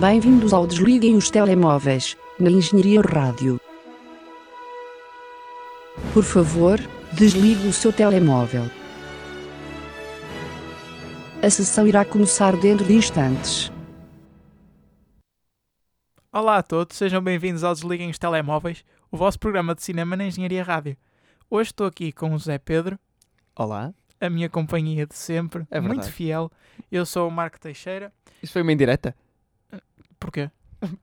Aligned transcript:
Bem-vindos 0.00 0.52
ao 0.52 0.66
Desliguem 0.66 1.16
os 1.16 1.30
Telemóveis, 1.30 2.16
na 2.38 2.50
Engenharia 2.50 3.00
Rádio. 3.00 3.60
Por 6.12 6.22
favor, 6.22 6.78
desligue 7.12 7.66
o 7.66 7.72
seu 7.72 7.92
telemóvel. 7.92 8.64
A 11.42 11.50
sessão 11.50 11.86
irá 11.86 12.04
começar 12.04 12.56
dentro 12.56 12.84
de 12.86 12.94
instantes. 12.94 13.72
Olá 16.32 16.58
a 16.58 16.62
todos, 16.62 16.96
sejam 16.96 17.22
bem-vindos 17.22 17.64
ao 17.64 17.72
Desliguem 17.72 18.10
os 18.10 18.18
Telemóveis, 18.18 18.84
o 19.10 19.16
vosso 19.16 19.38
programa 19.38 19.74
de 19.74 19.82
cinema 19.82 20.16
na 20.16 20.26
Engenharia 20.26 20.62
Rádio. 20.62 20.96
Hoje 21.48 21.70
estou 21.70 21.86
aqui 21.86 22.12
com 22.12 22.34
o 22.34 22.38
Zé 22.38 22.58
Pedro, 22.58 22.98
Olá. 23.54 23.94
a 24.20 24.28
minha 24.28 24.50
companhia 24.50 25.06
de 25.06 25.14
sempre, 25.16 25.66
É 25.70 25.80
muito 25.80 26.10
fiel. 26.10 26.50
Eu 26.92 27.06
sou 27.06 27.28
o 27.28 27.30
Marco 27.30 27.58
Teixeira. 27.58 28.12
Isso 28.42 28.52
foi 28.52 28.60
uma 28.62 28.72
indireta? 28.72 29.16
Porquê? 30.26 30.50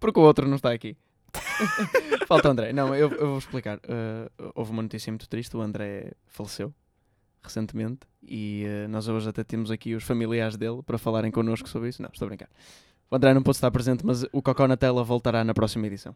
Porque 0.01 0.19
o 0.19 0.23
outro 0.23 0.45
não 0.45 0.57
está 0.57 0.73
aqui. 0.73 0.97
Falta 2.27 2.49
o 2.49 2.51
André. 2.51 2.73
Não, 2.73 2.93
eu, 2.93 3.09
eu 3.09 3.27
vou 3.29 3.37
explicar. 3.37 3.77
Uh, 3.77 4.51
houve 4.53 4.71
uma 4.71 4.81
notícia 4.81 5.09
muito 5.09 5.29
triste. 5.29 5.55
O 5.55 5.61
André 5.61 6.11
faleceu 6.27 6.73
recentemente 7.41 8.01
e 8.21 8.65
uh, 8.67 8.89
nós 8.89 9.07
hoje 9.07 9.29
até 9.29 9.41
temos 9.41 9.71
aqui 9.71 9.95
os 9.95 10.03
familiares 10.03 10.57
dele 10.57 10.83
para 10.83 10.97
falarem 10.97 11.31
connosco 11.31 11.69
sobre 11.69 11.87
isso. 11.87 12.01
Não, 12.01 12.09
estou 12.11 12.25
a 12.25 12.29
brincar. 12.29 12.49
O 13.09 13.15
André 13.15 13.33
não 13.33 13.41
pôde 13.41 13.55
estar 13.55 13.71
presente, 13.71 14.05
mas 14.05 14.23
o 14.33 14.41
Cocó 14.41 14.67
na 14.67 14.75
Tela 14.75 15.05
voltará 15.05 15.41
na 15.45 15.53
próxima 15.53 15.87
edição. 15.87 16.13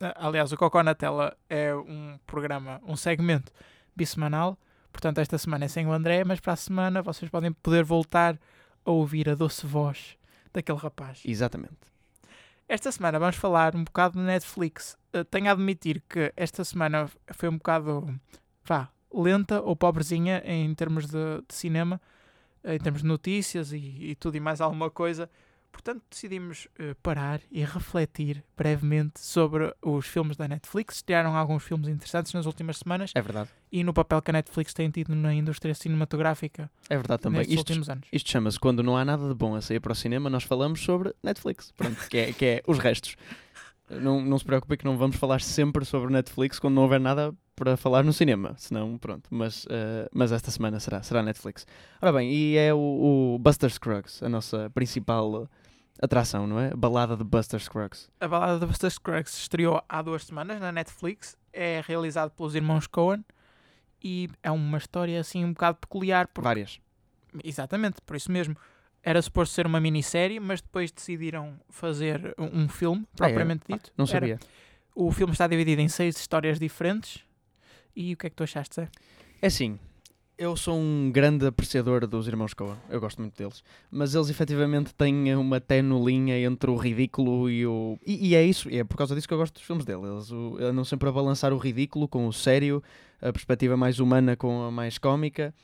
Ah, 0.00 0.26
Aliás, 0.26 0.50
o 0.50 0.56
Cocó 0.56 0.82
na 0.82 0.94
Tela 0.94 1.36
é 1.48 1.72
um 1.72 2.18
programa, 2.26 2.80
um 2.84 2.96
segmento 2.96 3.52
bissemanal. 3.94 4.58
Portanto, 4.90 5.18
esta 5.18 5.38
semana 5.38 5.66
é 5.66 5.68
sem 5.68 5.86
o 5.86 5.92
André, 5.92 6.24
mas 6.24 6.40
para 6.40 6.54
a 6.54 6.56
semana 6.56 7.00
vocês 7.00 7.30
podem 7.30 7.52
poder 7.52 7.84
voltar 7.84 8.36
a 8.84 8.90
ouvir 8.90 9.28
a 9.28 9.36
doce 9.36 9.64
voz 9.64 10.16
daquele 10.52 10.78
rapaz. 10.78 11.22
Exatamente. 11.24 11.89
Esta 12.70 12.92
semana 12.92 13.18
vamos 13.18 13.34
falar 13.34 13.74
um 13.74 13.82
bocado 13.82 14.16
de 14.16 14.24
Netflix. 14.24 14.96
Uh, 15.12 15.24
tenho 15.24 15.48
a 15.48 15.50
admitir 15.50 16.00
que 16.08 16.32
esta 16.36 16.62
semana 16.62 17.10
foi 17.32 17.48
um 17.48 17.56
bocado, 17.56 18.16
vá, 18.64 18.88
lenta 19.12 19.60
ou 19.60 19.74
pobrezinha 19.74 20.40
em 20.44 20.72
termos 20.72 21.06
de, 21.06 21.42
de 21.48 21.52
cinema, 21.52 22.00
eh, 22.62 22.76
em 22.76 22.78
termos 22.78 23.02
de 23.02 23.08
notícias 23.08 23.72
e, 23.72 24.10
e 24.10 24.14
tudo 24.14 24.36
e 24.36 24.40
mais 24.40 24.60
alguma 24.60 24.88
coisa. 24.88 25.28
Portanto, 25.72 26.02
decidimos 26.10 26.68
eh, 26.78 26.94
parar 27.02 27.40
e 27.50 27.64
refletir 27.64 28.44
brevemente 28.56 29.18
sobre 29.20 29.72
os 29.80 30.06
filmes 30.06 30.36
da 30.36 30.46
Netflix. 30.46 30.96
Estrearam 30.96 31.34
alguns 31.34 31.62
filmes 31.62 31.88
interessantes 31.88 32.32
nas 32.34 32.44
últimas 32.44 32.76
semanas 32.78 33.12
É 33.14 33.22
verdade. 33.22 33.48
e 33.72 33.82
no 33.82 33.94
papel 33.94 34.20
que 34.20 34.30
a 34.30 34.32
Netflix 34.34 34.74
tem 34.74 34.90
tido 34.90 35.14
na 35.14 35.32
indústria 35.32 35.74
cinematográfica 35.74 36.70
É 36.88 36.96
verdade 36.96 37.22
também. 37.22 37.38
nestes 37.38 37.54
Isto, 37.56 37.68
últimos 37.70 37.88
anos. 37.88 38.08
isto 38.12 38.30
chama-se 38.30 38.58
quando 38.60 38.82
não 38.82 38.96
há 38.96 39.04
nada 39.04 39.26
de 39.28 39.34
bom 39.34 39.54
a 39.54 39.60
sair 39.62 39.80
para 39.80 39.92
o 39.92 39.94
cinema, 39.94 40.28
nós 40.28 40.42
falamos 40.44 40.80
sobre 40.82 41.14
Netflix. 41.22 41.72
Pronto, 41.76 41.96
que 42.08 42.18
é, 42.18 42.32
que 42.32 42.44
é 42.44 42.62
os 42.66 42.78
restos. 42.78 43.16
Não, 43.88 44.20
não 44.20 44.38
se 44.38 44.44
preocupe 44.44 44.76
que 44.76 44.84
não 44.84 44.96
vamos 44.96 45.16
falar 45.16 45.40
sempre 45.40 45.84
sobre 45.84 46.12
Netflix 46.12 46.58
quando 46.58 46.74
não 46.74 46.82
houver 46.82 47.00
nada 47.00 47.34
para 47.56 47.76
falar 47.76 48.04
no 48.04 48.12
cinema. 48.12 48.54
Senão, 48.56 48.96
pronto. 48.96 49.28
Mas, 49.30 49.66
eh, 49.68 50.08
mas 50.14 50.30
esta 50.30 50.50
semana 50.50 50.78
será, 50.78 51.02
será 51.02 51.22
Netflix. 51.22 51.66
Ora 52.00 52.12
bem, 52.12 52.32
e 52.32 52.56
é 52.56 52.72
o, 52.72 53.34
o 53.34 53.38
Buster 53.40 53.68
Scruggs, 53.70 54.22
a 54.24 54.28
nossa 54.28 54.70
principal 54.70 55.48
atração, 56.02 56.46
não 56.46 56.58
é? 56.58 56.70
Balada 56.74 57.16
de 57.16 57.24
Buster 57.24 57.60
Scruggs. 57.60 58.08
A 58.20 58.26
balada 58.28 58.58
de 58.58 58.66
Buster 58.66 58.90
Scruggs 58.90 59.36
estreou 59.36 59.82
há 59.88 60.02
duas 60.02 60.24
semanas 60.24 60.60
na 60.60 60.72
Netflix. 60.72 61.36
É 61.52 61.82
realizado 61.86 62.30
pelos 62.30 62.54
irmãos 62.54 62.86
Coen 62.86 63.24
e 64.02 64.28
é 64.42 64.50
uma 64.50 64.78
história 64.78 65.20
assim 65.20 65.44
um 65.44 65.52
bocado 65.52 65.78
peculiar. 65.78 66.26
Porque, 66.28 66.44
Várias. 66.44 66.80
exatamente, 67.44 68.00
por 68.02 68.16
isso 68.16 68.30
mesmo. 68.30 68.56
Era 69.02 69.20
suposto 69.22 69.54
ser 69.54 69.66
uma 69.66 69.80
minissérie, 69.80 70.38
mas 70.38 70.60
depois 70.60 70.90
decidiram 70.92 71.58
fazer 71.70 72.34
um 72.38 72.68
filme, 72.68 73.06
Ah, 73.18 73.24
é? 73.24 73.28
propriamente 73.28 73.62
Ah, 73.70 73.74
dito. 73.76 73.92
não 73.96 74.04
Era- 74.04 74.12
sabia. 74.12 74.38
O 74.94 75.10
filme 75.10 75.32
está 75.32 75.46
dividido 75.46 75.80
em 75.80 75.88
seis 75.88 76.16
histórias 76.18 76.58
diferentes. 76.58 77.24
E 77.96 78.12
o 78.12 78.16
que 78.16 78.26
é 78.26 78.30
que 78.30 78.36
tu 78.36 78.42
achaste, 78.44 78.74
Zé? 78.76 78.88
É 79.40 79.46
assim, 79.46 79.78
eu 80.40 80.56
sou 80.56 80.74
um 80.74 81.12
grande 81.12 81.46
apreciador 81.46 82.06
dos 82.06 82.26
irmãos 82.26 82.54
Coen, 82.54 82.74
eu 82.88 82.98
gosto 82.98 83.20
muito 83.20 83.36
deles, 83.36 83.62
mas 83.90 84.14
eles 84.14 84.30
efetivamente 84.30 84.94
têm 84.94 85.36
uma 85.36 85.60
tenue 85.60 86.02
linha 86.02 86.38
entre 86.40 86.70
o 86.70 86.76
ridículo 86.76 87.50
e 87.50 87.66
o. 87.66 87.98
E, 88.06 88.28
e 88.28 88.34
é 88.34 88.42
isso, 88.42 88.70
e 88.70 88.78
é 88.78 88.82
por 88.82 88.96
causa 88.96 89.14
disso 89.14 89.28
que 89.28 89.34
eu 89.34 89.38
gosto 89.38 89.52
dos 89.52 89.62
filmes 89.62 89.84
deles. 89.84 90.02
Eles 90.02 90.32
andam 90.62 90.82
sempre 90.82 91.10
a 91.10 91.12
balançar 91.12 91.52
o 91.52 91.58
ridículo 91.58 92.08
com 92.08 92.26
o 92.26 92.32
sério, 92.32 92.82
a 93.20 93.30
perspectiva 93.30 93.76
mais 93.76 94.00
humana 94.00 94.34
com 94.34 94.62
a 94.62 94.70
mais 94.70 94.96
cómica. 94.96 95.54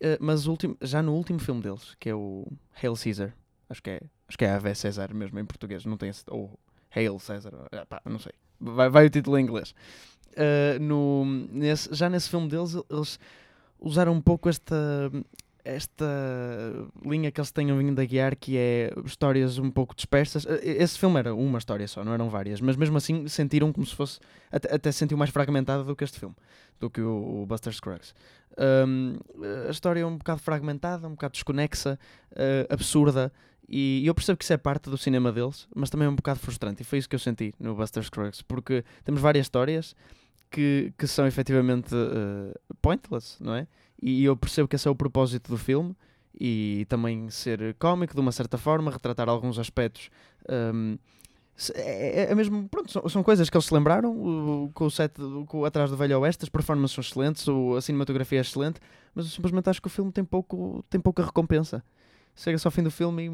Eh, 0.00 0.18
mas 0.20 0.44
já 0.82 1.00
no 1.04 1.14
último 1.14 1.38
filme 1.38 1.62
deles, 1.62 1.94
que 2.00 2.08
é 2.08 2.14
o 2.14 2.48
Hail 2.82 2.94
Caesar, 2.96 3.32
acho 3.70 3.80
que 3.80 3.90
é, 3.90 4.00
acho 4.26 4.36
que 4.36 4.44
é 4.44 4.50
Ave 4.50 4.74
César 4.74 5.14
mesmo 5.14 5.38
em 5.38 5.44
português, 5.44 5.86
não 5.86 5.96
tem 5.96 6.08
esse. 6.08 6.24
Ou 6.26 6.58
Hail 6.92 7.16
César, 7.20 7.52
ah, 7.70 7.86
pá, 7.86 8.02
não 8.04 8.18
sei. 8.18 8.32
Vai, 8.58 8.90
vai 8.90 9.06
o 9.06 9.10
título 9.10 9.38
em 9.38 9.44
inglês. 9.44 9.72
Eh, 10.34 10.80
no, 10.80 11.24
nesse, 11.24 11.94
já 11.94 12.10
nesse 12.10 12.28
filme 12.28 12.48
deles, 12.48 12.76
eles 12.90 13.20
usaram 13.86 14.12
um 14.12 14.20
pouco 14.20 14.48
esta 14.48 15.10
esta 15.64 16.06
linha 17.04 17.30
que 17.32 17.40
eles 17.40 17.50
tenham 17.50 17.76
vindo 17.76 17.98
a 17.98 18.04
guiar 18.04 18.36
que 18.36 18.56
é 18.56 18.92
histórias 19.04 19.58
um 19.58 19.68
pouco 19.68 19.96
dispersas. 19.96 20.46
Esse 20.62 20.96
filme 20.96 21.18
era 21.18 21.34
uma 21.34 21.58
história 21.58 21.88
só, 21.88 22.04
não 22.04 22.14
eram 22.14 22.30
várias 22.30 22.60
mas 22.60 22.76
mesmo 22.76 22.96
assim 22.96 23.26
sentiram 23.26 23.72
como 23.72 23.84
se 23.84 23.94
fosse 23.94 24.20
até, 24.50 24.72
até 24.72 24.92
se 24.92 24.98
sentiu 24.98 25.18
mais 25.18 25.30
fragmentada 25.30 25.82
do 25.82 25.96
que 25.96 26.04
este 26.04 26.20
filme 26.20 26.36
do 26.78 26.88
que 26.88 27.00
o, 27.00 27.42
o 27.42 27.46
Buster 27.46 27.72
Scruggs. 27.72 28.14
Um, 28.86 29.16
a 29.66 29.70
história 29.70 30.00
é 30.00 30.06
um 30.06 30.16
bocado 30.16 30.40
fragmentada 30.40 31.06
um 31.08 31.10
bocado 31.10 31.32
desconexa 31.32 31.98
eh, 32.34 32.66
absurda 32.70 33.32
e 33.68 34.06
eu 34.06 34.14
percebo 34.14 34.38
que 34.38 34.44
isso 34.44 34.52
é 34.52 34.56
parte 34.56 34.88
do 34.88 34.96
cinema 34.96 35.32
deles 35.32 35.66
mas 35.74 35.90
também 35.90 36.06
é 36.06 36.08
um 36.08 36.14
bocado 36.14 36.38
frustrante 36.38 36.82
e 36.82 36.84
foi 36.84 36.98
isso 37.00 37.08
que 37.08 37.16
eu 37.16 37.20
senti 37.20 37.52
no 37.58 37.74
Buster 37.74 38.04
Scruggs 38.04 38.42
porque 38.44 38.84
temos 39.04 39.20
várias 39.20 39.46
histórias 39.46 39.96
que, 40.50 40.92
que 40.98 41.06
são 41.06 41.26
efetivamente 41.26 41.94
eh, 41.94 42.54
pointless, 42.82 43.42
não 43.42 43.54
é? 43.54 43.66
E 44.00 44.24
eu 44.24 44.36
percebo 44.36 44.68
que 44.68 44.76
esse 44.76 44.86
é 44.86 44.90
o 44.90 44.94
propósito 44.94 45.50
do 45.50 45.58
filme 45.58 45.96
e 46.38 46.84
também 46.88 47.28
ser 47.30 47.74
cómico 47.78 48.14
de 48.14 48.20
uma 48.20 48.32
certa 48.32 48.58
forma, 48.58 48.90
retratar 48.90 49.28
alguns 49.28 49.58
aspectos. 49.58 50.10
hum, 50.74 50.98
se- 51.56 51.72
é, 51.74 52.30
é 52.30 52.34
mesmo, 52.34 52.68
pronto, 52.68 52.92
são, 52.92 53.08
são 53.08 53.22
coisas 53.22 53.48
que 53.48 53.56
eles 53.56 53.64
se 53.64 53.72
lembraram 53.72 54.10
o- 54.14 54.70
com 54.74 54.84
o 54.84 54.90
set 54.90 55.14
com 55.46 55.64
atrás 55.64 55.90
do 55.90 55.96
Velho 55.96 56.20
Oeste, 56.20 56.44
as 56.44 56.50
performances 56.50 56.94
são 56.94 57.00
excelentes, 57.02 57.48
o- 57.48 57.74
a 57.76 57.80
cinematografia 57.80 58.38
é 58.38 58.42
excelente, 58.42 58.78
mas 59.14 59.24
eu 59.24 59.30
simplesmente 59.30 59.70
acho 59.70 59.80
que 59.80 59.86
o 59.86 59.90
filme 59.90 60.12
tem, 60.12 60.22
pouco, 60.24 60.84
tem 60.90 61.00
pouca 61.00 61.24
recompensa. 61.24 61.82
Chega-se 62.34 62.66
ao 62.66 62.70
fim 62.70 62.82
do 62.82 62.90
filme 62.90 63.26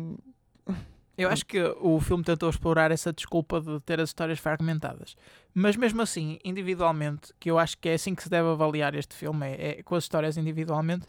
e 0.68 0.72
Eu 1.16 1.28
acho 1.28 1.44
que 1.44 1.60
o 1.80 2.00
filme 2.00 2.24
tentou 2.24 2.48
explorar 2.48 2.90
essa 2.90 3.12
desculpa 3.12 3.60
de 3.60 3.78
ter 3.80 4.00
as 4.00 4.08
histórias 4.08 4.38
fragmentadas. 4.38 5.14
Mas 5.54 5.76
mesmo 5.76 6.00
assim, 6.00 6.38
individualmente, 6.42 7.32
que 7.38 7.50
eu 7.50 7.58
acho 7.58 7.76
que 7.78 7.88
é 7.88 7.94
assim 7.94 8.14
que 8.14 8.22
se 8.22 8.30
deve 8.30 8.48
avaliar 8.48 8.94
este 8.94 9.14
filme, 9.14 9.46
é, 9.46 9.78
é 9.78 9.82
com 9.82 9.94
as 9.94 10.04
histórias 10.04 10.36
individualmente, 10.38 11.04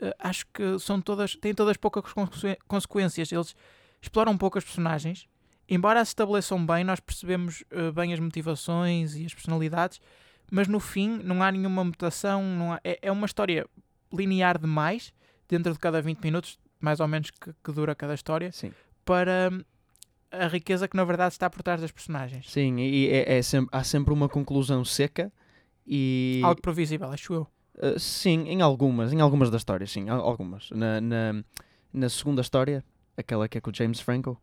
eh, 0.00 0.14
acho 0.18 0.44
que 0.52 0.78
são 0.80 1.00
todas, 1.00 1.36
têm 1.36 1.54
todas 1.54 1.76
poucas 1.76 2.12
conse- 2.12 2.58
consequências. 2.66 3.30
Eles 3.30 3.54
exploram 4.02 4.36
pouco 4.36 4.58
as 4.58 4.64
personagens. 4.64 5.26
Embora 5.68 6.00
as 6.00 6.08
estabeleçam 6.08 6.64
bem, 6.66 6.82
nós 6.84 6.98
percebemos 7.00 7.62
eh, 7.70 7.92
bem 7.92 8.12
as 8.12 8.18
motivações 8.20 9.14
e 9.14 9.24
as 9.24 9.32
personalidades, 9.32 10.00
mas 10.50 10.66
no 10.68 10.80
fim 10.80 11.20
não 11.22 11.42
há 11.42 11.50
nenhuma 11.52 11.84
mutação. 11.84 12.72
Há- 12.72 12.80
é, 12.82 12.98
é 13.02 13.12
uma 13.12 13.24
história 13.26 13.64
linear 14.12 14.58
demais, 14.58 15.12
dentro 15.48 15.72
de 15.72 15.78
cada 15.78 16.02
20 16.02 16.20
minutos, 16.22 16.58
mais 16.80 16.98
ou 17.00 17.06
menos, 17.08 17.30
que, 17.30 17.52
que 17.62 17.72
dura 17.72 17.94
cada 17.94 18.14
história, 18.14 18.50
sim. 18.52 18.72
Para 19.04 19.50
hum, 19.52 19.62
a 20.30 20.46
riqueza 20.48 20.88
que 20.88 20.96
na 20.96 21.04
verdade 21.04 21.32
está 21.32 21.48
por 21.50 21.62
trás 21.62 21.80
das 21.80 21.90
personagens. 21.92 22.50
Sim, 22.50 22.78
e 22.78 23.08
é, 23.08 23.38
é 23.38 23.42
sempre, 23.42 23.68
há 23.72 23.84
sempre 23.84 24.12
uma 24.12 24.28
conclusão 24.28 24.84
seca 24.84 25.32
e 25.86 26.40
Algo 26.44 26.60
previsível, 26.60 27.10
acho 27.10 27.32
eu. 27.34 27.46
Uh, 27.76 27.98
sim, 27.98 28.44
em 28.48 28.62
algumas, 28.62 29.12
em 29.12 29.20
algumas 29.20 29.50
das 29.50 29.60
histórias, 29.60 29.90
sim, 29.90 30.08
al- 30.08 30.20
algumas. 30.20 30.70
Na, 30.70 31.00
na, 31.00 31.44
na 31.92 32.08
segunda 32.08 32.40
história, 32.40 32.84
aquela 33.16 33.48
que 33.48 33.58
é 33.58 33.60
com 33.60 33.70
o 33.70 33.74
James 33.74 34.00
Franco. 34.00 34.40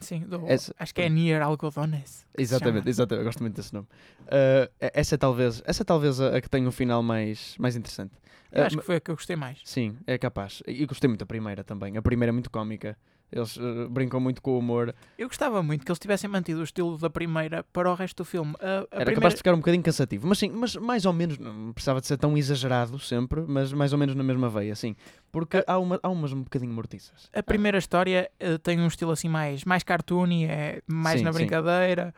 Sim, 0.00 0.20
do- 0.20 0.46
Essa- 0.46 0.74
acho 0.78 0.94
que 0.94 1.00
é 1.00 1.08
Nier 1.08 1.40
Algodones. 1.42 2.10
se 2.10 2.26
Exatamente, 2.36 2.88
exatamente, 2.88 3.20
eu 3.20 3.24
gosto 3.24 3.40
muito 3.40 3.56
desse 3.56 3.72
nome. 3.72 3.86
Uh, 4.22 4.68
essa 4.80 5.14
é 5.14 5.18
talvez, 5.18 5.62
essa 5.64 5.82
é 5.82 5.84
talvez 5.84 6.20
a, 6.20 6.36
a 6.36 6.40
que 6.42 6.48
tem 6.50 6.66
um 6.66 6.70
final 6.72 7.02
mais, 7.02 7.56
mais 7.58 7.74
interessante. 7.74 8.12
Eu 8.52 8.62
Uh, 8.62 8.66
acho 8.66 8.76
que 8.78 8.84
foi 8.84 8.96
a 8.96 9.00
que 9.00 9.10
eu 9.10 9.14
gostei 9.16 9.34
mais. 9.36 9.58
Sim, 9.64 9.96
é 10.06 10.18
capaz. 10.18 10.62
E 10.66 10.84
gostei 10.84 11.08
muito 11.08 11.20
da 11.20 11.26
primeira 11.26 11.64
também. 11.64 11.96
A 11.96 12.02
primeira 12.02 12.30
é 12.30 12.32
muito 12.34 12.50
cómica. 12.50 12.98
Eles 13.34 13.56
uh, 13.56 13.88
brincam 13.90 14.20
muito 14.20 14.40
com 14.40 14.52
o 14.52 14.58
humor. 14.60 14.94
Eu 15.18 15.26
gostava 15.26 15.60
muito 15.60 15.84
que 15.84 15.90
eles 15.90 15.98
tivessem 15.98 16.30
mantido 16.30 16.60
o 16.60 16.62
estilo 16.62 16.96
da 16.96 17.10
primeira 17.10 17.64
para 17.64 17.90
o 17.90 17.94
resto 17.94 18.18
do 18.18 18.24
filme. 18.24 18.54
A, 18.60 18.62
a 18.62 18.68
Era 18.68 18.86
primeira... 18.86 19.14
capaz 19.16 19.34
de 19.34 19.38
ficar 19.38 19.52
um 19.54 19.56
bocadinho 19.56 19.82
cansativo. 19.82 20.28
Mas 20.28 20.38
sim, 20.38 20.50
mas 20.50 20.76
mais 20.76 21.04
ou 21.04 21.12
menos, 21.12 21.36
não 21.38 21.72
precisava 21.72 22.00
de 22.00 22.06
ser 22.06 22.16
tão 22.16 22.38
exagerado 22.38 22.96
sempre, 23.00 23.40
mas 23.46 23.72
mais 23.72 23.92
ou 23.92 23.98
menos 23.98 24.14
na 24.14 24.22
mesma 24.22 24.48
veia, 24.48 24.76
sim. 24.76 24.94
Porque 25.32 25.64
há, 25.66 25.78
uma, 25.78 25.98
há 26.00 26.08
umas 26.08 26.32
um 26.32 26.42
bocadinho 26.44 26.72
mortiças. 26.72 27.28
A 27.32 27.42
primeira 27.42 27.76
história 27.76 28.30
eh, 28.38 28.56
tem 28.58 28.78
um 28.80 28.86
estilo 28.86 29.10
assim 29.10 29.28
mais, 29.28 29.64
mais 29.64 29.82
cartoony, 29.82 30.44
é 30.44 30.80
mais 30.86 31.18
Sim, 31.18 31.24
na 31.24 31.32
brincadeira, 31.32 32.14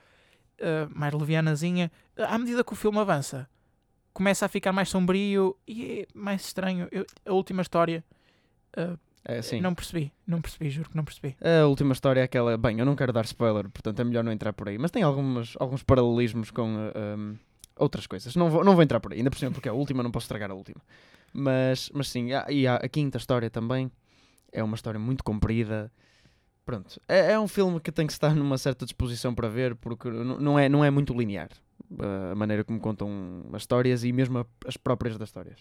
eh, 0.58 0.86
mais 0.94 1.14
levianazinha. 1.14 1.90
À 2.18 2.36
medida 2.36 2.62
que 2.62 2.74
o 2.74 2.76
filme 2.76 2.98
avança, 2.98 3.48
começa 4.12 4.44
a 4.44 4.48
ficar 4.50 4.72
mais 4.72 4.90
sombrio 4.90 5.56
e 5.66 6.00
é 6.02 6.06
mais 6.14 6.42
estranho. 6.44 6.88
Eu- 6.92 7.06
a 7.24 7.32
última 7.32 7.62
história, 7.62 8.04
eh, 8.76 8.96
É, 9.28 9.43
sim. 9.43 9.61
Não 9.61 9.75
percebi, 9.75 10.12
não 10.25 10.40
percebi, 10.40 10.70
juro 10.70 10.88
que 10.88 10.96
não 10.96 11.05
percebi. 11.05 11.37
A 11.43 11.67
última 11.67 11.93
história 11.93 12.20
é 12.20 12.23
aquela. 12.23 12.56
Bem, 12.56 12.78
eu 12.78 12.87
não 12.87 12.94
quero 12.94 13.12
dar 13.12 13.25
spoiler, 13.25 13.69
portanto 13.69 13.99
é 14.00 14.05
melhor 14.05 14.23
não 14.23 14.31
entrar 14.31 14.52
por 14.52 14.69
aí. 14.69 14.78
Mas 14.78 14.93
tem 14.93 15.02
algumas, 15.02 15.55
alguns 15.58 15.82
paralelismos 15.82 16.52
com 16.52 16.69
um, 16.69 17.37
outras 17.76 18.06
coisas. 18.06 18.37
Não 18.37 18.49
vou, 18.49 18.62
não 18.62 18.75
vou 18.75 18.84
entrar 18.84 19.00
por 19.00 19.12
aí, 19.12 19.19
ainda 19.19 19.31
por 19.31 19.38
cima, 19.38 19.50
porque 19.50 19.69
é 19.69 19.73
a 19.73 19.75
última, 19.75 20.00
não 20.02 20.12
posso 20.12 20.25
estragar 20.26 20.50
a 20.50 20.55
última. 20.55 20.81
Mas, 21.32 21.90
mas 21.93 22.08
sim, 22.08 22.32
há- 22.32 22.46
e 22.49 22.69
há 22.69 22.76
a 22.76 22.88
quinta 22.88 23.19
história 23.19 23.50
também. 23.50 23.90
É 24.52 24.62
uma 24.62 24.76
história 24.76 24.99
muito 25.00 25.25
comprida. 25.25 25.90
Pronto. 26.64 27.00
É, 27.08 27.32
é 27.32 27.38
um 27.38 27.49
filme 27.49 27.81
que 27.81 27.90
tem 27.93 28.06
que 28.06 28.12
estar 28.12 28.34
numa 28.34 28.56
certa 28.58 28.84
disposição 28.87 29.34
para 29.34 29.49
ver, 29.49 29.75
porque 29.75 30.08
não 30.08 30.56
é, 30.58 30.69
não 30.69 30.84
é 30.84 30.90
muito 30.90 31.12
linear. 31.12 31.49
uh, 31.90 32.32
A 32.32 32.34
maneira 32.37 32.62
como 32.64 32.78
contam 32.81 33.44
as 33.52 33.62
histórias 33.62 34.05
e 34.05 34.12
mesmo 34.12 34.38
a- 34.38 34.46
as 34.67 34.76
próprias 34.76 35.19
das 35.19 35.28
histórias. 35.28 35.58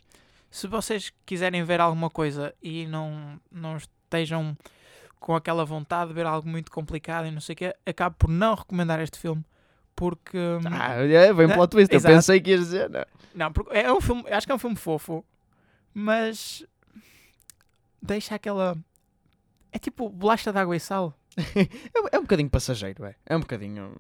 Se 0.56 0.68
vocês 0.68 1.12
quiserem 1.26 1.66
ver 1.66 1.82
alguma 1.82 2.10
coisa 2.10 2.56
e 2.64 2.88
não, 2.88 3.38
não 3.52 3.76
estejam 3.76 4.58
com 5.20 5.36
aquela 5.36 5.66
vontade 5.66 6.08
de 6.08 6.14
ver 6.14 6.26
algo 6.26 6.48
muito 6.48 6.72
complicado 6.72 7.28
e 7.28 7.32
não 7.32 7.42
sei 7.42 7.52
o 7.52 7.58
quê, 7.58 7.76
acabo 7.86 8.16
por 8.18 8.30
não 8.30 8.56
recomendar 8.56 9.02
este 9.02 9.20
filme. 9.20 9.44
Porque. 9.98 10.38
Ah, 10.72 10.94
é, 10.94 11.34
vem 11.34 11.46
um 11.46 11.50
Né? 11.50 11.56
plot 11.56 11.72
twist. 11.72 11.94
Eu 11.94 12.02
pensei 12.02 12.40
que 12.40 12.52
ias 12.52 12.62
dizer. 12.62 12.90
Não. 12.90 13.06
Não, 13.36 13.52
porque 13.52 13.76
é 13.78 13.92
um 13.92 14.00
filme. 14.00 14.24
Acho 14.30 14.48
que 14.48 14.52
é 14.54 14.56
um 14.56 14.60
filme 14.60 14.78
fofo, 14.78 15.26
mas. 15.94 16.66
Deixa 18.02 18.36
aquela. 18.36 18.78
É 19.74 19.78
tipo 19.78 20.08
bolacha 20.08 20.54
de 20.54 20.58
água 20.58 20.78
e 20.78 20.80
sal. 20.80 21.14
É, 21.54 22.16
é 22.16 22.18
um 22.18 22.22
bocadinho 22.22 22.50
passageiro, 22.50 23.04
é. 23.04 23.14
É 23.26 23.36
um 23.36 23.42
bocadinho. 23.42 23.94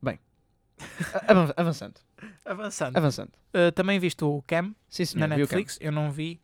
Bem. 0.00 0.20
Avançando. 1.56 1.94
Avançando. 2.44 2.96
Avançando. 2.96 3.30
Uh, 3.54 3.72
também 3.72 3.98
viste 3.98 4.24
o 4.24 4.42
Cam 4.46 4.74
Sim, 4.88 5.04
senhor. 5.04 5.28
na. 5.28 5.36
Netflix. 5.36 5.78
Eu 5.80 5.92
não 5.92 6.10
vi, 6.10 6.40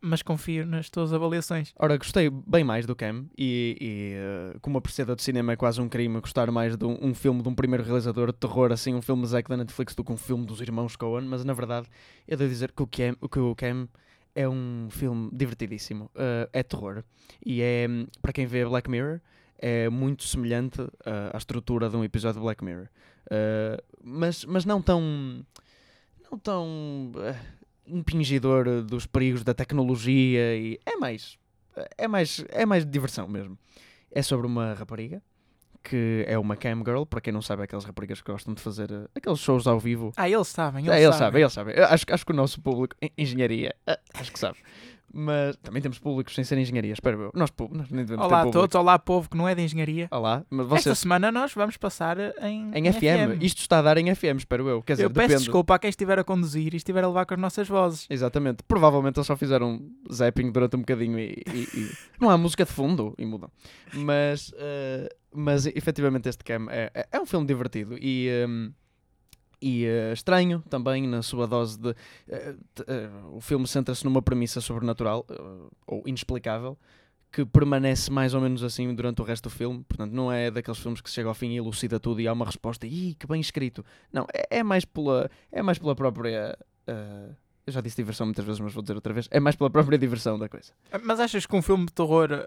mas 0.00 0.20
confio 0.20 0.66
nas 0.66 0.90
tuas 0.90 1.12
avaliações. 1.12 1.72
Ora, 1.78 1.96
gostei 1.96 2.28
bem 2.28 2.64
mais 2.64 2.84
do 2.86 2.96
Cam 2.96 3.26
e, 3.38 3.76
e 3.80 4.12
eh, 4.54 4.58
como 4.60 4.76
apreciador 4.76 5.14
de 5.14 5.22
cinema 5.22 5.52
é 5.52 5.56
quase 5.56 5.80
um 5.80 5.88
crime 5.88 6.20
gostar 6.20 6.50
mais 6.50 6.76
de 6.76 6.84
um, 6.84 6.98
um 7.00 7.14
filme 7.14 7.40
de 7.40 7.48
um 7.48 7.54
primeiro 7.54 7.84
realizador 7.84 8.32
de 8.32 8.38
terror, 8.38 8.72
assim, 8.72 8.94
um 8.94 9.00
filme 9.00 9.24
Zack 9.26 9.48
da 9.48 9.56
Netflix 9.56 9.94
do 9.94 10.02
que 10.02 10.10
um 10.10 10.16
filme 10.16 10.44
dos 10.44 10.60
irmãos 10.60 10.96
Coen, 10.96 11.24
mas 11.26 11.44
na 11.44 11.52
verdade 11.52 11.86
eu 12.26 12.36
devo 12.36 12.50
dizer 12.50 12.72
que 12.72 12.82
o 12.82 12.86
Cam, 12.86 13.14
que 13.30 13.38
o 13.38 13.54
Cam 13.54 13.88
é 14.34 14.48
um 14.48 14.88
filme 14.90 15.30
divertidíssimo. 15.32 16.10
Eh, 16.16 16.48
é 16.52 16.62
terror 16.64 17.04
e 17.44 17.62
é, 17.62 17.86
hum, 17.88 18.06
para 18.20 18.32
quem 18.32 18.44
vê 18.44 18.64
Black 18.64 18.90
Mirror, 18.90 19.20
é 19.56 19.88
muito 19.88 20.24
semelhante 20.24 20.82
eh, 21.06 21.30
à 21.32 21.38
estrutura 21.38 21.88
de 21.88 21.96
um 21.96 22.02
episódio 22.02 22.40
de 22.40 22.44
Black 22.44 22.64
Mirror. 22.64 22.88
Eh, 23.30 23.82
mas, 24.02 24.44
mas 24.44 24.64
não 24.64 24.80
tão. 24.82 25.44
Não 26.30 26.38
tão. 26.38 27.12
eh, 27.16 27.36
impingidor 27.86 28.82
dos 28.82 29.06
perigos 29.06 29.42
da 29.42 29.52
tecnologia 29.52 30.56
e 30.56 30.78
é 30.86 30.96
mais 30.96 31.36
é 31.98 32.06
mais 32.06 32.44
é 32.48 32.64
mais 32.64 32.86
diversão 32.86 33.26
mesmo 33.26 33.58
é 34.10 34.22
sobre 34.22 34.46
uma 34.46 34.72
rapariga 34.74 35.20
que 35.82 36.24
é 36.28 36.38
uma 36.38 36.56
cam 36.56 36.78
girl 36.84 37.04
para 37.04 37.20
quem 37.20 37.32
não 37.32 37.42
sabe 37.42 37.62
é 37.62 37.64
aquelas 37.64 37.84
raparigas 37.84 38.20
que 38.20 38.30
gostam 38.30 38.54
de 38.54 38.60
fazer 38.62 38.90
eh, 38.90 39.08
aqueles 39.14 39.38
shows 39.38 39.66
ao 39.66 39.78
vivo 39.80 40.12
Ah, 40.16 40.28
eles 40.28 40.48
sabem. 40.48 40.84
Eles 40.86 40.96
é, 40.96 41.02
eles 41.04 41.16
sabem. 41.16 41.26
sabem, 41.26 41.40
eles 41.42 41.52
sabem. 41.52 41.94
Acho, 41.94 42.04
acho 42.10 42.26
que 42.26 42.32
o 42.32 42.36
nosso 42.36 42.60
público, 42.60 42.94
em 43.00 43.10
engenharia, 43.18 43.74
eh, 43.86 43.98
acho 44.14 44.32
que 44.32 44.38
sabe. 44.38 44.58
Mas 45.14 45.56
também 45.56 45.82
temos 45.82 45.98
públicos 45.98 46.34
sem 46.34 46.42
ser 46.42 46.56
engenharia, 46.56 46.90
espero 46.94 47.20
eu. 47.20 47.30
Nós, 47.34 47.50
nós 47.70 47.90
nem 47.90 48.02
devemos 48.02 48.24
Olá 48.24 48.42
a 48.44 48.46
todos, 48.50 48.74
olá 48.74 48.98
povo 48.98 49.28
que 49.28 49.36
não 49.36 49.46
é 49.46 49.54
de 49.54 49.60
engenharia. 49.60 50.08
Olá, 50.10 50.42
mas 50.48 50.72
Esta 50.72 50.94
semana 50.94 51.30
nós 51.30 51.52
vamos 51.52 51.76
passar 51.76 52.16
em, 52.42 52.70
em 52.74 52.90
FM. 52.90 53.42
Isto 53.42 53.58
está 53.60 53.80
a 53.80 53.82
dar 53.82 53.98
em 53.98 54.14
FM, 54.14 54.38
espero 54.38 54.66
eu. 54.70 54.82
Quer 54.82 54.94
dizer, 54.94 55.04
Eu 55.04 55.10
peço 55.10 55.28
depende. 55.28 55.44
desculpa 55.44 55.74
a 55.74 55.78
quem 55.78 55.90
estiver 55.90 56.18
a 56.18 56.24
conduzir 56.24 56.72
e 56.72 56.78
estiver 56.78 57.04
a 57.04 57.08
levar 57.08 57.26
com 57.26 57.34
as 57.34 57.40
nossas 57.40 57.68
vozes. 57.68 58.06
Exatamente. 58.08 58.62
Provavelmente 58.66 59.18
eles 59.18 59.26
só 59.26 59.36
fizeram 59.36 59.82
zapping 60.10 60.50
durante 60.50 60.76
um 60.76 60.80
bocadinho 60.80 61.18
e, 61.18 61.42
e- 61.46 61.68
e- 61.74 61.90
não 62.18 62.30
há 62.30 62.38
música 62.38 62.64
de 62.64 62.72
fundo 62.72 63.14
e 63.18 63.26
mudam. 63.26 63.50
Mas, 63.92 64.50
eh, 64.56 65.14
mas 65.34 65.66
efetivamente 65.66 66.28
este 66.28 66.44
Cam 66.44 66.66
é, 66.70 66.90
é- 66.94 67.08
é 67.12 67.20
um 67.20 67.26
filme 67.26 67.46
divertido 67.46 67.96
e, 67.98 68.28
ehm, 68.28 68.70
e 69.60 69.84
eh, 69.84 70.12
estranho 70.12 70.62
também 70.68 71.06
na 71.06 71.22
sua 71.22 71.46
dose 71.46 71.78
de. 71.78 71.94
t- 71.94 72.84
eh, 72.86 73.08
o 73.32 73.40
filme 73.40 73.66
centra-se 73.66 74.04
numa 74.04 74.20
premissa 74.20 74.60
sobrenatural 74.60 75.24
ou 75.86 76.02
inexplicável 76.06 76.76
que 77.30 77.46
permanece 77.46 78.10
mais 78.10 78.34
ou 78.34 78.40
menos 78.42 78.62
assim 78.62 78.94
durante 78.94 79.22
o 79.22 79.24
resto 79.24 79.44
do 79.44 79.50
filme. 79.50 79.82
Portanto, 79.88 80.12
não 80.12 80.30
é 80.30 80.50
daqueles 80.50 80.78
filmes 80.78 81.00
que 81.00 81.08
chega 81.08 81.28
ao 81.28 81.34
fim 81.34 81.52
e 81.52 81.56
elucida 81.56 81.98
tudo 81.98 82.20
e 82.20 82.28
há 82.28 82.32
uma 82.32 82.44
resposta. 82.44 82.86
Ih, 82.86 83.14
que 83.18 83.26
bem 83.26 83.40
escrito. 83.40 83.82
Não, 84.12 84.26
é, 84.34 84.58
é 84.58 84.62
mais 84.62 84.84
pela, 84.84 85.30
é 85.50 85.62
mais 85.62 85.78
pela 85.78 85.94
própria. 85.94 86.58
eu 87.66 87.72
já 87.72 87.80
disse 87.80 87.96
diversão 87.96 88.26
muitas 88.26 88.44
vezes, 88.44 88.60
mas 88.60 88.74
vou 88.74 88.82
dizer 88.82 88.94
outra 88.96 89.14
vez. 89.14 89.28
É 89.30 89.40
mais 89.40 89.56
pela 89.56 89.70
própria 89.70 89.96
diversão 89.96 90.38
da 90.38 90.46
coisa. 90.48 90.72
Mas 91.04 91.20
achas 91.20 91.46
que 91.46 91.56
um 91.56 91.62
filme 91.62 91.86
de 91.86 91.92
terror 91.92 92.46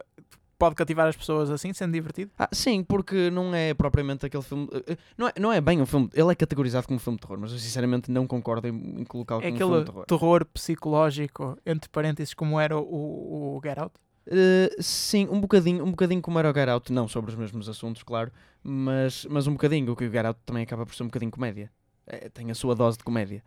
pode 0.58 0.76
cativar 0.76 1.08
as 1.08 1.16
pessoas 1.16 1.50
assim, 1.50 1.74
sendo 1.74 1.94
divertido? 1.94 2.32
Ah, 2.38 2.50
sim, 2.52 2.84
porque 2.84 3.30
não 3.30 3.54
é 3.54 3.74
propriamente 3.74 4.26
aquele 4.26 4.44
filme. 4.44 4.68
eh, 4.74 4.94
eh, 4.94 4.98
Não 5.18 5.28
é, 5.28 5.34
não 5.40 5.52
é 5.54 5.60
bem 5.62 5.82
um 5.82 5.86
filme. 5.86 6.10
Ele 6.14 6.32
é 6.32 6.36
categorizado 6.36 6.88
como 6.88 6.96
um 6.98 7.00
filme 7.00 7.18
de 7.18 7.22
terror, 7.22 7.38
mas 7.40 7.52
eu 7.52 7.58
sinceramente 7.60 8.10
não 8.12 8.26
concordo 8.28 8.68
em, 8.68 9.02
em 9.02 9.04
colocá-lo 9.04 9.42
É 9.42 9.52
como 9.52 9.54
um 9.54 9.56
aquele 9.56 9.70
filme 9.70 9.80
de 9.86 9.92
terror. 9.92 10.06
terror 10.06 10.46
psicológico, 10.46 11.58
entre 11.66 11.90
parênteses, 11.90 12.34
como 12.34 12.60
era 12.60 12.78
o, 12.78 13.58
o 13.58 13.62
Get 13.64 13.78
Out? 13.78 13.94
Eh, 14.28 14.76
sim, 14.80 15.28
um 15.30 15.40
bocadinho, 15.40 15.84
um 15.84 15.92
bocadinho 15.92 16.22
como 16.22 16.40
era 16.40 16.50
o 16.50 16.54
Get 16.54 16.68
Out, 16.70 16.92
não 16.92 17.08
sobre 17.08 17.32
os 17.32 17.38
mesmos 17.38 17.70
assuntos, 17.70 18.02
claro, 18.04 18.32
mas, 18.64 19.26
mas 19.30 19.46
um 19.48 19.52
bocadinho. 19.54 19.92
O 19.92 19.96
que 19.96 20.06
o 20.06 20.12
Get 20.12 20.26
Out 20.26 20.40
também 20.46 20.64
acaba 20.64 20.86
por 20.86 20.96
ser 20.96 21.04
um 21.04 21.08
bocadinho 21.08 21.32
comédia. 21.32 21.72
Eh, 22.08 22.30
tem 22.30 22.50
a 22.50 22.56
sua 22.56 22.74
dose 22.76 22.98
de 22.98 23.04
comédia. 23.04 23.44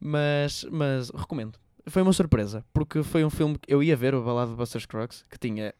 Mas, 0.00 0.64
mas 0.70 1.10
recomendo. 1.10 1.58
Foi 1.86 2.02
uma 2.02 2.12
surpresa, 2.12 2.64
porque 2.72 3.02
foi 3.02 3.24
um 3.24 3.30
filme 3.30 3.58
que 3.58 3.72
eu 3.72 3.82
ia 3.82 3.96
ver, 3.96 4.14
o 4.14 4.22
Balado 4.22 4.50
de 4.50 4.56
Buster 4.56 4.80
Scruggs, 4.80 5.24
que 5.30 5.38
tinha 5.38 5.74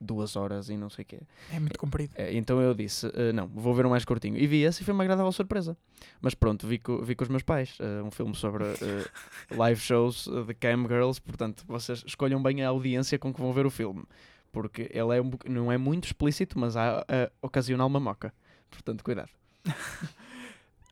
duas 0.00 0.36
horas 0.36 0.68
e 0.68 0.76
não 0.76 0.90
sei 0.90 1.02
o 1.02 1.06
quê. 1.06 1.20
É 1.50 1.58
muito 1.58 1.78
comprido. 1.78 2.12
Eh, 2.16 2.36
então 2.36 2.60
eu 2.60 2.74
disse, 2.74 3.06
eh, 3.14 3.32
não, 3.32 3.46
vou 3.48 3.74
ver 3.74 3.86
um 3.86 3.90
mais 3.90 4.04
curtinho. 4.04 4.36
E 4.36 4.46
vi 4.46 4.62
esse 4.62 4.82
e 4.82 4.84
foi 4.84 4.92
uma 4.94 5.02
agradável 5.04 5.30
surpresa. 5.32 5.76
Mas 6.20 6.34
pronto, 6.34 6.66
vi, 6.66 6.78
co- 6.78 7.02
vi 7.02 7.14
com 7.14 7.24
os 7.24 7.30
meus 7.30 7.42
pais. 7.42 7.76
eh, 7.80 8.02
um 8.02 8.10
filme 8.10 8.34
sobre 8.34 8.64
eh, 8.64 9.08
live 9.50 9.80
shows 9.80 10.28
de 10.46 10.54
cam 10.54 10.82
girls. 10.88 11.20
Portanto, 11.20 11.64
vocês 11.66 12.02
escolham 12.06 12.42
bem 12.42 12.62
a 12.62 12.68
audiência 12.68 13.18
com 13.18 13.32
que 13.32 13.40
vão 13.40 13.52
ver 13.52 13.66
o 13.66 13.70
filme. 13.70 14.04
Porque 14.52 14.82
ele 14.92 15.16
é 15.16 15.20
um, 15.22 15.30
não 15.48 15.72
é 15.72 15.76
muito 15.78 16.04
explícito, 16.04 16.58
mas 16.58 16.76
há 16.76 17.00
a 17.00 17.30
ocasional 17.42 17.88
mamoca. 17.88 18.32
Portanto, 18.70 19.02
cuidado. 19.02 19.30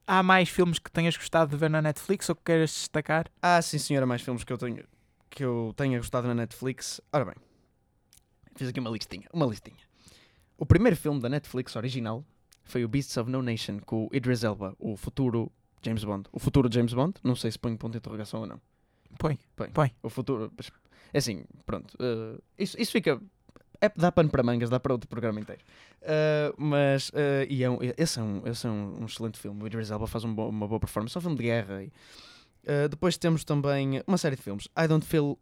Há 0.07 0.23
mais 0.23 0.49
filmes 0.49 0.79
que 0.79 0.91
tenhas 0.91 1.17
gostado 1.17 1.51
de 1.53 1.57
ver 1.57 1.71
na 1.71 1.81
Netflix 1.81 2.29
ou 2.29 2.35
que 2.35 2.43
queiras 2.45 2.71
destacar? 2.71 3.27
Ah, 3.41 3.63
sim 3.63 3.79
senhora, 3.79 4.05
mais 4.05 4.21
filmes 4.21 4.43
que 4.45 4.53
eu 4.53 4.59
tenho 4.59 4.85
que 5.31 5.45
eu 5.45 5.73
tenha 5.77 5.97
gostado 5.97 6.27
na 6.27 6.35
Netflix. 6.35 7.01
Ora 7.13 7.25
bem, 7.25 7.35
fiz 8.55 8.69
aqui 8.69 8.81
uma 8.81 8.91
listinha, 8.91 9.29
uma 9.33 9.47
listinha. 9.47 9.77
O 10.57 10.67
primeiro 10.67 10.97
filme 10.97 11.21
da 11.21 11.29
Netflix 11.29 11.75
original 11.77 12.25
foi 12.65 12.85
o 12.85 12.89
Beasts 12.89 13.17
of 13.17 13.31
No 13.31 13.43
Nation 13.43 13.81
com 13.81 14.07
o 14.07 14.11
Idris 14.13 14.45
Elba, 14.45 14.75
o 14.79 14.97
futuro 14.97 15.51
James 15.83 16.05
Bond. 16.05 16.29
O 16.33 16.39
futuro 16.39 16.73
James 16.73 16.95
Bond, 16.95 17.15
não 17.25 17.35
sei 17.35 17.51
se 17.51 17.59
põe 17.59 17.77
ponto 17.77 17.93
de 17.93 17.99
interrogação 17.99 18.41
ou 18.41 18.47
não. 18.47 18.61
Põe. 19.19 19.39
Põe. 19.57 19.71
Põe. 19.71 19.93
O 20.03 20.09
futuro, 20.09 20.53
é 21.13 21.19
assim, 21.19 21.45
pronto. 21.67 21.97
eh, 22.01 22.41
isso, 22.59 22.81
isso 22.81 22.93
fica 22.93 23.21
é, 23.81 23.89
dá 23.97 24.13
pano 24.13 24.31
para 24.31 24.45
mangas, 24.45 24.71
dá 24.71 24.79
para 24.79 24.93
outro 24.93 25.09
programa 25.09 25.41
inteiro. 25.41 25.61
Uh, 26.03 26.55
mas 26.57 27.09
uh, 27.09 27.45
e 27.49 27.65
é 27.65 27.69
um, 27.71 27.79
esse 27.99 28.21
é, 28.21 28.23
um, 28.23 28.47
esse 28.47 28.65
é 28.65 28.71
um, 28.71 29.03
um 29.03 29.07
excelente 29.07 29.41
filme. 29.41 29.61
O 29.61 29.67
Idris 29.67 29.91
Elba 29.91 30.07
faz 30.07 30.23
um 30.23 30.33
bo- 30.33 30.49
uma 30.49 30.69
boa 30.69 30.79
performance. 30.79 31.17
É 31.17 31.19
um 31.19 31.21
filme 31.21 31.37
de 31.37 31.43
guerra. 31.43 31.83
E, 31.83 31.87
uh, 31.89 32.89
depois 32.89 33.17
temos 33.19 33.43
também 33.45 34.01
uma 34.07 34.17
série 34.17 34.37
de 34.37 34.43
filmes. 34.43 34.69
I 34.79 34.87
Don't 34.87 35.05
Feel. 35.05 35.37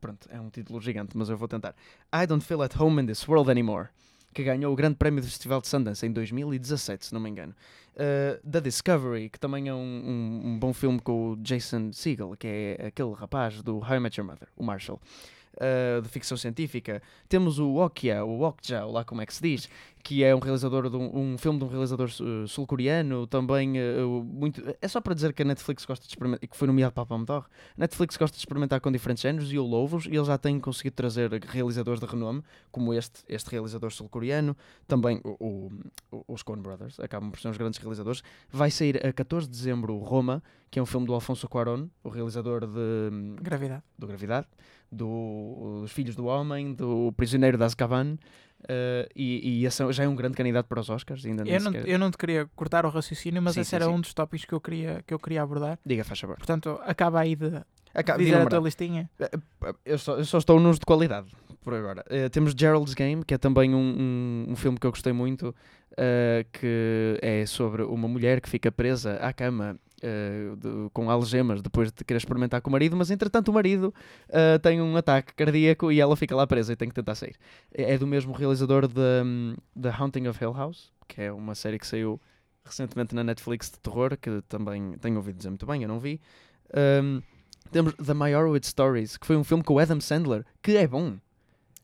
Pronto, 0.00 0.28
é 0.30 0.40
um 0.40 0.50
título 0.50 0.80
gigante, 0.80 1.16
mas 1.16 1.28
eu 1.28 1.36
vou 1.36 1.48
tentar. 1.48 1.74
I 2.14 2.26
Don't 2.26 2.44
Feel 2.44 2.62
at 2.62 2.78
Home 2.78 3.02
in 3.02 3.06
This 3.06 3.26
World 3.28 3.50
Anymore. 3.50 3.88
Que 4.32 4.44
ganhou 4.44 4.72
o 4.72 4.76
Grande 4.76 4.94
Prémio 4.94 5.20
do 5.20 5.26
Festival 5.26 5.60
de 5.60 5.66
Sundance 5.66 6.06
em 6.06 6.12
2017, 6.12 7.06
se 7.06 7.12
não 7.12 7.20
me 7.20 7.28
engano. 7.28 7.52
Uh, 7.96 8.48
The 8.48 8.60
Discovery, 8.60 9.28
que 9.28 9.40
também 9.40 9.68
é 9.68 9.74
um, 9.74 9.78
um, 9.78 10.40
um 10.50 10.58
bom 10.58 10.72
filme 10.72 11.00
com 11.00 11.32
o 11.32 11.36
Jason 11.36 11.92
Segel, 11.92 12.36
que 12.38 12.46
é 12.46 12.86
aquele 12.86 13.12
rapaz 13.12 13.60
do 13.60 13.78
How 13.78 13.96
I 13.96 14.00
Met 14.00 14.20
Your 14.20 14.28
Mother, 14.28 14.48
o 14.56 14.62
Marshall 14.62 15.00
uh, 15.60 16.02
de 16.02 16.08
ficção 16.08 16.36
científica. 16.36 17.02
Temos 17.28 17.58
o 17.58 17.76
Okja, 17.76 18.24
o 18.24 18.42
Okja, 18.42 18.84
lá 18.86 19.04
como 19.04 19.20
é 19.22 19.26
que 19.26 19.34
se 19.34 19.42
diz, 19.42 19.68
que 20.02 20.24
é 20.24 20.34
um 20.34 20.38
realizador 20.38 20.88
de 20.88 20.96
um, 20.96 21.32
um 21.34 21.38
filme 21.38 21.58
de 21.58 21.64
um 21.64 21.68
realizador 21.68 22.08
uh, 22.20 22.48
sul-coreano, 22.48 23.26
também 23.26 23.74
uh, 23.78 24.24
muito... 24.24 24.62
É 24.80 24.88
só 24.88 25.00
para 25.00 25.14
dizer 25.14 25.32
que 25.34 25.42
a 25.42 25.44
Netflix 25.44 25.84
gosta 25.84 26.04
de 26.06 26.10
experimentar, 26.12 26.42
e 26.42 26.48
que 26.48 26.56
foi 26.56 26.66
nomeado 26.66 26.92
para 26.94 27.02
a 27.02 27.06
Palme 27.06 27.26
d'Or, 27.26 27.44
a 27.44 27.80
Netflix 27.80 28.16
gosta 28.16 28.34
de 28.34 28.40
experimentar 28.40 28.80
com 28.80 28.90
diferentes 28.90 29.22
géneros 29.22 29.52
e 29.52 29.56
eu 29.56 29.64
louvo-os, 29.64 30.06
e 30.06 30.10
eles 30.16 30.26
já 30.26 30.38
têm 30.38 30.58
conseguido 30.58 30.96
trazer 30.96 31.30
realizadores 31.44 32.00
de 32.00 32.06
renome, 32.06 32.42
como 32.72 32.94
este, 32.94 33.20
este 33.28 33.50
realizador 33.50 33.90
sul-coreano, 33.92 34.56
também 34.88 35.20
o, 35.22 35.70
o- 36.10 36.24
os 36.26 36.42
Coen 36.42 36.62
Brothers, 36.62 36.98
acabam 36.98 37.30
por 37.30 37.38
ser 37.38 37.48
os 37.48 37.56
grandes 37.58 37.78
realizadores. 37.78 38.22
Vai 38.50 38.70
sair 38.70 39.04
a 39.06 39.12
14 39.12 39.46
de 39.46 39.52
dezembro 39.52 39.98
Roma, 39.98 40.42
que 40.70 40.78
é 40.78 40.82
um 40.82 40.86
filme 40.86 41.06
do 41.06 41.12
Alfonso 41.12 41.46
Cuarón, 41.48 41.88
o 42.02 42.08
realizador 42.08 42.66
de 42.66 43.10
hum, 43.12 43.36
Gravidade. 43.42 43.82
do 43.98 44.06
Gravidade, 44.06 44.46
do, 44.90 45.80
dos 45.82 45.92
Filhos 45.92 46.14
do 46.16 46.26
Homem, 46.26 46.74
do 46.74 47.12
Prisioneiro 47.16 47.56
de 47.56 47.64
Azkaban, 47.64 48.16
eh, 48.68 49.08
e, 49.14 49.60
e 49.60 49.66
esse 49.66 49.90
já 49.92 50.04
é 50.04 50.08
um 50.08 50.14
grande 50.14 50.36
candidato 50.36 50.66
para 50.66 50.80
os 50.80 50.90
Oscars. 50.90 51.24
Ainda 51.24 51.42
Eu 51.46 51.60
não, 51.60 51.72
sequer- 51.72 51.88
eu 51.88 51.98
não 51.98 52.10
te 52.10 52.18
queria 52.18 52.46
cortar 52.56 52.84
o 52.84 52.90
raciocínio, 52.90 53.40
mas 53.40 53.54
Sim, 53.54 53.60
esse 53.60 53.70
sim, 53.70 53.76
era 53.76 53.84
sim. 53.86 53.90
um 53.92 54.00
dos 54.00 54.12
tópicos 54.12 54.44
que 54.44 54.52
eu 54.52 54.60
queria, 54.60 55.02
que 55.06 55.14
eu 55.14 55.18
queria 55.18 55.42
abordar. 55.42 55.78
Diga, 55.86 56.04
faz 56.04 56.18
favor. 56.20 56.36
Portanto, 56.36 56.78
acaba 56.84 57.20
aí 57.20 57.34
de 57.36 57.62
Acá, 57.94 58.16
dizer 58.16 58.34
a 58.36 58.46
tua 58.46 58.60
listinha? 58.60 59.10
Eu 59.84 59.98
só, 59.98 60.16
eu 60.16 60.24
só 60.24 60.38
estou 60.38 60.60
nos 60.60 60.78
de 60.78 60.84
qualidade, 60.86 61.28
por 61.62 61.74
agora. 61.74 62.04
Eh, 62.08 62.28
temos 62.28 62.52
Gerald's 62.56 62.94
Game, 62.94 63.24
que 63.24 63.34
é 63.34 63.38
também 63.38 63.74
um, 63.74 63.78
um, 64.48 64.52
um 64.52 64.56
filme 64.56 64.78
que 64.78 64.86
eu 64.86 64.90
gostei 64.90 65.12
muito, 65.12 65.54
eh, 65.96 66.46
que 66.52 67.18
é 67.22 67.44
sobre 67.46 67.82
uma 67.82 68.06
mulher 68.06 68.40
que 68.40 68.48
fica 68.48 68.70
presa 68.70 69.14
à 69.16 69.32
cama 69.32 69.76
eh, 70.02 70.52
de- 70.56 70.90
com 70.92 71.10
algemas 71.10 71.60
depois 71.62 71.90
de 71.92 72.04
querer 72.04 72.18
experimentar 72.18 72.60
com 72.60 72.68
o 72.70 72.72
marido, 72.72 72.96
mas 72.96 73.10
entretanto 73.10 73.48
o 73.48 73.52
marido 73.52 73.92
eh, 74.28 74.58
tem 74.58 74.80
um 74.80 74.96
ataque 74.96 75.34
cardíaco 75.34 75.90
e 75.92 76.00
ela 76.00 76.16
fica 76.16 76.34
lá 76.34 76.46
presa 76.46 76.72
e 76.72 76.76
tem 76.76 76.88
que 76.88 76.94
tentar 76.94 77.14
sair. 77.14 77.34
É, 77.72 77.94
é 77.94 77.98
do 77.98 78.06
mesmo 78.06 78.32
realizador 78.32 78.86
de 78.88 79.00
hum, 79.24 79.54
The 79.80 79.90
Haunting 79.90 80.26
of 80.28 80.42
Hill 80.42 80.52
House, 80.52 80.90
que 81.08 81.20
é 81.22 81.32
uma 81.32 81.54
série 81.54 81.78
que 81.78 81.86
saiu 81.86 82.20
recentemente 82.64 83.14
na 83.14 83.24
Netflix 83.24 83.70
de 83.70 83.78
terror, 83.80 84.16
que 84.16 84.42
também 84.48 84.92
tenho 85.00 85.16
ouvido 85.16 85.36
dizer 85.36 85.48
muito 85.48 85.66
bem, 85.66 85.82
eu 85.82 85.88
não 85.88 85.98
vi. 85.98 86.20
Hum, 87.02 87.20
temos 87.72 87.94
The 87.94 88.14
Meyerowitz 88.14 88.68
Stories, 88.68 89.16
que 89.16 89.26
foi 89.26 89.36
um 89.36 89.44
filme 89.44 89.62
com 89.64 89.74
o 89.74 89.78
Adam 89.78 90.00
Sandler, 90.00 90.44
que 90.62 90.76
é 90.76 90.86
bom. 90.86 91.16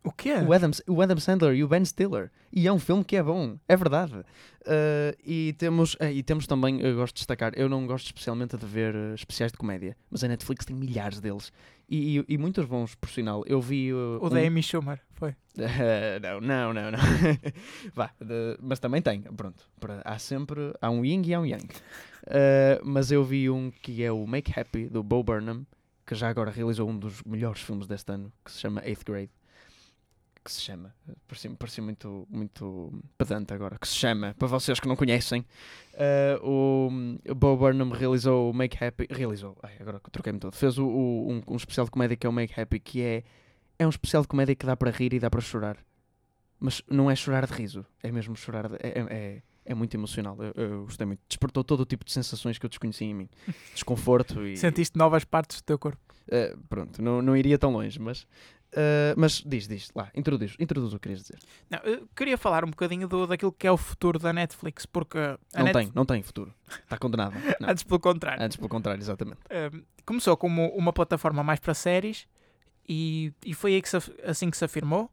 O 0.07 0.13
quê? 0.13 0.35
O, 0.35 0.53
Adam, 0.53 0.71
o 0.87 1.03
Adam 1.03 1.19
Sandler 1.19 1.55
e 1.57 1.65
o 1.65 1.69
Ben 1.69 1.85
Stiller. 1.85 2.31
E 2.53 2.67
é 2.67 2.73
um 2.73 2.79
filme 2.79 3.03
que 3.05 3.17
é 3.17 3.23
bom, 3.23 3.59
é 3.69 3.77
verdade. 3.77 4.15
Uh, 4.15 5.17
e, 5.25 5.53
temos, 5.59 5.97
eh, 6.01 6.13
e 6.13 6.23
temos 6.23 6.47
também, 6.47 6.81
eu 6.81 6.95
gosto 6.97 7.15
de 7.15 7.19
destacar, 7.21 7.53
eu 7.57 7.69
não 7.69 7.87
gosto 7.87 8.07
especialmente 8.07 8.57
de 8.57 8.65
ver 8.67 8.95
eh, 8.95 9.15
especiais 9.15 9.53
de 9.53 9.59
comédia, 9.59 9.97
mas 10.11 10.23
a 10.25 10.29
Netflix 10.29 10.65
tem 10.65 10.75
milhares 10.77 11.21
deles. 11.21 11.53
E, 11.89 12.19
e, 12.19 12.25
e 12.29 12.39
muitos 12.39 12.65
bons, 12.67 12.95
por 12.95 13.09
sinal. 13.11 13.45
Eu 13.47 13.61
vi. 13.61 13.93
uh, 13.93 14.19
O 14.21 14.27
um- 14.27 14.31
da 14.31 14.41
Amy 14.41 14.63
Schumer, 14.63 15.01
foi. 15.13 15.35
Não, 16.23 16.41
não, 16.41 16.73
não, 16.75 16.91
não. 16.93 16.99
Vá, 17.95 18.11
de- 18.21 18.59
mas 18.61 18.79
também 18.79 19.01
tem, 19.03 19.23
pronto. 19.23 19.65
Para- 19.81 20.03
há 20.05 20.19
sempre, 20.19 20.73
há 20.81 20.91
um 20.91 21.05
yin 21.05 21.23
e 21.25 21.35
há 21.35 21.41
um 21.41 21.47
yang. 21.47 21.67
Mas 22.85 23.11
eu 23.11 23.25
vi 23.25 23.49
um 23.51 23.71
que 23.83 24.03
é 24.03 24.11
o 24.13 24.27
Make 24.27 24.59
Happy, 24.59 24.89
do 24.89 25.03
Bo 25.03 25.23
Burnham, 25.23 25.67
que 26.07 26.15
já 26.15 26.29
agora 26.29 26.51
realizou 26.51 26.89
um 26.89 26.97
dos 26.99 27.23
melhores 27.25 27.61
filmes 27.61 27.87
deste 27.87 28.13
ano, 28.13 28.33
que 28.45 28.51
se 28.53 28.59
chama 28.61 28.83
Eighth 28.85 29.05
Grade. 29.05 29.31
Que 30.47 30.53
se 30.53 30.61
chama, 30.63 30.95
parecia, 31.27 31.51
parecia 31.59 31.83
muito, 31.83 32.27
muito 32.31 33.03
pedante 33.19 33.53
agora, 33.53 33.77
que 33.79 33.89
se 33.89 33.95
chama, 33.97 34.35
para 34.39 34.47
vocês 34.47 34.79
que 34.79 34.87
não 34.87 34.95
conhecem, 34.95 35.45
eh, 35.95 36.39
o, 36.41 36.89
Bo 37.35 37.57
Burnham 37.57 37.91
realizou 37.91 38.51
o 38.51 38.55
Make 38.55 38.83
Happy, 38.83 39.07
realizou, 39.11 39.59
ai, 39.63 39.73
agora 39.81 39.99
que 39.99 40.09
troquei-me 40.11 40.39
todo, 40.39 40.55
fez 40.55 40.79
o, 40.79 40.87
o- 40.87 41.33
um, 41.33 41.43
um 41.49 41.57
especial 41.57 41.85
de 41.85 41.91
comédia 41.91 42.17
que 42.17 42.25
é 42.27 42.31
o 42.31 42.33
Make 42.33 42.59
Happy, 42.61 42.79
que 42.79 43.03
é 43.03 43.25
é 43.79 43.85
um 43.87 43.91
especial 43.91 44.23
de 44.23 44.29
comédia 44.29 44.55
que 44.55 44.65
dá 44.65 44.77
para 44.77 44.91
rir 44.91 45.13
e 45.13 45.19
dá 45.19 45.29
para 45.29 45.41
chorar. 45.41 45.77
Mas 46.59 46.81
não 46.89 47.11
é 47.11 47.15
chorar 47.17 47.45
de 47.47 47.53
riso, 47.53 47.85
é 48.03 48.11
mesmo 48.11 48.35
chorar. 48.35 48.69
De, 48.69 48.77
é, 48.77 49.01
é, 49.11 49.43
é 49.67 49.75
muito 49.75 49.95
emocional. 49.95 50.35
Eu, 50.43 50.53
eu 50.55 50.85
gostei 50.85 51.07
muito. 51.07 51.21
Despertou 51.29 51.63
todo 51.63 51.81
o 51.81 51.85
tipo 51.85 52.03
de 52.05 52.13
sensações 52.13 52.57
que 52.57 52.65
eu 52.65 52.71
desconhecia 52.71 53.07
em 53.07 53.13
mim: 53.13 53.29
desconforto 53.75 54.47
e. 54.47 54.57
Sentiste 54.57 54.97
novas 54.97 55.25
partes 55.25 55.61
do 55.61 55.65
teu 55.65 55.79
corpo. 55.79 56.01
Eh, 56.29 56.57
pronto, 56.71 57.03
não, 57.03 57.21
não 57.21 57.37
iria 57.37 57.59
tão 57.59 57.71
longe, 57.71 58.01
mas. 58.01 58.27
Eh, 58.73 59.15
mas 59.17 59.43
diz, 59.45 59.67
diz, 59.69 59.91
lá, 59.95 60.11
introduz, 60.15 60.55
introduz 60.59 60.93
o 60.93 60.97
que 60.97 61.03
querias 61.03 61.23
dizer. 61.23 61.39
Não, 61.71 61.79
eu 61.81 62.09
queria 62.15 62.37
falar 62.37 62.65
um 62.65 62.71
bocadinho 62.71 63.07
do, 63.09 63.27
daquilo 63.27 63.53
que 63.53 63.67
é 63.67 63.71
o 63.71 63.77
futuro 63.77 64.19
da 64.19 64.33
Netflix, 64.33 64.85
porque 64.87 65.19
Não 65.55 65.65
Net- 65.65 65.73
tem, 65.73 65.93
não 65.95 66.05
tem 66.05 66.23
futuro. 66.23 66.53
Está 66.83 66.99
condenado. 66.99 67.35
Antes 67.63 67.85
pelo 67.85 68.01
contrário. 68.01 68.43
Antes, 68.43 68.57
pelo 68.57 68.69
contrário, 68.69 69.01
exatamente. 69.01 69.39
Um, 69.51 69.83
começou 70.05 70.37
como 70.37 70.69
uma 70.77 70.93
plataforma 70.93 71.43
mais 71.43 71.59
para 71.61 71.75
séries 71.75 72.27
e, 72.89 73.33
e 73.45 73.55
foi 73.55 73.81
que 73.81 73.89
se 73.89 73.97
assim 74.25 74.51
que 74.51 74.57
se 74.57 74.65
afirmou 74.65 75.11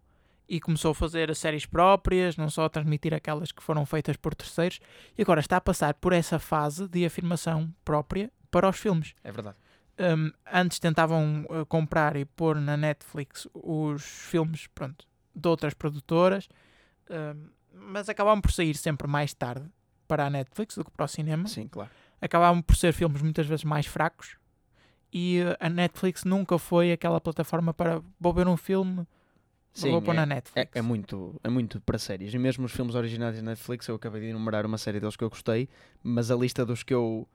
e 0.47 0.59
começou 0.59 0.91
a 0.91 0.95
fazer 0.95 1.33
séries 1.35 1.65
próprias, 1.65 2.35
não 2.37 2.49
só 2.49 2.65
a 2.65 2.69
transmitir 2.69 3.13
aquelas 3.13 3.51
que 3.51 3.63
foram 3.63 3.85
feitas 3.85 4.17
por 4.17 4.35
terceiros, 4.35 4.79
e 5.17 5.21
agora 5.21 5.39
está 5.39 5.57
a 5.57 5.61
passar 5.61 5.93
por 5.95 6.11
essa 6.11 6.37
fase 6.37 6.87
de 6.87 7.05
afirmação 7.05 7.73
própria 7.83 8.29
para 8.51 8.69
os 8.69 8.77
filmes. 8.77 9.15
É 9.23 9.31
verdade. 9.31 9.55
Um, 9.99 10.31
antes 10.51 10.79
tentavam 10.79 11.45
uh, 11.49 11.65
comprar 11.67 12.15
e 12.15 12.25
pôr 12.25 12.55
na 12.55 12.75
Netflix 12.75 13.47
os 13.53 14.03
filmes 14.03 14.67
pronto, 14.67 15.05
de 15.35 15.47
outras 15.47 15.75
produtoras, 15.75 16.49
um, 17.09 17.49
mas 17.71 18.09
acabavam 18.09 18.41
por 18.41 18.51
sair 18.51 18.75
sempre 18.75 19.07
mais 19.07 19.33
tarde 19.33 19.65
para 20.07 20.25
a 20.25 20.29
Netflix 20.29 20.75
do 20.75 20.83
que 20.83 20.91
para 20.91 21.05
o 21.05 21.07
cinema 21.07 21.47
Sim, 21.47 21.67
claro. 21.67 21.91
acabavam 22.19 22.61
por 22.61 22.75
ser 22.75 22.91
filmes 22.91 23.21
muitas 23.21 23.45
vezes 23.45 23.63
mais 23.63 23.85
fracos 23.85 24.35
e 25.11 25.41
uh, 25.41 25.55
a 25.59 25.69
Netflix 25.69 26.23
nunca 26.23 26.57
foi 26.57 26.91
aquela 26.91 27.21
plataforma 27.21 27.71
para 27.71 28.01
vou 28.19 28.33
ver 28.33 28.47
um 28.47 28.57
filme 28.57 29.05
vou 29.81 30.01
pôr 30.01 30.13
é, 30.13 30.17
na 30.17 30.23
é, 30.23 30.25
Netflix. 30.25 30.71
é 30.75 30.81
muito, 30.81 31.39
é 31.43 31.49
muito 31.49 31.81
para 31.81 31.97
séries. 31.97 32.33
E 32.33 32.37
mesmo 32.37 32.65
os 32.65 32.71
filmes 32.71 32.95
originais 32.95 33.35
da 33.35 33.41
Netflix, 33.41 33.87
eu 33.87 33.95
acabei 33.95 34.21
de 34.21 34.27
enumerar 34.27 34.65
uma 34.65 34.77
série 34.77 34.99
deles 34.99 35.15
que 35.15 35.23
eu 35.23 35.29
gostei, 35.29 35.67
mas 36.03 36.29
a 36.29 36.35
lista 36.35 36.65
dos 36.65 36.83
que 36.83 36.93
eu. 36.93 37.27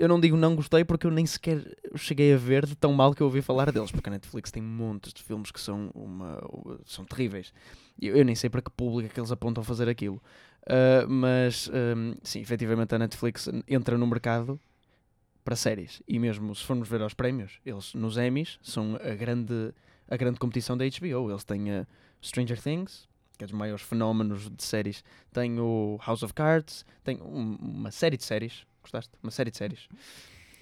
Eu 0.00 0.08
não 0.08 0.18
digo 0.18 0.34
não 0.34 0.56
gostei 0.56 0.82
porque 0.82 1.06
eu 1.06 1.10
nem 1.10 1.26
sequer 1.26 1.62
cheguei 1.94 2.32
a 2.32 2.36
ver 2.38 2.64
de 2.64 2.74
tão 2.74 2.90
mal 2.92 3.14
que 3.14 3.20
eu 3.22 3.26
ouvi 3.26 3.42
falar 3.42 3.70
deles, 3.70 3.92
porque 3.92 4.08
a 4.08 4.12
Netflix 4.12 4.50
tem 4.50 4.62
montes 4.62 5.12
de 5.12 5.22
filmes 5.22 5.50
que 5.50 5.60
são, 5.60 5.90
uma, 5.94 6.40
são 6.86 7.04
terríveis. 7.04 7.52
Eu, 8.00 8.16
eu 8.16 8.24
nem 8.24 8.34
sei 8.34 8.48
para 8.48 8.62
que 8.62 8.70
público 8.70 9.10
é 9.10 9.12
que 9.12 9.20
eles 9.20 9.30
apontam 9.30 9.62
fazer 9.62 9.90
aquilo. 9.90 10.18
Ah, 10.66 11.06
mas, 11.06 11.68
hum, 11.68 12.14
sim, 12.22 12.40
efetivamente 12.40 12.94
a 12.94 12.98
Netflix 12.98 13.46
entra 13.68 13.98
no 13.98 14.06
mercado 14.06 14.58
para 15.44 15.54
séries. 15.54 16.02
E 16.08 16.18
mesmo 16.18 16.54
se 16.54 16.64
formos 16.64 16.88
ver 16.88 17.02
aos 17.02 17.12
prémios, 17.12 17.60
eles 17.64 17.92
nos 17.92 18.16
Emmys 18.16 18.58
são 18.62 18.96
a 19.02 19.14
grande, 19.14 19.74
a 20.08 20.16
grande 20.16 20.38
competição 20.38 20.78
da 20.78 20.84
HBO. 20.86 21.30
Eles 21.30 21.44
têm 21.44 21.70
a 21.72 21.86
Stranger 22.22 22.58
Things, 22.58 23.06
que 23.36 23.44
é 23.44 23.46
dos 23.46 23.54
maiores 23.54 23.84
fenómenos 23.84 24.48
de 24.50 24.62
séries. 24.62 25.04
Tem 25.30 25.60
o 25.60 25.98
House 26.06 26.22
of 26.22 26.32
Cards, 26.32 26.86
tem 27.04 27.20
um- 27.20 27.56
uma 27.60 27.90
série 27.90 28.16
de 28.16 28.24
séries. 28.24 28.64
Gostaste? 28.82 29.12
Uma 29.22 29.30
série 29.30 29.50
de 29.50 29.56
séries. 29.56 29.88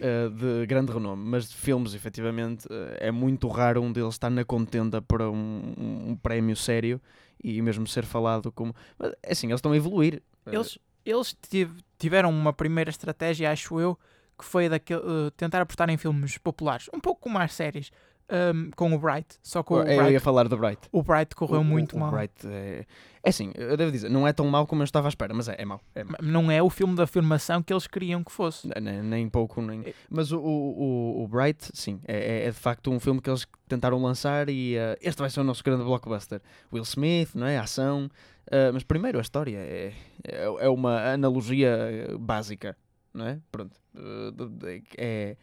uh, 0.01 0.31
de 0.31 0.67
grande 0.67 0.93
renome, 0.93 1.25
mas 1.25 1.49
de 1.49 1.57
filmes, 1.57 1.95
efetivamente, 1.95 2.67
uh, 2.67 2.71
é 2.99 3.11
muito 3.11 3.49
raro 3.49 3.83
um 3.83 3.93
deles 3.93 4.15
estar 4.15 4.31
na 4.31 4.45
contenda 4.45 5.03
para 5.03 5.29
um, 5.31 5.75
um- 5.77 6.11
um 6.11 6.17
prémio 6.17 6.55
sério 6.57 7.01
e 7.43 7.61
mesmo 7.63 7.87
ser 7.87 8.05
falado 8.05 8.53
como. 8.53 8.75
Mas, 8.99 9.13
é 9.23 9.33
assim, 9.33 9.47
eles 9.49 9.59
estão 9.59 9.73
a 9.73 9.77
evoluir. 9.77 10.23
Uh, 10.47 10.51
Eles, 10.55 10.79
eles 11.05 11.33
tiv- 11.49 11.81
tiveram 11.99 12.31
uma 12.31 12.53
primeira 12.53 12.91
estratégia, 12.91 13.51
acho 13.51 13.81
eu, 13.81 13.99
que 14.39 14.45
foi 14.45 14.69
daquele, 14.69 15.01
uh, 15.01 15.31
tentar 15.33 15.61
apostar 15.63 15.91
em 15.91 15.97
filmes 15.97 16.39
populares, 16.39 16.89
um 16.95 17.01
pouco 17.01 17.21
como 17.23 17.39
as 17.39 17.53
séries, 17.53 17.91
um, 18.31 18.71
com 18.77 18.93
o 18.95 18.99
Bright. 18.99 19.37
Só 19.43 19.63
que 19.63 19.73
o, 19.73 19.83
eu 19.83 19.89
ia 19.91 20.03
Bright, 20.03 20.19
falar 20.21 20.49
do 20.49 20.57
Bright. 20.57 20.81
o 20.93 21.03
Bright 21.03 21.35
correu 21.35 21.59
O- 21.59 21.63
o- 21.63 21.65
muito 21.65 21.97
o 21.97 22.01
mal. 22.01 22.11
Bright 22.11 22.35
é, 22.47 22.85
é 23.23 23.29
assim, 23.31 23.53
eu 23.57 23.77
devo 23.77 23.91
dizer, 23.91 24.09
não 24.11 24.27
é 24.27 24.33
tão 24.33 24.47
mau 24.47 24.67
como 24.67 24.83
eu 24.83 24.85
estava 24.85 25.09
à 25.09 25.11
espera, 25.11 25.33
mas 25.35 25.49
é, 25.49 25.57
é 25.59 25.65
mau. 25.65 25.81
É 25.95 26.05
mau. 26.05 26.17
Não 26.23 26.51
é 26.51 26.63
o 26.63 26.69
filme 26.71 26.95
da 26.95 27.05
afirmação 27.05 27.63
que 27.63 27.73
eles 27.73 27.87
queriam 27.87 28.23
que 28.23 28.31
fosse. 28.33 28.69
Nem, 28.81 29.03
nem 29.03 29.29
pouco, 29.29 29.61
nem. 29.63 29.81
É- 29.83 29.95
Mas 30.11 30.31
o, 30.33 30.39
o, 30.39 31.21
o- 31.21 31.25
o 31.25 31.29
Bright, 31.29 31.71
sim, 31.75 32.01
é, 32.07 32.17
é- 32.17 32.45
é 32.47 32.51
de 32.51 32.57
facto 32.59 32.91
um 32.91 33.01
filme 33.01 33.21
que 33.21 33.29
eles 33.31 33.47
tentaram 33.69 34.01
lançar 34.03 34.49
e 34.49 34.77
eh, 34.77 34.97
este 35.03 35.19
vai 35.21 35.31
ser 35.31 35.41
o 35.41 35.45
nosso 35.45 35.63
grande 35.65 35.85
blockbuster. 35.85 36.41
Will 36.73 36.83
Smith, 36.85 37.35
não 37.35 37.47
é? 37.47 37.59
A 37.59 37.63
ação. 37.63 38.11
eh, 38.51 38.71
mas 38.73 38.83
primeiro 38.83 39.19
a 39.19 39.21
história 39.23 39.59
é, 39.59 39.93
é, 40.25 40.45
é 40.45 40.69
uma 40.69 41.13
analogia 41.13 41.77
básica, 42.19 42.77
não 43.13 43.27
é? 43.27 43.39
Pronto. 43.53 43.77
Eh, 43.97 44.83
é, 44.97 45.37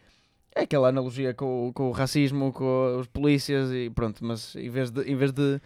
é 0.55 0.61
aquela 0.61 0.87
analogia 0.87 1.33
com, 1.33 1.67
o- 1.67 1.73
com 1.73 1.89
o 1.89 1.91
racismo, 1.91 2.51
com 2.53 2.97
os 2.99 3.07
polícias 3.07 3.69
e 3.71 3.89
pronto, 3.89 4.23
mas 4.23 4.55
em 4.55 4.69
vez 4.69 4.89
de, 4.89 5.01
em 5.03 5.15
vez 5.15 5.31
de, 5.33 5.61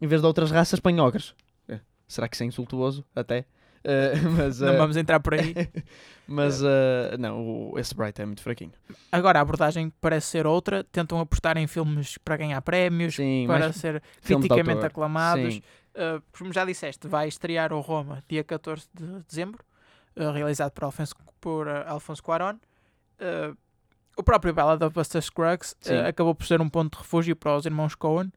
em 0.00 0.06
vez 0.06 0.20
de 0.20 0.26
outras 0.26 0.50
raças, 0.52 0.80
ogres. 1.00 1.34
Eh, 1.68 1.80
Será 2.06 2.28
que 2.28 2.36
isso 2.36 2.44
é 2.44 2.46
insultuoso? 2.46 3.04
Até. 3.14 3.44
Eh, 3.82 4.12
mas, 4.36 4.60
Não 4.60 4.68
eh, 4.74 4.76
vamos 4.76 4.96
entrar 4.96 5.18
por 5.20 5.34
aí. 5.34 5.54
mas 6.28 6.62
uh, 6.62 7.18
não, 7.18 7.72
o, 7.72 7.78
esse 7.78 7.92
Bright 7.94 8.22
é 8.22 8.26
muito 8.26 8.40
fraquinho. 8.40 8.72
Agora 9.10 9.40
a 9.40 9.42
abordagem 9.42 9.92
parece 10.00 10.28
ser 10.28 10.46
outra. 10.46 10.84
Tentam 10.84 11.18
apostar 11.18 11.56
em 11.56 11.66
filmes 11.66 12.16
para 12.18 12.36
ganhar 12.36 12.62
prémios, 12.62 13.16
Sim, 13.16 13.44
para 13.48 13.72
ser 13.72 14.00
criticamente 14.22 14.86
aclamados. 14.86 15.54
Sim. 15.54 15.62
Uh, 15.92 16.22
como 16.38 16.52
já 16.52 16.64
disseste, 16.64 17.08
vai 17.08 17.26
estrear 17.26 17.72
o 17.72 17.80
Roma 17.80 18.22
dia 18.28 18.44
14 18.44 18.86
de 18.94 19.06
dezembro, 19.28 19.64
uh, 20.16 20.30
realizado 20.30 20.70
por 20.70 20.84
Alfonso, 20.84 21.14
por, 21.40 21.66
uh, 21.66 21.82
Alfonso 21.86 22.22
Cuarón. 22.22 22.58
O 24.20 24.22
próprio 24.22 24.52
Ballad 24.52 24.82
of 24.84 24.94
Buster 24.94 25.22
Scruggs 25.22 25.74
uh, 25.86 26.08
acabou 26.08 26.34
por 26.34 26.46
ser 26.46 26.60
um 26.60 26.68
ponto 26.68 26.92
de 26.92 26.98
refúgio 27.02 27.34
para 27.34 27.56
os 27.56 27.64
irmãos 27.64 27.94
Coen, 27.94 28.30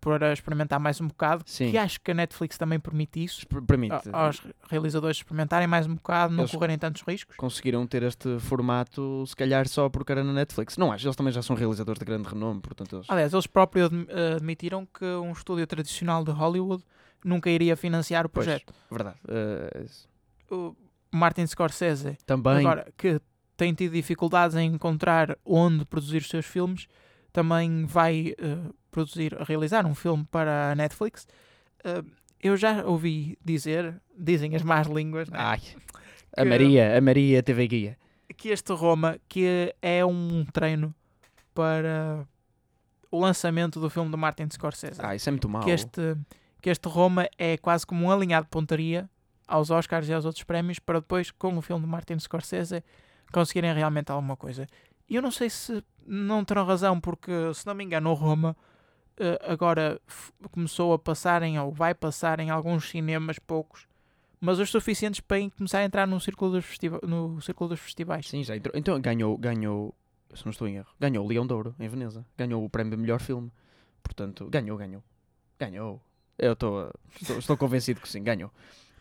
para 0.00 0.32
experimentar 0.32 0.78
mais 0.78 1.00
um 1.00 1.08
bocado. 1.08 1.42
Sim. 1.46 1.72
Que 1.72 1.78
acho 1.78 2.00
que 2.00 2.12
a 2.12 2.14
Netflix 2.14 2.56
também 2.56 2.78
permite 2.78 3.24
isso, 3.24 3.44
Per- 3.48 3.60
Permite. 3.62 4.08
a- 4.12 4.26
aos 4.26 4.40
realizadores 4.70 5.16
experimentarem 5.16 5.66
mais 5.66 5.84
um 5.84 5.96
bocado, 5.96 6.32
não 6.32 6.44
Eles- 6.44 6.52
correrem 6.52 6.78
tantos 6.78 7.02
riscos. 7.02 7.34
Conseguiram 7.36 7.84
ter 7.88 8.04
este 8.04 8.38
formato, 8.38 9.24
se 9.26 9.34
calhar 9.34 9.66
só 9.66 9.88
porque 9.88 10.12
era 10.12 10.22
na 10.22 10.32
Netflix. 10.32 10.76
Não 10.76 10.92
acho, 10.92 11.04
eles 11.08 11.16
também 11.16 11.32
já 11.32 11.42
são 11.42 11.56
realizadores 11.56 11.98
de 11.98 12.04
grande 12.04 12.28
renome, 12.28 12.60
portanto 12.60 12.94
eles. 12.94 13.06
Aliás, 13.10 13.32
eles 13.32 13.48
próprios 13.48 13.88
uh, 13.90 14.36
admitiram 14.36 14.86
que 14.86 15.04
um 15.04 15.32
estúdio 15.32 15.66
tradicional 15.66 16.22
de 16.22 16.30
Hollywood 16.30 16.84
nunca 17.24 17.50
iria 17.50 17.76
financiar 17.76 18.26
o 18.26 18.28
Pois. 18.28 18.46
projeto. 18.46 18.72
Verdade. 18.88 19.16
uh, 20.52 20.54
O 20.54 20.76
Martin 21.12 21.44
Scorsese 21.48 22.16
também. 22.24 22.58
Agora, 22.58 22.86
que 22.96 23.20
tem 23.56 23.72
tido 23.74 23.92
dificuldades 23.92 24.56
em 24.56 24.72
encontrar 24.74 25.36
onde 25.44 25.84
produzir 25.84 26.18
os 26.18 26.28
seus 26.28 26.46
filmes, 26.46 26.86
também 27.32 27.84
vai 27.86 28.34
eh, 28.38 28.58
produzir, 28.90 29.34
realizar 29.40 29.84
um 29.86 29.94
filme 29.94 30.24
para 30.30 30.72
a 30.72 30.74
Netflix. 30.74 31.26
Eh, 31.84 32.02
eu 32.42 32.56
já 32.56 32.84
ouvi 32.84 33.38
dizer, 33.44 34.00
dizem 34.16 34.54
as 34.54 34.62
más 34.62 34.86
línguas, 34.86 35.28
né, 35.28 35.38
Ai. 35.40 35.60
A 36.36 36.42
Que- 36.42 36.48
Maria, 36.48 36.96
a 36.98 37.00
Maria 37.00 37.42
TV 37.42 37.66
Guia. 37.66 37.98
que 38.36 38.48
este 38.50 38.72
Roma 38.72 39.18
que 39.28 39.74
é 39.80 40.04
um 40.04 40.44
treino 40.52 40.94
para 41.54 42.26
o 43.10 43.18
lançamento 43.20 43.80
do 43.80 43.88
filme 43.88 44.10
do 44.10 44.18
Martin 44.18 44.48
Scorsese. 44.50 45.00
Ah, 45.02 45.14
isso 45.14 45.28
é 45.28 45.32
muito 45.32 45.48
mau. 45.48 45.62
que, 45.62 45.70
este, 45.70 46.16
que 46.60 46.68
este 46.68 46.88
Roma 46.88 47.26
é 47.38 47.56
quase 47.56 47.86
como 47.86 48.04
um 48.06 48.10
alinhado 48.10 48.44
de 48.44 48.50
pontaria 48.50 49.08
aos 49.48 49.70
Oscars 49.70 50.08
e 50.08 50.12
aos 50.12 50.24
outros 50.24 50.44
prémios 50.44 50.78
para 50.78 50.98
depois, 51.00 51.30
com 51.30 51.56
o 51.56 51.62
filme 51.62 51.84
de 51.84 51.88
Martin 51.90 52.18
Scorsese, 52.18 52.82
conseguirem 53.32 53.72
realmente 53.74 54.10
alguma 54.10 54.36
coisa. 54.36 54.66
E 55.08 55.14
eu 55.16 55.22
não 55.22 55.30
sei 55.30 55.48
se 55.50 55.82
não 56.06 56.44
terão 56.44 56.64
razão, 56.64 57.00
porque, 57.00 57.30
se 57.54 57.66
não 57.66 57.74
me 57.74 57.84
engano, 57.84 58.12
Roma 58.14 58.56
eh, 59.18 59.38
agora 59.46 60.00
começou 60.50 60.92
a 60.92 60.98
passar 60.98 61.42
em, 61.42 61.58
ou 61.58 61.72
vai 61.72 61.94
passar 61.94 62.38
em 62.40 62.50
alguns 62.50 62.88
cinemas, 62.90 63.38
poucos, 63.38 63.86
mas 64.40 64.58
os 64.58 64.70
suficientes 64.70 65.20
para 65.20 65.38
começar 65.50 65.78
a 65.78 65.84
entrar 65.84 66.06
no 66.06 66.20
círculo 66.20 66.52
dos, 66.52 66.64
festiva 66.64 67.00
no 67.02 67.40
círculo 67.40 67.70
dos 67.70 67.80
festivais. 67.80 68.28
Sim, 68.28 68.42
já 68.44 68.56
entrou. 68.56 68.72
Então 68.76 69.00
ganhou, 69.00 69.36
ganhou, 69.38 69.94
se 70.34 70.44
não 70.44 70.50
estou 70.50 70.68
em 70.68 70.76
erro, 70.76 70.88
ganhou 71.00 71.24
o 71.24 71.28
Leão 71.28 71.46
de 71.46 71.52
Ouro 71.54 71.74
em 71.80 71.88
Veneza. 71.88 72.24
Ganhou 72.36 72.64
o 72.64 72.68
prémio 72.70 72.90
de 72.92 72.96
melhor 72.96 73.20
filme. 73.20 73.50
Portanto, 74.02 74.48
ganhou, 74.50 74.76
ganhou. 74.76 75.02
Ganhou. 75.58 76.00
Eu 76.38 76.50
a- 76.50 76.52
estou, 76.52 77.38
estou 77.38 77.56
convencido 77.56 78.00
que 78.00 78.08
sim, 78.08 78.22
ganhou. 78.22 78.52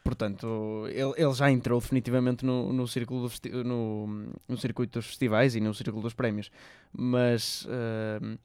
Portanto, 0.05 0.85
ele, 0.89 1.13
ele 1.17 1.33
já 1.33 1.49
entrou 1.49 1.81
definitivamente 1.81 2.45
no, 2.45 2.71
no, 2.71 2.87
círculo 2.87 3.27
do 3.27 3.63
no, 3.63 4.27
no 4.47 4.55
circuito 4.55 4.99
dos 4.99 5.07
festivais 5.07 5.55
e 5.55 5.59
no 5.59 5.73
círculo 5.73 6.03
dos 6.03 6.13
prémios. 6.13 6.51
Mas 6.93 7.67
ah, 7.67 8.37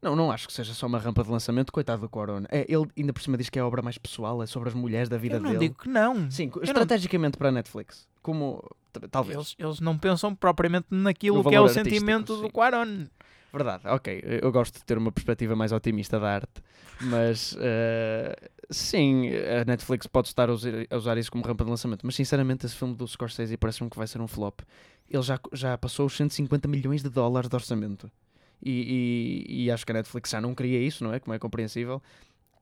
não, 0.00 0.14
não 0.14 0.30
acho 0.30 0.46
que 0.46 0.52
seja 0.52 0.72
só 0.74 0.86
uma 0.86 0.98
rampa 0.98 1.24
de 1.24 1.30
lançamento. 1.30 1.72
Coitado 1.72 2.02
do 2.02 2.08
Corona. 2.08 2.46
É, 2.52 2.64
ele 2.68 2.86
ainda 2.96 3.12
por 3.12 3.20
cima 3.20 3.36
diz 3.36 3.50
que 3.50 3.58
é 3.58 3.62
a 3.62 3.66
obra 3.66 3.82
mais 3.82 3.98
pessoal, 3.98 4.40
é 4.42 4.46
sobre 4.46 4.68
as 4.68 4.74
mulheres 4.74 5.08
da 5.08 5.18
vida 5.18 5.36
Eu 5.36 5.40
não 5.40 5.50
dele. 5.50 5.68
digo 5.68 5.82
que 5.82 5.88
não. 5.88 6.30
Sim, 6.30 6.50
não- 6.54 6.62
estrategicamente 6.62 7.36
para 7.36 7.48
a 7.48 7.52
Netflix. 7.52 8.06
Como 8.22 8.62
talvez. 9.10 9.36
Eles, 9.36 9.56
eles 9.58 9.80
não 9.80 9.98
pensam 9.98 10.34
propriamente 10.34 10.86
naquilo 10.90 11.42
que 11.42 11.54
é 11.54 11.60
o 11.60 11.68
sentimento 11.68 12.36
sim. 12.36 12.42
do 12.42 12.50
Quaron. 12.50 13.06
Verdade, 13.52 13.82
ok. 13.88 14.22
Eu 14.42 14.52
gosto 14.52 14.74
de 14.78 14.84
ter 14.84 14.98
uma 14.98 15.10
perspectiva 15.10 15.56
mais 15.56 15.72
otimista 15.72 16.20
da 16.20 16.30
arte, 16.30 16.62
mas 17.00 17.56
eh, 17.58 18.36
sim, 18.70 19.30
a 19.60 19.64
Netflix 19.64 20.06
pode 20.06 20.28
estar 20.28 20.50
a 20.50 20.52
usar, 20.52 20.70
a 20.90 20.96
usar 20.96 21.16
isso 21.16 21.30
como 21.32 21.44
rampa 21.44 21.64
de 21.64 21.70
lançamento. 21.70 22.04
Mas 22.04 22.14
sinceramente, 22.14 22.66
esse 22.66 22.74
filme 22.76 22.94
do 22.94 23.06
Scorsese 23.08 23.56
parece-me 23.56 23.88
que 23.88 23.96
vai 23.96 24.06
ser 24.06 24.20
um 24.20 24.28
flop. 24.28 24.60
Ele 25.08 25.22
já, 25.22 25.40
já 25.54 25.78
passou 25.78 26.04
os 26.06 26.14
150 26.16 26.68
milhões 26.68 27.02
de 27.02 27.08
dólares 27.08 27.48
de 27.48 27.56
orçamento. 27.56 28.10
E, 28.62 29.44
e- 29.48 29.64
e 29.64 29.70
acho 29.70 29.86
que 29.86 29.92
a 29.92 29.94
Netflix 29.94 30.28
já 30.30 30.40
não 30.40 30.54
queria 30.54 30.80
isso, 30.80 31.02
não 31.02 31.14
é? 31.14 31.18
Como 31.20 31.32
é 31.32 31.38
compreensível. 31.38 32.02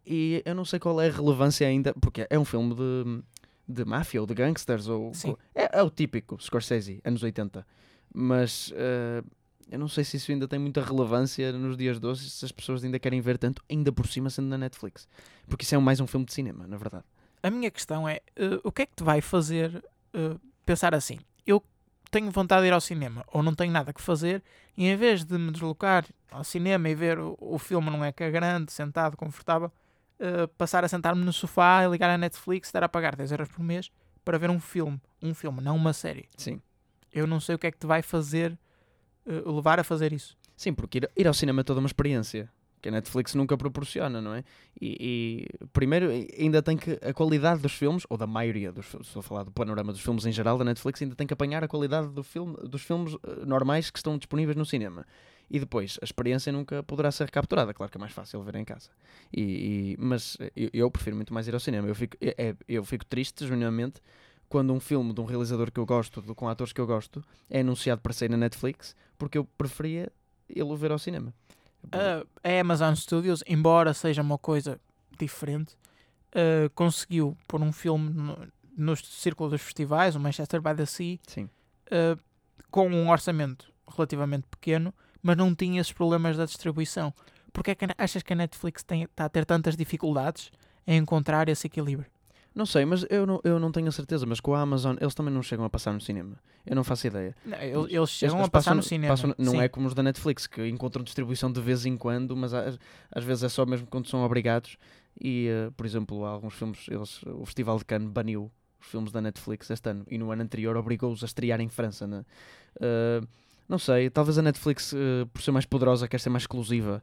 E 0.06 0.40
eu 0.46 0.54
não 0.54 0.64
sei 0.64 0.78
qual 0.78 1.00
é 1.00 1.08
a 1.08 1.12
relevância 1.12 1.66
ainda, 1.66 1.92
porque 2.00 2.26
é 2.30 2.38
um 2.38 2.44
filme 2.44 2.74
de, 2.76 3.22
de 3.68 3.84
máfia 3.84 4.20
ou 4.20 4.26
de 4.26 4.34
gangsters. 4.34 4.86
Ou, 4.86 5.12
ou- 5.30 5.38
é, 5.52 5.78
é 5.80 5.82
o 5.82 5.90
típico 5.90 6.40
Scorsese, 6.40 7.00
anos 7.04 7.24
80. 7.24 7.66
Mas 8.14 8.72
eh, 8.76 9.22
eu 9.70 9.78
não 9.78 9.88
sei 9.88 10.04
se 10.04 10.16
isso 10.16 10.30
ainda 10.30 10.46
tem 10.46 10.58
muita 10.58 10.82
relevância 10.82 11.52
nos 11.52 11.76
dias 11.76 11.98
de 11.98 12.06
hoje, 12.06 12.30
se 12.30 12.44
as 12.44 12.52
pessoas 12.52 12.84
ainda 12.84 12.98
querem 12.98 13.20
ver 13.20 13.36
tanto, 13.38 13.62
ainda 13.70 13.90
por 13.90 14.06
cima 14.06 14.30
sendo 14.30 14.48
na 14.48 14.58
Netflix. 14.58 15.08
Porque 15.48 15.64
isso 15.64 15.74
é 15.74 15.78
mais 15.78 16.00
um 16.00 16.06
filme 16.06 16.24
de 16.24 16.32
cinema, 16.32 16.66
na 16.66 16.76
verdade. 16.76 17.04
A 17.42 17.50
minha 17.50 17.70
questão 17.70 18.08
é: 18.08 18.20
eh, 18.36 18.60
o 18.62 18.70
que 18.70 18.82
é 18.82 18.86
que 18.86 18.94
te 18.94 19.02
vai 19.02 19.20
fazer 19.20 19.84
eh, 20.14 20.36
pensar 20.64 20.94
assim? 20.94 21.18
Eu 21.44 21.62
tenho 22.10 22.30
vontade 22.30 22.62
de 22.62 22.68
ir 22.68 22.72
ao 22.72 22.80
cinema 22.80 23.24
ou 23.32 23.42
não 23.42 23.54
tenho 23.54 23.72
nada 23.72 23.92
que 23.92 24.00
fazer, 24.00 24.42
e 24.76 24.86
em 24.86 24.96
vez 24.96 25.24
de 25.24 25.36
me 25.36 25.50
deslocar 25.50 26.06
ao 26.30 26.44
cinema 26.44 26.88
e 26.88 26.94
ver 26.94 27.18
o, 27.18 27.36
o 27.40 27.58
filme 27.58 27.90
num 27.90 28.04
ecrã 28.04 28.30
grande, 28.30 28.72
sentado, 28.72 29.16
confortável, 29.16 29.72
eh, 30.18 30.46
passar 30.56 30.84
a 30.84 30.88
sentar-me 30.88 31.24
no 31.24 31.32
sofá 31.32 31.84
e 31.84 31.90
ligar 31.90 32.08
a 32.08 32.16
Netflix, 32.16 32.68
estar 32.68 32.82
a 32.82 32.88
pagar 32.88 33.16
10 33.16 33.32
euros 33.32 33.48
por 33.48 33.62
mês 33.62 33.90
para 34.24 34.38
ver 34.38 34.48
um 34.48 34.60
filme. 34.60 35.00
Um 35.22 35.34
filme, 35.34 35.60
não 35.60 35.76
uma 35.76 35.92
série. 35.92 36.28
Sim. 36.36 36.60
Eu 37.12 37.26
não 37.26 37.40
sei 37.40 37.54
o 37.54 37.58
que 37.58 37.66
é 37.66 37.70
que 37.70 37.78
te 37.78 37.86
vai 37.86 38.02
fazer 38.02 38.58
eh, 39.26 39.42
levar 39.46 39.78
a 39.80 39.84
fazer 39.84 40.12
isso. 40.12 40.36
Sim, 40.56 40.72
porque 40.72 40.98
ir, 40.98 41.10
ir 41.16 41.26
ao 41.26 41.34
cinema 41.34 41.60
é 41.60 41.64
toda 41.64 41.80
uma 41.80 41.86
experiência 41.86 42.50
que 42.80 42.88
a 42.88 42.92
Netflix 42.92 43.34
nunca 43.34 43.56
proporciona, 43.56 44.20
não 44.20 44.34
é? 44.34 44.44
E, 44.80 45.48
e, 45.60 45.66
primeiro 45.72 46.08
ainda 46.38 46.62
tem 46.62 46.76
que 46.76 46.92
a 47.02 47.12
qualidade 47.12 47.60
dos 47.60 47.72
filmes, 47.72 48.04
ou 48.08 48.16
da 48.16 48.26
maioria 48.26 48.70
dos 48.70 48.86
filmes, 48.86 49.08
estou 49.08 49.20
a 49.20 49.22
falar 49.22 49.42
do 49.44 49.50
panorama 49.50 49.92
dos 49.92 50.00
filmes 50.00 50.24
em 50.26 50.32
geral 50.32 50.56
da 50.56 50.64
Netflix, 50.64 51.02
ainda 51.02 51.14
tem 51.14 51.26
que 51.26 51.32
apanhar 51.34 51.64
a 51.64 51.68
qualidade 51.68 52.08
do 52.08 52.22
filme, 52.22 52.56
dos 52.68 52.82
filmes 52.82 53.14
eh, 53.24 53.44
normais 53.44 53.90
que 53.90 53.98
estão 53.98 54.16
disponíveis 54.16 54.56
no 54.56 54.64
cinema. 54.64 55.06
E 55.50 55.60
depois, 55.60 55.98
a 56.02 56.04
experiência 56.04 56.52
nunca 56.52 56.82
poderá 56.82 57.10
ser 57.12 57.24
recapturada. 57.24 57.72
Claro 57.72 57.90
que 57.90 57.96
é 57.98 58.00
mais 58.00 58.12
fácil 58.12 58.42
ver 58.42 58.56
em 58.56 58.64
casa. 58.64 58.90
E, 59.32 59.42
e- 59.42 59.96
mas 59.98 60.36
eu, 60.56 60.70
eu 60.72 60.90
prefiro 60.90 61.14
muito 61.16 61.32
mais 61.32 61.46
ir 61.46 61.54
ao 61.54 61.60
cinema. 61.60 61.86
Eu 61.86 61.94
fico, 61.94 62.16
é- 62.20 62.34
é- 62.48 62.56
eu 62.68 62.84
fico 62.84 63.04
triste, 63.04 63.44
genuinamente, 63.46 64.00
quando 64.48 64.72
um 64.72 64.80
filme 64.80 65.12
de 65.12 65.20
um 65.20 65.24
realizador 65.24 65.70
que 65.70 65.78
eu 65.80 65.86
gosto, 65.86 66.22
de- 66.22 66.34
com 66.34 66.48
atores 66.48 66.72
que 66.72 66.80
eu 66.80 66.86
gosto, 66.86 67.22
é 67.50 67.60
anunciado 67.60 68.00
para 68.00 68.12
sair 68.12 68.28
na 68.30 68.36
Netflix, 68.36 68.94
porque 69.18 69.36
eu 69.38 69.44
preferia 69.44 70.10
ele 70.48 70.76
ver 70.76 70.92
ao 70.92 70.98
cinema. 70.98 71.32
A, 71.92 72.24
a 72.48 72.60
Amazon 72.60 72.94
Studios, 72.94 73.42
embora 73.46 73.92
seja 73.94 74.22
uma 74.22 74.38
coisa 74.38 74.80
diferente, 75.18 75.76
eh, 76.32 76.68
conseguiu 76.74 77.36
pôr 77.48 77.60
um 77.62 77.72
filme 77.72 78.10
no, 78.10 78.36
no 78.76 78.96
círculo 78.96 79.50
dos 79.50 79.62
festivais, 79.62 80.14
o 80.16 80.20
Manchester 80.20 80.60
by 80.60 80.74
the 80.74 80.86
Sea, 80.86 81.18
eh, 81.90 82.16
com 82.70 82.88
um 82.88 83.08
orçamento 83.10 83.72
relativamente 83.88 84.46
pequeno, 84.50 84.92
mas 85.22 85.36
não 85.36 85.54
tinha 85.54 85.80
esses 85.80 85.92
problemas 85.92 86.36
da 86.36 86.44
distribuição. 86.44 87.12
Porque 87.52 87.70
é 87.70 87.74
que 87.74 87.86
achas 87.96 88.22
que 88.22 88.32
a 88.32 88.36
Netflix 88.36 88.82
está 88.82 89.24
a 89.24 89.28
ter 89.28 89.44
tantas 89.46 89.76
dificuldades 89.76 90.50
em 90.86 90.98
encontrar 90.98 91.48
esse 91.48 91.66
equilíbrio? 91.68 92.10
Não 92.56 92.64
sei, 92.64 92.86
mas 92.86 93.04
eu 93.10 93.26
não, 93.26 93.38
eu 93.44 93.60
não 93.60 93.70
tenho 93.70 93.86
a 93.86 93.92
certeza, 93.92 94.24
mas 94.24 94.40
com 94.40 94.54
a 94.54 94.60
Amazon 94.62 94.96
eles 94.98 95.14
também 95.14 95.32
não 95.32 95.42
chegam 95.42 95.66
a 95.66 95.68
passar 95.68 95.92
no 95.92 96.00
cinema. 96.00 96.36
Eu 96.64 96.74
não 96.74 96.82
faço 96.82 97.06
ideia. 97.06 97.36
Não, 97.44 97.58
eles, 97.58 97.92
eles 97.92 98.08
chegam 98.08 98.36
Eles 98.38 98.48
a 98.48 98.50
passar 98.50 98.70
passam- 98.70 98.76
no 98.76 98.82
cinema. 98.82 99.12
passam- 99.12 99.34
não 99.36 99.52
sim. 99.52 99.60
é 99.60 99.68
como 99.68 99.86
os 99.86 99.92
da 99.92 100.02
Netflix, 100.02 100.46
que 100.46 100.66
encontram 100.66 101.04
distribuição 101.04 101.52
de 101.52 101.60
vez 101.60 101.84
em 101.84 101.98
quando, 101.98 102.34
mas 102.34 102.54
às, 102.54 102.78
às 103.14 103.22
vezes 103.22 103.44
é 103.44 103.48
só 103.50 103.66
mesmo 103.66 103.86
quando 103.86 104.08
são 104.08 104.24
obrigados. 104.24 104.78
E, 105.20 105.48
eh, 105.48 105.70
por 105.76 105.84
exemplo, 105.84 106.24
há 106.24 106.30
alguns 106.30 106.54
filmes, 106.54 106.86
eles, 106.88 107.22
o 107.24 107.44
Festival 107.44 107.76
de 107.76 107.84
Cannes 107.84 108.08
baniu 108.08 108.50
os 108.80 108.86
filmes 108.86 109.12
da 109.12 109.20
Netflix 109.20 109.68
este 109.68 109.90
ano 109.90 110.06
e 110.10 110.16
no 110.16 110.30
ano 110.32 110.42
anterior 110.42 110.76
obrigou-os 110.78 111.22
a 111.22 111.26
estrear 111.26 111.60
em 111.60 111.68
França. 111.68 112.06
Né? 112.06 112.24
Eh, 112.80 113.20
não 113.68 113.78
sei, 113.78 114.08
talvez 114.08 114.38
a 114.38 114.42
Netflix, 114.42 114.94
eh, 114.94 115.26
por 115.30 115.42
ser 115.42 115.50
mais 115.52 115.66
poderosa, 115.66 116.08
quer 116.08 116.20
ser 116.20 116.30
mais 116.30 116.44
exclusiva 116.44 117.02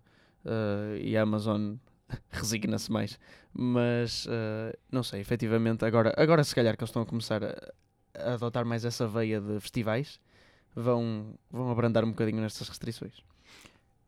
e 1.00 1.16
a 1.16 1.22
Amazon 1.22 1.76
resigna-se 2.32 2.92
mais. 2.92 3.20
Mas 3.54 4.26
eh, 4.30 4.78
não 4.92 5.04
sei, 5.04 5.22
efetivamente, 5.22 5.86
agora, 5.86 6.14
agora 6.18 6.44
se 6.44 6.54
calhar 6.56 6.76
que 6.78 6.84
eles 6.84 6.90
estão 6.90 7.02
a 7.02 7.06
começar 7.06 7.44
a, 7.44 7.56
a 8.18 8.34
adotar 8.34 8.66
mais 8.66 8.84
essa 8.86 9.08
veia 9.08 9.40
de 9.42 9.60
festivais, 9.60 10.20
vão, 10.76 11.34
vão 11.52 11.70
abrandar 11.72 12.04
um 12.04 12.10
bocadinho 12.10 12.42
nestas 12.42 12.68
restrições. 12.68 13.14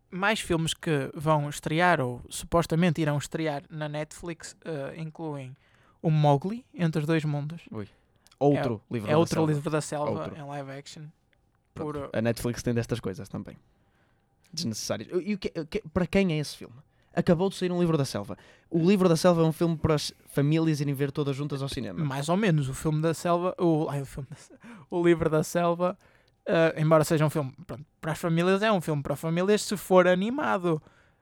mais 0.09 0.39
filmes 0.39 0.73
que 0.73 1.11
vão 1.13 1.49
estrear 1.49 1.99
ou 2.01 2.21
supostamente 2.29 3.01
irão 3.01 3.17
estrear 3.17 3.63
na 3.69 3.87
Netflix 3.89 4.55
eh, 4.65 4.95
incluem 4.97 5.55
o 6.01 6.09
Mowgli, 6.11 6.65
Entre 6.73 7.01
os 7.01 7.07
Dois 7.07 7.23
Mundos. 7.25 7.61
Outro 8.39 8.81
livro 8.91 9.09
É 9.09 9.13
da 9.13 9.17
outro 9.17 9.35
selva. 9.35 9.51
livro 9.53 9.69
da 9.69 9.81
selva 9.81 10.11
Outro. 10.23 10.37
em 10.37 10.43
live 10.43 10.71
action. 10.71 11.03
Por, 11.73 12.09
A 12.13 12.21
Netflix 12.21 12.61
tem 12.63 12.73
destas 12.73 12.99
coisas 12.99 13.27
também. 13.29 13.57
Desnecessárias. 14.53 15.09
E 15.23 15.33
o 15.33 15.37
que- 15.37 15.51
para 15.93 16.05
quem 16.07 16.31
é 16.33 16.37
esse 16.37 16.55
filme? 16.55 16.75
Acabou 17.15 17.49
de 17.49 17.55
sair 17.55 17.71
um 17.71 17.79
livro 17.79 17.97
da 17.97 18.05
selva. 18.05 18.37
O 18.69 18.79
livro 18.79 19.07
da 19.07 19.15
selva 19.15 19.41
é 19.41 19.45
um 19.45 19.51
filme 19.51 19.77
para 19.77 19.95
as 19.95 20.13
famílias 20.27 20.81
irem 20.81 20.93
ver 20.93 21.11
todas 21.11 21.35
juntas 21.35 21.61
ao 21.61 21.69
cinema. 21.69 22.03
mais 22.03 22.29
ou 22.29 22.35
menos 22.35 22.67
o 22.67 22.73
filme 22.73 23.01
da 23.01 23.13
selva, 23.13 23.55
o, 23.59 23.87
ai, 23.89 24.01
o, 24.01 24.05
filme 24.05 24.27
da 24.29 24.37
o 24.89 25.03
livro 25.03 25.29
da 25.29 25.43
selva, 25.43 25.97
eh, 26.45 26.75
embora 26.77 27.03
seja 27.03 27.25
um 27.25 27.29
filme 27.29 27.53
pronto, 27.65 27.85
para 28.01 28.11
as 28.11 28.19
famílias, 28.19 28.61
é 28.61 28.71
um 28.71 28.81
filme 28.81 29.01
para 29.01 29.15
famílias 29.15 29.61
se 29.61 29.77
for 29.77 30.07
animado. 30.07 30.81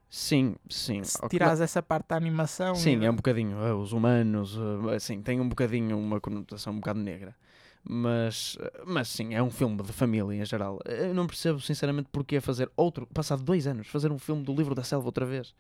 Sim, 0.10 0.56
sim. 0.70 1.04
Se 1.04 1.18
tirares 1.28 1.60
essa 1.60 1.82
parte 1.82 2.10
da 2.10 2.16
animação. 2.16 2.76
Sim, 2.76 3.04
é 3.04 3.10
um 3.10 3.16
bocadinho. 3.16 3.58
ah, 3.58 3.76
os 3.76 3.94
humanos, 3.94 4.56
ah, 4.60 4.96
assim, 4.96 5.22
tem 5.22 5.42
um 5.42 5.50
bocadinho 5.50 5.98
uma 5.98 6.22
conotação 6.22 6.74
um 6.74 6.76
bocado 6.76 7.00
negra. 7.00 7.36
Mas, 7.86 8.58
mas 8.86 9.10
sim, 9.10 9.34
é 9.34 9.44
um 9.44 9.52
filme 9.52 9.82
de 9.84 9.92
família 9.92 10.42
em 10.42 10.46
geral. 10.46 10.80
Eu 10.86 11.14
não 11.14 11.28
percebo, 11.28 11.60
sinceramente, 11.60 12.08
porque 12.12 12.40
fazer 12.40 12.72
outro, 12.78 13.06
passado 13.08 13.44
dois 13.44 13.68
anos, 13.68 13.88
fazer 13.88 14.12
um 14.12 14.18
filme 14.18 14.44
do 14.44 14.54
Livro 14.54 14.74
da 14.74 14.84
Selva 14.84 15.06
outra 15.06 15.26
vez. 15.26 15.54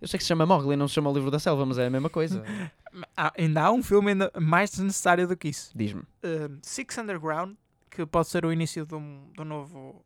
Eu 0.00 0.08
sei 0.08 0.18
que 0.18 0.24
se 0.24 0.28
chama 0.28 0.44
Mowgli, 0.46 0.76
não 0.76 0.88
se 0.88 0.94
chama 0.94 1.10
o 1.10 1.12
Livro 1.14 1.30
da 1.30 1.38
Selva, 1.38 1.64
mas 1.66 1.78
é 1.78 1.86
a 1.86 1.90
mesma 1.90 2.10
coisa. 2.10 2.42
Ah, 3.14 3.30
ainda 3.36 3.62
há 3.62 3.70
um 3.70 3.82
filme 3.82 4.12
mais 4.40 4.70
desnecessário 4.70 5.28
do 5.28 5.36
que 5.36 5.48
isso. 5.48 5.70
Diz-me. 5.74 6.02
Eh, 6.22 6.48
Six 6.62 6.96
Underground, 6.96 7.54
que 7.90 8.06
pode 8.06 8.26
ser 8.28 8.46
o 8.46 8.50
início 8.50 8.86
de, 8.86 8.94
um, 8.94 9.28
de 9.34 9.42
um 9.42 9.44
novo, 9.44 10.02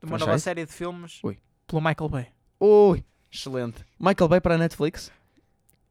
de 0.00 0.06
uma 0.06 0.18
nova 0.18 0.24
Franchise? 0.24 0.42
série 0.42 0.66
de 0.66 0.72
filmes 0.72 1.20
Ui. 1.22 1.38
pelo 1.64 1.80
Michael 1.80 2.08
Bay. 2.10 2.26
Ui, 2.58 3.04
excelente. 3.32 3.84
Michael 4.00 4.26
Bay 4.28 4.40
para 4.40 4.56
a 4.56 4.58
Netflix? 4.58 5.12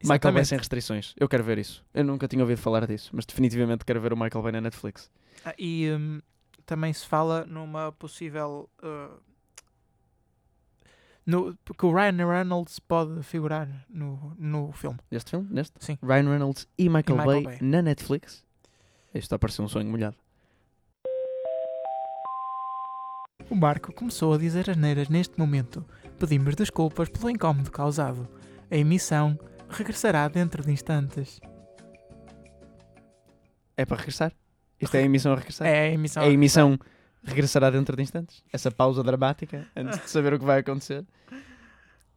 Michael 0.08 0.34
Bay 0.34 0.44
sem 0.44 0.58
restrições. 0.58 1.14
Eu 1.18 1.28
quero 1.28 1.44
ver 1.44 1.58
isso. 1.58 1.84
Eu 1.92 2.04
nunca 2.04 2.28
tinha 2.28 2.42
ouvido 2.42 2.58
falar 2.58 2.86
disso, 2.86 3.10
mas 3.12 3.24
definitivamente 3.24 3.84
quero 3.84 4.00
ver 4.00 4.12
o 4.12 4.16
Michael 4.16 4.42
Bay 4.42 4.52
na 4.52 4.60
Netflix. 4.60 5.10
Ah, 5.44 5.54
e 5.58 5.90
hum, 5.90 6.20
também 6.66 6.92
se 6.92 7.06
fala 7.06 7.44
numa 7.46 7.92
possível. 7.92 8.68
uh, 8.82 9.20
no, 11.26 11.56
que 11.56 11.86
o 11.86 11.92
Ryan 11.92 12.26
Reynolds 12.28 12.78
pode 12.78 13.22
figurar 13.22 13.68
no, 13.88 14.34
no 14.38 14.72
filme. 14.72 14.98
Neste 15.10 15.30
filme? 15.30 15.48
Neste? 15.50 15.72
Sim. 15.80 15.98
Ryan 16.02 16.28
Reynolds 16.28 16.68
e 16.76 16.88
Michael, 16.88 17.16
Michael 17.18 17.26
Bay, 17.26 17.42
Bay. 17.42 17.58
na 17.62 17.80
Netflix? 17.80 18.44
Isto 19.14 19.18
está 19.18 19.36
a 19.36 19.38
parecer 19.38 19.62
um 19.62 19.68
sonho 19.68 19.88
molhado. 19.88 20.16
O 23.48 23.54
Marco 23.54 23.92
começou 23.92 24.34
a 24.34 24.38
dizer 24.38 24.68
asneiras 24.70 25.08
neste 25.08 25.38
momento, 25.38 25.84
Pedimos 26.18 26.54
desculpas 26.54 27.08
pelo 27.08 27.28
incómodo 27.28 27.70
causado. 27.70 28.28
A 28.70 28.76
emissão 28.76 29.38
regressará 29.74 30.28
dentro 30.28 30.62
de 30.62 30.72
instantes. 30.72 31.40
É 33.76 33.84
para 33.84 33.96
regressar? 33.96 34.32
Isto 34.80 34.96
é 34.96 35.00
a 35.00 35.02
emissão 35.02 35.32
a 35.32 35.36
regressar? 35.36 35.66
É 35.66 35.80
a 35.80 35.90
emissão. 35.90 36.22
A 36.22 36.28
emissão 36.28 36.78
regressará 37.22 37.70
dentro 37.70 37.96
de 37.96 38.02
instantes? 38.02 38.44
Essa 38.52 38.70
pausa 38.70 39.02
dramática 39.02 39.66
antes 39.74 40.00
de 40.00 40.10
saber 40.10 40.34
o 40.34 40.38
que 40.38 40.44
vai 40.44 40.60
acontecer? 40.60 41.04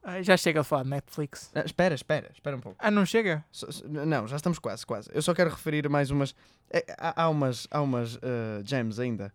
Ai, 0.04 0.24
já 0.24 0.38
chega 0.38 0.62
a 0.62 0.64
falar 0.64 0.84
de 0.84 0.90
Netflix. 0.90 1.52
Ah, 1.54 1.64
espera, 1.66 1.94
espera, 1.94 2.30
espera 2.34 2.56
um 2.56 2.62
pouco. 2.62 2.78
Ah, 2.80 2.90
não 2.90 3.06
chega? 3.06 3.44
Só- 3.52 3.68
não, 3.86 4.26
já 4.28 4.38
estamos 4.38 4.58
quase, 4.58 4.86
quase. 4.86 5.10
Eu 5.14 5.22
só 5.22 5.34
quero 5.34 5.50
referir 5.50 5.90
mais 5.90 6.10
umas. 6.12 6.34
é, 6.72 6.86
há, 6.98 7.24
há 7.24 7.30
umas, 7.30 7.68
há 7.70 7.82
umas 7.82 8.18
ah, 8.18 8.62
gems 8.64 9.00
ainda. 9.00 9.34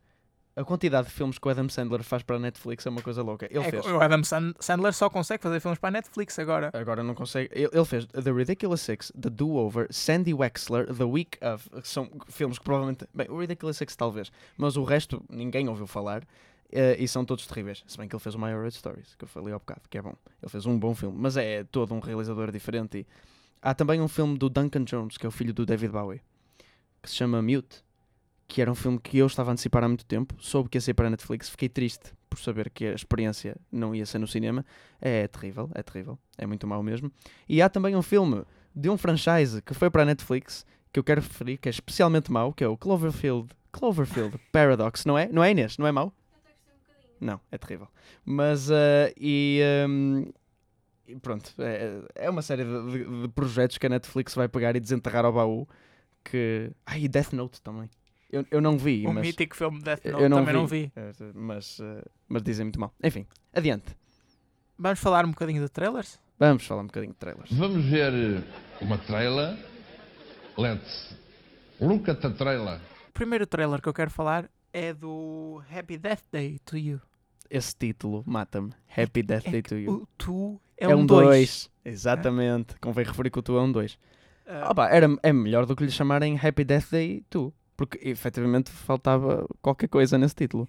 A 0.55 0.63
quantidade 0.65 1.09
de 1.09 1.15
filmes 1.15 1.39
que 1.39 1.49
o 1.49 1.51
Adam 1.51 1.67
Sandler 1.71 2.03
faz 2.03 2.23
para 2.23 2.37
a 2.37 2.39
Netflix 2.39 2.85
é 2.85 2.91
uma 2.91 3.01
coisa 3.01 3.23
louca. 3.23 3.47
Ele 3.51 3.65
É 3.65 3.71
fez. 3.71 3.87
o 3.87 3.99
Adam 4.01 4.23
Sand- 4.23 4.55
Sandler 4.61 4.93
só 4.93 5.09
consegue 5.09 5.43
fazer 5.43 5.61
filmes 5.61 5.79
para 5.79 5.89
a 5.89 5.93
Netflix 5.93 6.39
agora. 6.39 6.71
Agora 6.75 7.03
não 7.03 7.15
consegue. 7.15 7.49
Ele, 7.53 7.71
ele 7.73 7.85
fez 7.87 8.05
The 8.07 8.31
Ridiculous 8.31 8.83
Six, 8.83 9.11
The 9.19 9.31
Do-Over, 9.31 9.87
Sandy 9.91 10.35
Wexler, 10.35 10.95
The 10.95 11.05
Week 11.05 11.39
of. 11.43 11.71
que 11.81 11.89
São 11.89 12.11
filmes 12.29 12.59
que 12.59 12.65
provavelmente. 12.65 13.07
Bem, 13.15 13.27
o 13.31 13.39
Ridiculous 13.39 13.79
Six 13.79 13.97
talvez. 13.97 14.31
Mas 14.59 14.77
o 14.77 14.85
resto 14.85 15.25
ninguém 15.31 15.69
ouviu 15.71 15.87
falar. 15.87 16.23
eh, 16.71 16.97
e 16.99 17.07
são 17.09 17.25
todos 17.25 17.47
terríveis. 17.47 17.83
Se 17.87 17.97
bem 17.99 18.07
que 18.09 18.15
ele 18.15 18.23
fez 18.23 18.35
o 18.35 18.39
My 18.39 18.53
Red 18.55 18.71
Stories, 18.73 19.15
que 19.15 19.25
eu 19.25 19.29
falei 19.29 19.53
ao 19.55 19.59
bocado, 19.59 19.83
que 19.91 19.97
é 19.99 20.03
bom. 20.03 20.15
Ele 20.43 20.51
fez 20.51 20.65
um 20.67 20.79
bom 20.79 20.95
filme. 20.95 21.17
Mas 21.19 21.37
é 21.37 21.65
todo 21.65 21.95
um 21.95 21.99
realizador 22.01 22.51
diferente. 22.53 22.99
E 22.99 23.07
há 23.63 23.73
também 23.75 24.01
um 24.03 24.09
filme 24.09 24.37
do 24.39 24.49
Duncan 24.51 24.85
Jones, 24.85 25.17
que 25.17 25.25
é 25.25 25.29
o 25.29 25.33
filho 25.33 25.53
do 25.55 25.65
David 25.67 25.93
Bowie, 25.93 26.21
que 27.03 27.09
se 27.11 27.17
chama 27.17 27.41
Mute. 27.43 27.83
Que 28.53 28.61
era 28.61 28.71
um 28.71 28.75
filme 28.75 28.99
que 28.99 29.17
eu 29.17 29.27
estava 29.27 29.51
a 29.51 29.53
antecipar 29.53 29.83
há 29.83 29.89
muito 29.89 30.05
tempo. 30.05 30.35
Soube 30.39 30.69
que 30.69 30.77
ia 30.77 30.81
ser 30.83 30.93
para 30.93 31.07
a 31.07 31.11
Netflix. 31.11 31.49
Fiquei 31.49 31.71
triste 31.71 32.13
por 32.29 32.39
saber 32.39 32.69
que 32.69 32.85
a 32.85 32.93
experiência 32.93 33.57
não 33.71 33.95
ia 33.95 34.05
ser 34.05 34.19
no 34.19 34.27
cinema. 34.27 34.63
É 35.01 35.27
terrível, 35.27 35.71
é 35.75 35.83
terrível. 35.83 36.19
É 36.37 36.45
muito 36.47 36.67
mau 36.67 36.83
mesmo. 36.83 37.11
E 37.49 37.63
há 37.63 37.69
também 37.71 37.97
um 37.97 38.03
filme 38.03 38.45
de 38.75 38.91
um 38.91 38.99
franchise 38.99 39.63
que 39.63 39.73
foi 39.73 39.89
para 39.89 40.03
a 40.03 40.05
Netflix 40.05 40.67
que 40.93 40.99
eu 41.01 41.05
quero 41.05 41.23
referir, 41.23 41.57
que 41.57 41.69
é 41.69 41.71
especialmente 41.71 42.31
mau, 42.31 42.53
que 42.53 42.63
é 42.63 42.69
o 42.69 42.77
Cloverfield, 42.77 43.49
Cloverfield 43.73 44.39
Paradox, 44.53 45.07
não 45.07 45.17
é? 45.17 45.29
Não 45.33 45.43
é 45.43 45.51
Inês? 45.53 45.79
Não 45.79 45.87
é 45.87 45.93
mau? 45.93 46.13
Não, 47.19 47.41
é 47.51 47.57
terrível. 47.57 47.89
Mas, 48.23 48.69
eh, 48.71 49.15
e, 49.17 49.61
ehm, 49.63 50.25
e 51.09 51.17
pronto, 51.17 51.55
é, 51.59 52.03
é 52.17 52.29
uma 52.29 52.43
série 52.43 52.65
de, 52.65 52.91
de- 53.05 53.23
de 53.23 53.29
projetos 53.29 53.79
que 53.79 53.87
a 53.87 53.89
Netflix 53.89 54.35
vai 54.35 54.49
pegar 54.49 54.77
e 54.77 54.81
desenterrar 54.81 55.25
ao 55.25 55.33
baú. 55.33 55.67
Que. 56.23 56.71
Ah, 56.85 56.99
e 56.99 57.09
Death 57.09 57.33
Note 57.33 57.63
também. 57.63 57.89
Eu, 58.33 58.47
eu 58.51 58.61
não 58.63 58.79
vi, 58.79 59.07
o 59.07 59.13
mas. 59.13 59.27
mítico 59.27 59.55
filme 59.55 59.81
Death 59.83 60.01
eu 60.07 60.13
Note 60.13 60.29
não 60.29 60.39
também 60.39 60.55
vi. 60.55 60.59
não 60.61 60.67
vi. 60.67 60.93
eh, 60.97 61.13
Mas, 61.35 61.79
eh, 61.81 62.03
mas 62.29 62.43
dizem 62.43 62.65
muito 62.65 62.81
mal. 62.81 62.93
Enfim, 63.05 63.27
adiante. 63.53 63.95
Vamos 64.79 64.99
falar 65.01 65.25
um 65.27 65.31
bocadinho 65.31 65.63
de 65.63 65.69
trailers? 65.69 66.19
Vamos 66.39 66.65
falar 66.67 66.81
um 66.83 66.87
bocadinho 66.87 67.13
de 67.13 67.19
trailers. 67.19 67.53
Vamos 67.53 67.85
ver 67.85 68.43
uma 68.81 68.97
trailer. 68.99 69.57
Let's 70.57 71.15
look 71.81 72.11
at 72.11 72.21
the 72.21 72.31
trailer. 72.31 72.81
O 73.09 73.13
primeiro 73.13 73.47
trailer 73.47 73.81
que 73.83 73.89
eu 73.89 73.95
quero 73.95 74.11
falar 74.11 74.51
é 74.73 74.93
do 74.95 75.63
Happy 75.71 75.99
Death 75.99 76.23
Day 76.33 76.59
to 76.65 76.77
You. 76.79 77.01
Esse 77.51 77.75
título 77.77 78.25
mata-me. 78.27 78.73
Happy 78.97 79.23
Death 79.23 79.47
É 79.47 79.51
Day 79.51 79.63
to 79.63 79.77
You. 79.77 79.93
O 79.93 80.09
tu 80.17 80.61
é, 80.79 80.87
É 80.87 80.89
um 80.97 81.01
um 81.01 81.07
2. 81.07 81.27
2. 81.27 81.71
Exatamente. 81.85 82.75
Convém 82.81 83.05
referir 83.05 83.31
que 83.31 83.39
o 83.39 83.43
tu 83.43 83.57
é 83.59 83.61
um 83.63 83.71
2. 83.71 83.99
Opa, 84.71 84.89
era, 84.89 85.07
é 85.23 85.33
melhor 85.33 85.65
do 85.67 85.77
que 85.77 85.85
lhe 85.85 85.91
chamarem 85.91 86.39
Happy 86.39 86.65
Death 86.65 86.91
Day 86.91 87.23
Tu. 87.31 87.53
Porque 87.85 87.99
efetivamente 88.09 88.71
faltava 88.71 89.45
qualquer 89.61 89.89
coisa 89.89 90.17
nesse 90.17 90.37
título. 90.37 90.69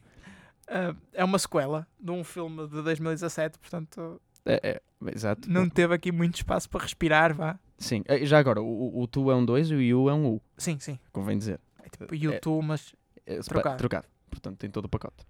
é 1.13 1.23
uma 1.23 1.37
sequela 1.37 1.85
de 1.99 2.09
um 2.09 2.23
filme 2.23 2.67
de 2.67 2.81
2017, 2.81 3.59
portanto 3.59 4.19
É, 4.43 4.59
é, 4.63 4.81
exato. 5.13 5.47
não 5.47 5.69
teve 5.69 5.93
aqui 5.93 6.11
muito 6.11 6.35
espaço 6.37 6.67
para 6.67 6.81
respirar, 6.81 7.31
vá. 7.35 7.59
Sim. 7.77 8.01
Eh, 8.07 8.25
Já 8.25 8.39
agora, 8.39 8.61
o, 8.63 8.99
o 8.99 9.07
tu 9.07 9.29
é 9.29 9.35
um 9.35 9.45
2 9.45 9.69
e 9.69 9.75
o 9.75 9.81
you 9.81 10.09
é 10.09 10.13
um 10.15 10.25
U. 10.25 10.41
Sim, 10.57 10.79
sim. 10.79 10.97
Convém 11.11 11.37
dizer. 11.37 11.59
É 11.83 11.89
tipo 11.89 12.15
YouTube, 12.15 12.65
mas 12.65 12.95
É, 13.27 13.37
Trocado. 13.41 13.77
trocado. 13.77 14.07
Portanto, 14.31 14.57
tem 14.57 14.71
todo 14.71 14.85
o 14.85 14.89
pacote. 14.89 15.23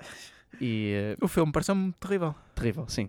E 0.60 0.92
eh, 0.94 1.16
o 1.24 1.28
filme 1.28 1.52
pareceu-me 1.52 1.92
terrível. 2.00 2.34
terrível, 2.56 2.88
sim. 2.88 3.08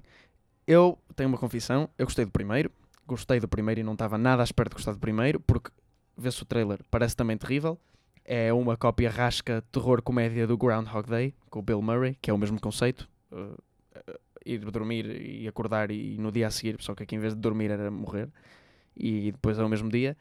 Eu 0.67 0.99
tenho 1.15 1.29
uma 1.29 1.37
confissão. 1.39 1.89
Eu 1.97 2.05
gostei 2.05 2.23
do 2.25 2.29
primeiro. 2.31 2.69
Gostei 3.07 3.39
do 3.39 3.47
primeiro 3.47 3.79
e 3.79 3.83
não 3.83 3.93
estava 3.93 4.17
nada 4.19 4.43
à 4.43 4.45
espera 4.45 4.69
de 4.69 4.75
gostar 4.75 4.91
do 4.91 4.99
primeiro, 4.99 5.39
porque 5.39 5.71
vê-se 6.19 6.43
o 6.43 6.45
trailer, 6.45 6.79
parece 6.91 7.15
também 7.15 7.37
terrível. 7.37 7.79
É 8.25 8.53
uma 8.53 8.77
cópia 8.77 9.09
rasca 9.09 9.63
terror-comédia 9.71 10.45
do 10.45 10.57
Groundhog 10.57 11.09
Day, 11.09 11.33
com 11.49 11.59
o 11.59 11.61
Bill 11.63 11.81
Murray, 11.81 12.15
que 12.21 12.29
é 12.29 12.33
o 12.33 12.37
mesmo 12.37 12.59
conceito. 12.59 13.09
uh, 13.31 13.57
ir 14.45 14.59
dormir 14.71 15.05
e 15.05 15.47
acordar 15.47 15.91
e 15.91 16.17
no 16.17 16.31
dia 16.31 16.47
a 16.47 16.51
seguir, 16.51 16.77
só 16.79 16.95
que 16.95 17.03
aqui 17.03 17.15
em 17.15 17.19
vez 17.19 17.33
de 17.33 17.39
dormir 17.39 17.71
era 17.71 17.89
morrer. 17.91 18.29
E 18.95 19.31
depois 19.31 19.57
é 19.57 19.63
o 19.63 19.69
mesmo 19.69 19.89
dia. 19.89 20.17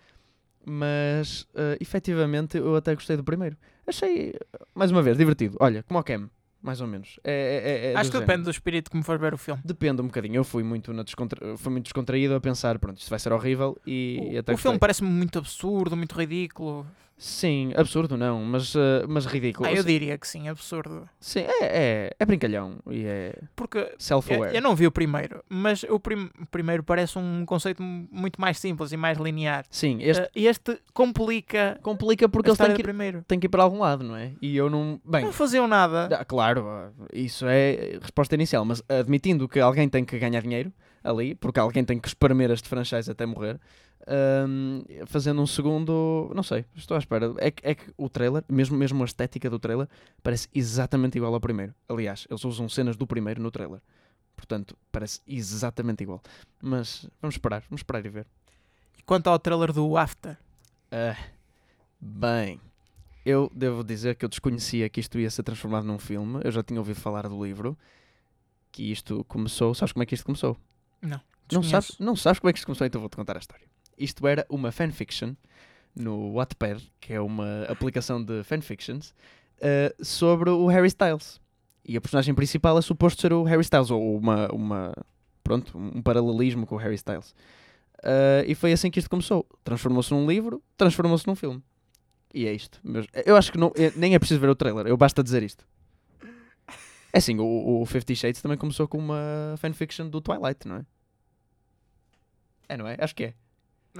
Mas, 0.64 1.42
uh, 1.54 1.76
efetivamente, 1.80 2.58
eu 2.58 2.76
até 2.76 2.94
gostei 2.94 3.16
do 3.16 3.24
primeiro. 3.24 3.56
Achei, 3.86 4.34
mais 4.74 4.90
uma 4.90 5.02
vez, 5.02 5.16
divertido. 5.16 5.56
Olha, 5.60 5.82
como 5.82 5.98
o 5.98 6.02
Cam, 6.02 6.28
mais 6.68 6.82
ou 6.82 6.86
menos. 6.86 7.18
É, 7.24 7.32
é- 7.32 7.70
é- 7.88 7.92
é 7.92 7.94
Acho 7.96 8.10
que 8.10 8.16
género. 8.18 8.26
depende 8.26 8.44
do 8.44 8.50
espírito 8.50 8.90
como 8.90 9.02
for 9.02 9.18
ver 9.18 9.32
o 9.32 9.38
filme. 9.38 9.60
Depende 9.64 10.02
um 10.02 10.06
bocadinho. 10.06 10.34
Eu 10.36 10.44
fui 10.44 10.62
muito, 10.62 10.92
na 10.92 11.02
descontra... 11.02 11.56
fui 11.56 11.72
muito 11.72 11.84
descontraído 11.84 12.34
a 12.34 12.40
pensar, 12.40 12.78
pronto, 12.78 12.98
isto 12.98 13.08
vai 13.08 13.18
ser 13.18 13.32
horrível 13.32 13.76
e, 13.86 14.18
O, 14.20 14.32
e 14.32 14.38
até 14.38 14.52
o 14.52 14.56
filme 14.58 14.78
parece-me 14.78 15.08
muito 15.08 15.38
absurdo, 15.38 15.96
muito 15.96 16.14
ridículo. 16.14 16.86
Sim, 17.20 17.72
absurdo 17.76 18.16
não, 18.16 18.44
mas, 18.44 18.74
eh, 18.76 19.04
mas 19.08 19.26
ridículo. 19.26 19.68
Ah, 19.68 19.72
eu 19.72 19.82
diria 19.82 20.16
que 20.16 20.26
sim, 20.26 20.48
absurdo. 20.48 21.08
Sim, 21.18 21.40
é, 21.40 21.64
é, 21.64 22.10
é 22.16 22.24
brincalhão 22.24 22.78
e 22.88 23.04
é 23.04 23.34
Porque 23.56 23.78
eu, 23.78 23.88
self-aware. 23.98 24.54
eu 24.54 24.62
não 24.62 24.76
vi 24.76 24.86
o 24.86 24.92
primeiro, 24.92 25.42
mas 25.48 25.82
o 25.82 25.98
prim- 25.98 26.30
primeiro 26.48 26.84
parece 26.84 27.18
um 27.18 27.44
conceito 27.44 27.82
muito 27.82 28.40
mais 28.40 28.58
simples 28.58 28.92
e 28.92 28.96
mais 28.96 29.18
linear. 29.18 29.64
Sim, 29.68 29.98
este 30.00 30.22
Ah, 30.22 30.30
este 30.32 30.80
complica 30.94 31.76
complica 31.82 32.28
porque 32.28 32.50
eles 32.50 32.58
têm 32.58 32.72
que, 32.74 32.82
ir, 32.82 32.84
primeiro. 32.84 33.24
têm 33.26 33.40
que 33.40 33.46
ir 33.46 33.50
para 33.50 33.64
algum 33.64 33.80
lado, 33.80 34.04
não 34.04 34.14
é? 34.14 34.30
E 34.40 34.56
eu 34.56 34.70
não... 34.70 35.00
Bem, 35.04 35.24
Não 35.24 35.32
faziam 35.32 35.66
nada. 35.66 36.08
ah, 36.20 36.24
claro, 36.24 36.68
ah, 36.68 36.90
isso 37.12 37.46
é 37.48 37.98
resposta 38.00 38.36
inicial, 38.36 38.64
mas 38.64 38.80
admitindo 38.88 39.48
que 39.48 39.58
alguém 39.58 39.88
tem 39.88 40.04
que 40.04 40.16
ganhar 40.20 40.40
dinheiro 40.42 40.72
ali, 41.02 41.34
porque 41.34 41.58
alguém 41.58 41.84
tem 41.84 41.98
que 41.98 42.06
espremer 42.06 42.50
este 42.52 42.68
franchise 42.68 43.10
até 43.10 43.26
morrer, 43.26 43.58
ahm, 44.08 44.82
fazendo 45.06 45.40
um 45.42 45.46
segundo, 45.46 46.30
não 46.34 46.42
sei, 46.42 46.64
estou 46.74 46.94
à 46.96 46.98
espera. 46.98 47.32
É, 47.38 47.50
que- 47.50 47.66
é 47.66 47.74
que 47.74 47.92
o 47.96 48.08
trailer, 48.08 48.42
mesmo, 48.48 48.76
mesmo 48.76 49.02
a 49.02 49.06
estética 49.06 49.48
do 49.50 49.58
trailer, 49.58 49.86
parece 50.22 50.48
exatamente 50.54 51.16
igual 51.18 51.32
ao 51.34 51.40
primeiro. 51.40 51.74
Aliás, 51.88 52.26
eles 52.30 52.44
usam 52.44 52.68
cenas 52.68 52.96
do 52.96 53.06
primeiro 53.06 53.42
no 53.42 53.50
trailer. 53.50 53.80
Portanto, 54.34 54.76
parece 54.92 55.20
exatamente 55.26 56.02
igual. 56.02 56.22
Mas 56.62 57.08
vamos 57.20 57.34
esperar, 57.34 57.62
vamos 57.68 57.80
esperar 57.80 58.04
e 58.06 58.08
ver. 58.08 58.26
E 58.98 59.02
quanto 59.02 59.28
ao 59.28 59.38
trailer 59.38 59.72
do 59.72 59.96
After, 59.96 60.36
Ah, 60.90 61.16
bem, 62.00 62.60
eu 63.26 63.50
devo 63.54 63.82
dizer 63.84 64.14
que 64.16 64.24
eu 64.24 64.28
desconhecia 64.28 64.88
que 64.88 65.00
isto 65.00 65.18
ia 65.18 65.28
ser 65.30 65.42
transformado 65.42 65.84
num 65.84 65.98
filme. 65.98 66.40
Eu 66.44 66.50
já 66.50 66.62
tinha 66.62 66.80
ouvido 66.80 66.98
falar 67.00 67.28
do 67.28 67.44
livro. 67.44 67.76
Que 68.72 68.90
isto 68.92 69.24
começou. 69.24 69.74
Sabes 69.74 69.92
como 69.92 70.02
é 70.02 70.06
que 70.06 70.14
isto 70.14 70.24
começou? 70.24 70.56
Não 71.52 71.60
desconheço. 71.60 71.70
sabes, 71.92 71.98
não 71.98 72.14
sabes 72.16 72.38
como 72.38 72.50
é 72.50 72.52
que 72.52 72.58
isto 72.58 72.66
começou, 72.66 72.86
então 72.86 73.00
vou-te 73.00 73.16
contar 73.16 73.36
a 73.36 73.40
história. 73.40 73.66
Isto 73.98 74.26
era 74.26 74.46
uma 74.48 74.70
fanfiction 74.72 75.34
no 75.94 76.32
Wattpad, 76.34 76.90
que 77.00 77.12
é 77.12 77.20
uma 77.20 77.64
aplicação 77.64 78.22
de 78.22 78.42
fanfictions, 78.44 79.14
ah, 79.60 79.94
sobre 80.02 80.50
o 80.50 80.66
Harry 80.66 80.88
Styles. 80.88 81.40
E 81.84 81.96
a 81.96 82.00
personagem 82.00 82.34
principal 82.34 82.78
é 82.78 82.82
suposto 82.82 83.20
ser 83.20 83.32
o 83.32 83.42
Harry 83.44 83.62
Styles, 83.62 83.90
ou 83.90 84.16
uma, 84.16 84.48
uma 84.52 84.92
pronto, 85.42 85.76
um 85.76 86.02
paralelismo 86.02 86.66
com 86.66 86.74
o 86.74 86.78
Harry 86.78 86.94
Styles. 86.94 87.34
Ah, 88.02 88.44
e 88.46 88.54
foi 88.54 88.72
assim 88.72 88.90
que 88.90 88.98
isto 88.98 89.10
começou. 89.10 89.46
Transformou-se 89.64 90.12
num 90.12 90.26
livro, 90.26 90.62
transformou-se 90.76 91.26
num 91.26 91.34
filme. 91.34 91.62
E 92.32 92.46
é 92.46 92.52
isto. 92.52 92.80
Eu 93.24 93.36
acho 93.36 93.50
que 93.50 93.58
não, 93.58 93.72
eh, 93.74 93.92
nem 93.96 94.14
é 94.14 94.18
preciso 94.18 94.40
ver 94.40 94.50
o 94.50 94.54
trailer, 94.54 94.86
eu 94.86 94.96
basta 94.96 95.22
dizer 95.22 95.42
isto. 95.42 95.66
É 97.10 97.18
assim, 97.18 97.38
o, 97.38 97.80
o 97.80 97.86
Fifty 97.86 98.14
Shades 98.14 98.42
também 98.42 98.58
começou 98.58 98.86
com 98.86 98.98
uma 98.98 99.54
fanfiction 99.56 100.08
do 100.08 100.20
Twilight, 100.20 100.68
não 100.68 100.76
é? 100.76 100.86
É, 102.68 102.76
não 102.76 102.86
é? 102.86 102.96
Acho 103.00 103.14
que 103.14 103.24
é. 103.24 103.34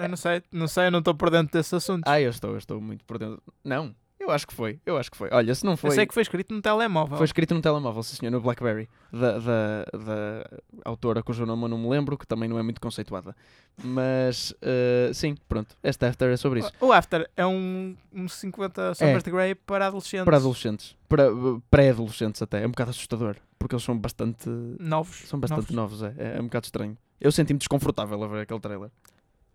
Eu 0.04 0.08
não 0.08 0.16
sei, 0.16 0.42
não 0.52 0.68
sei, 0.68 0.86
eu 0.86 0.90
não 0.90 0.98
estou 1.00 1.14
por 1.14 1.30
dentro 1.30 1.52
desse 1.52 1.74
assunto. 1.74 2.04
Ah, 2.06 2.20
eu 2.20 2.30
estou, 2.30 2.50
eu 2.50 2.58
estou 2.58 2.80
muito 2.80 3.04
por 3.04 3.18
dentro. 3.18 3.42
Não, 3.64 3.94
eu 4.28 4.32
acho 4.32 4.46
que 4.46 4.52
foi, 4.52 4.80
eu 4.84 4.98
acho 4.98 5.10
que 5.10 5.16
foi. 5.16 5.30
Olha, 5.32 5.54
se 5.54 5.64
não 5.64 5.76
foi. 5.76 5.90
eu 5.90 5.94
sei 5.94 6.06
que 6.06 6.12
foi 6.12 6.22
escrito 6.22 6.52
no 6.52 6.60
telemóvel. 6.60 7.16
Foi 7.16 7.24
escrito 7.24 7.54
no 7.54 7.62
telemóvel, 7.62 8.02
sim 8.02 8.16
senhor, 8.16 8.30
no 8.30 8.40
Blackberry, 8.40 8.88
da, 9.12 9.38
da, 9.38 9.84
da 9.92 10.50
autora 10.84 11.22
cujo 11.22 11.46
nome 11.46 11.62
eu 11.62 11.68
não 11.68 11.78
me 11.78 11.88
lembro, 11.88 12.18
que 12.18 12.26
também 12.26 12.48
não 12.48 12.58
é 12.58 12.62
muito 12.62 12.80
conceituada. 12.80 13.34
Mas, 13.82 14.52
eh, 14.60 15.10
sim, 15.14 15.36
pronto, 15.48 15.74
este 15.82 16.04
After 16.04 16.28
é 16.30 16.36
sobre 16.36 16.60
isso. 16.60 16.72
O 16.80 16.92
After 16.92 17.30
é 17.36 17.46
um, 17.46 17.96
um 18.12 18.28
50 18.28 18.96
Sombras 18.96 19.22
de 19.22 19.30
Grey 19.30 19.54
para 19.54 19.86
adolescentes 19.86 20.24
Para 20.24 20.36
adolescentes, 20.36 20.96
para 21.08 21.30
pré-adolescentes 21.70 22.42
até, 22.42 22.64
é 22.64 22.66
um 22.66 22.70
bocado 22.70 22.90
assustador, 22.90 23.36
porque 23.58 23.74
eles 23.74 23.84
são 23.84 23.96
bastante, 23.96 24.50
novos. 24.80 25.28
são 25.28 25.40
bastante 25.40 25.72
novos, 25.72 26.02
é, 26.02 26.14
é, 26.18 26.40
um 26.40 26.44
bocado 26.44 26.66
estranho. 26.66 26.98
Eu 27.20 27.32
senti-me 27.32 27.58
desconfortável 27.58 28.22
a 28.22 28.26
ver 28.26 28.42
aquele 28.42 28.60
trailer. 28.60 28.90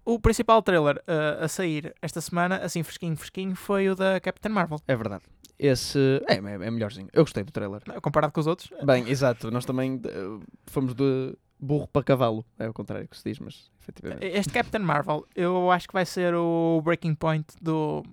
O 0.06 0.20
principal 0.20 0.62
trailer 0.62 0.98
uh, 0.98 1.44
a 1.44 1.48
sair 1.48 1.94
esta 2.02 2.20
semana, 2.20 2.58
assim 2.58 2.84
fresquinho, 2.84 3.16
fresquinho, 3.16 3.56
foi 3.56 3.90
o 3.90 3.96
da 3.96 4.20
Captain 4.20 4.52
Marvel. 4.52 4.80
É 4.88 4.96
verdade. 4.96 5.24
esse 5.58 6.22
é, 6.28 6.34
é, 6.34 6.38
é 6.38 6.72
melhorzinho. 6.72 7.08
Eu 7.14 7.24
gostei 7.24 7.44
do 7.44 7.52
trailer. 7.52 7.82
Não, 7.88 8.02
Comparado 8.02 8.34
com 8.34 8.42
os 8.42 8.48
outros, 8.48 8.70
Bem, 8.84 9.08
exato, 9.10 9.50
nós 9.50 9.66
também 9.66 10.02
eh, 10.04 10.46
fomos 10.68 10.94
de 10.94 11.38
burro 11.58 11.88
para 11.88 12.04
cavalo. 12.04 12.46
É 12.60 12.68
o 12.68 12.74
contrário 12.74 13.08
que 13.08 13.18
se 13.18 13.24
diz, 13.24 13.40
mas 13.40 13.72
efetivamente. 13.82 14.26
este 14.26 14.52
Captain 14.52 14.82
Marvel, 14.82 15.26
eu 15.36 15.72
acho 15.72 15.88
que 15.88 15.94
vai 15.94 16.06
ser 16.06 16.36
o 16.36 16.82
breaking 16.84 17.16
point 17.16 17.48
do, 17.62 18.04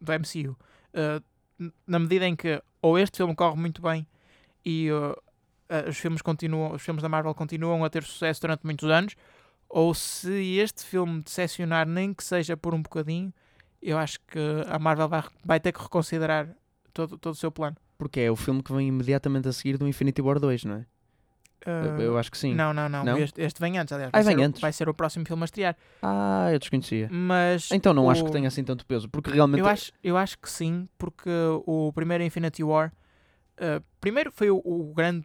do 0.00 0.12
MCU. 0.12 0.56
Uh, 0.92 1.72
na 1.86 1.98
medida 1.98 2.26
em 2.26 2.34
que 2.34 2.60
ou 2.82 2.98
este 2.98 3.16
filme 3.16 3.34
corre 3.34 3.56
muito 3.56 3.80
bem 3.80 4.06
e 4.64 4.90
uh, 4.90 5.12
uh, 5.12 5.88
os 5.88 5.96
filmes 5.96 6.20
continuam, 6.20 6.72
os 6.72 6.82
filmes 6.82 7.02
da 7.02 7.08
Marvel 7.08 7.34
continuam 7.34 7.84
a 7.84 7.90
ter 7.90 8.02
sucesso 8.02 8.40
durante 8.40 8.64
muitos 8.64 8.88
anos, 8.88 9.16
ou 9.68 9.92
se 9.94 10.56
este 10.58 10.84
filme 10.84 11.22
decepcionar 11.22 11.86
nem 11.86 12.12
que 12.14 12.22
seja 12.24 12.56
por 12.56 12.74
um 12.74 12.82
bocadinho, 12.82 13.32
eu 13.82 13.98
acho 13.98 14.18
que 14.26 14.38
a 14.68 14.78
Marvel 14.78 15.08
vai, 15.08 15.22
vai 15.44 15.60
ter 15.60 15.72
que 15.72 15.80
reconsiderar 15.82 16.48
todo, 16.92 17.16
todo 17.18 17.32
o 17.34 17.36
seu 17.36 17.50
plano. 17.52 17.76
Porque 17.98 18.20
é 18.20 18.30
o 18.30 18.36
filme 18.36 18.62
que 18.62 18.72
vem 18.72 18.88
imediatamente 18.88 19.48
a 19.48 19.52
seguir 19.52 19.78
do 19.78 19.86
Infinity 19.88 20.20
War 20.22 20.38
2, 20.38 20.64
não 20.64 20.76
é? 20.76 20.86
Uh, 21.66 21.98
Eu, 21.98 22.00
eu 22.00 22.18
acho 22.18 22.30
que 22.30 22.38
sim. 22.38 22.54
Não, 22.54 22.72
não, 22.72 22.88
não. 22.88 23.04
Não? 23.04 23.18
Este, 23.18 23.40
este 23.40 23.60
vem 23.60 23.78
antes, 23.78 23.90
aliás. 23.92 24.10
Ah, 24.12 24.18
Vai, 24.18 24.24
vem 24.24 24.36
ser, 24.36 24.40
o- 24.40 24.44
antes. 24.46 24.60
vai 24.60 24.72
ser 24.72 24.88
o 24.88 24.94
próximo 24.94 25.26
filme 25.26 25.42
a 25.42 25.46
estrear. 25.46 25.76
Ah, 26.02 26.48
eu 26.52 26.58
desconhecia. 26.58 27.08
Mas 27.10 27.70
Então 27.72 27.92
não 27.94 28.08
acho 28.10 28.22
o- 28.22 28.26
que 28.26 28.30
tenha 28.32 28.46
assim 28.48 28.62
tanto 28.62 28.84
peso, 28.86 29.08
porque 29.08 29.30
realmente. 29.30 29.60
Eu 29.60 29.66
acho, 29.66 29.90
eu 30.04 30.16
acho 30.16 30.38
que 30.38 30.48
sim, 30.50 30.88
porque 30.98 31.30
o 31.66 31.92
primeiro 31.92 32.22
Infinity 32.22 32.62
War 32.62 32.92
uh, 33.58 33.82
primeiro 34.00 34.30
foi 34.30 34.50
o, 34.50 34.58
o 34.64 34.92
grande 34.94 35.24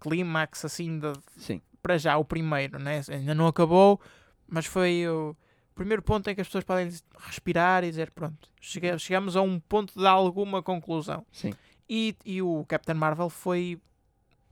clímax 0.00 0.64
assim 0.64 0.98
de, 0.98 1.12
Sim. 1.36 1.60
Para 1.82 1.98
já 1.98 2.16
o 2.16 2.24
primeiro, 2.24 2.78
né? 2.78 3.00
ainda 3.08 3.34
não 3.34 3.46
acabou, 3.46 4.00
mas 4.48 4.66
foi 4.66 5.06
o 5.08 5.36
primeiro 5.74 6.02
ponto 6.02 6.28
em 6.28 6.34
que 6.34 6.40
as 6.40 6.46
pessoas 6.48 6.64
podem 6.64 6.90
respirar 7.18 7.84
e 7.84 7.90
dizer 7.90 8.10
pronto, 8.10 8.48
chega- 8.60 8.98
chegamos 8.98 9.36
a 9.36 9.42
um 9.42 9.58
ponto 9.58 9.98
de 9.98 10.06
alguma 10.06 10.62
conclusão. 10.62 11.24
Sim. 11.32 11.52
E, 11.88 12.14
e 12.24 12.40
o 12.42 12.64
Captain 12.68 12.94
Marvel 12.94 13.28
foi 13.30 13.80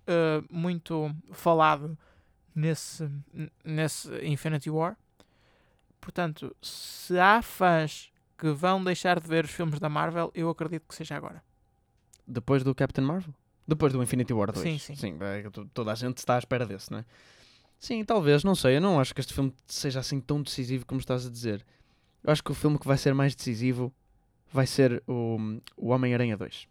uh, 0.08 0.44
muito 0.50 1.14
falado 1.32 1.96
nesse, 2.54 3.08
nesse 3.64 4.08
Infinity 4.26 4.70
War. 4.70 4.96
Portanto, 6.00 6.54
se 6.62 7.18
há 7.18 7.42
fãs 7.42 8.10
que 8.36 8.50
vão 8.50 8.82
deixar 8.82 9.20
de 9.20 9.28
ver 9.28 9.44
os 9.44 9.50
filmes 9.50 9.78
da 9.80 9.88
Marvel, 9.88 10.30
eu 10.34 10.48
acredito 10.48 10.86
que 10.88 10.94
seja 10.94 11.16
agora. 11.16 11.42
Depois 12.26 12.62
do 12.62 12.74
Captain 12.74 13.04
Marvel? 13.04 13.34
Depois 13.68 13.92
do 13.92 14.02
Infinity 14.02 14.32
War 14.32 14.50
2. 14.50 14.66
Sim, 14.66 14.78
sim. 14.78 14.94
Sim, 14.96 15.18
é 15.20 15.44
toda 15.74 15.92
a 15.92 15.94
gente 15.94 16.16
está 16.16 16.36
à 16.36 16.38
espera 16.38 16.64
desse, 16.64 16.90
não 16.90 17.00
é? 17.00 17.04
Sim, 17.78 18.02
talvez, 18.02 18.42
não 18.42 18.54
sei. 18.54 18.78
Eu 18.78 18.80
não 18.80 18.98
acho 18.98 19.14
que 19.14 19.20
este 19.20 19.34
filme 19.34 19.52
seja 19.66 20.00
assim 20.00 20.20
tão 20.20 20.40
decisivo 20.40 20.86
como 20.86 20.98
estás 20.98 21.26
a 21.26 21.30
dizer. 21.30 21.64
Eu 22.24 22.32
acho 22.32 22.42
que 22.42 22.50
o 22.50 22.54
filme 22.54 22.78
que 22.78 22.86
vai 22.86 22.96
ser 22.96 23.12
mais 23.12 23.34
decisivo 23.34 23.92
vai 24.50 24.66
ser 24.66 25.02
o, 25.06 25.36
o 25.76 25.88
Homem-Aranha 25.88 26.34
2. 26.36 26.66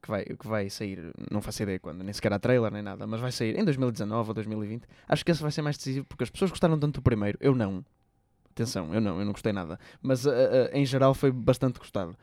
Que 0.00 0.08
vai, 0.08 0.24
que 0.24 0.46
vai 0.46 0.70
sair, 0.70 1.12
não 1.30 1.42
faço 1.42 1.62
ideia 1.62 1.78
quando, 1.78 2.02
nem 2.02 2.12
sequer 2.14 2.32
há 2.32 2.38
trailer 2.38 2.72
nem 2.72 2.82
nada, 2.82 3.04
mas 3.06 3.20
vai 3.20 3.32
sair 3.32 3.58
em 3.58 3.64
2019 3.64 4.30
ou 4.30 4.34
2020. 4.34 4.84
Acho 5.06 5.24
que 5.24 5.30
esse 5.32 5.42
vai 5.42 5.50
ser 5.50 5.60
mais 5.60 5.76
decisivo 5.76 6.06
porque 6.06 6.24
as 6.24 6.30
pessoas 6.30 6.50
gostaram 6.50 6.78
tanto 6.78 6.94
do 6.94 7.02
primeiro. 7.02 7.36
Eu 7.42 7.54
não. 7.54 7.84
Atenção, 8.50 8.94
eu 8.94 9.00
não, 9.00 9.18
eu 9.18 9.24
não 9.26 9.32
gostei 9.32 9.52
nada. 9.52 9.78
Mas 10.00 10.26
ah, 10.26 10.32
ah, 10.32 10.70
em 10.72 10.86
geral 10.86 11.14
foi 11.14 11.30
bastante 11.30 11.78
gostado. 11.78 12.16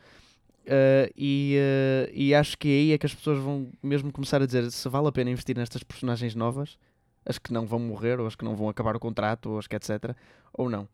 Uh, 0.66 1.12
e, 1.16 1.58
uh, 1.60 2.12
e 2.12 2.34
acho 2.34 2.58
que 2.58 2.68
aí 2.68 2.92
é 2.92 2.98
que 2.98 3.06
as 3.06 3.14
pessoas 3.14 3.38
vão 3.38 3.70
mesmo 3.84 4.12
começar 4.12 4.42
a 4.42 4.46
dizer 4.46 4.72
se 4.72 4.90
vale 4.90 5.08
a 5.08 5.12
pena 5.12 5.30
investir 5.30 5.56
nestas 5.56 5.84
personagens 5.84 6.34
novas, 6.34 6.78
as 7.26 7.38
que 7.38 7.54
não 7.54 7.66
vão 7.66 7.80
morrer, 7.80 8.20
ou 8.20 8.26
as 8.26 8.36
que 8.36 8.44
não 8.44 8.56
vão 8.56 8.68
acabar 8.68 8.96
o 8.96 9.00
contrato, 9.00 9.52
ou 9.52 9.60
as 9.60 9.68
que 9.68 9.76
etc. 9.76 10.16
Ou 10.54 10.70
não. 10.70 10.88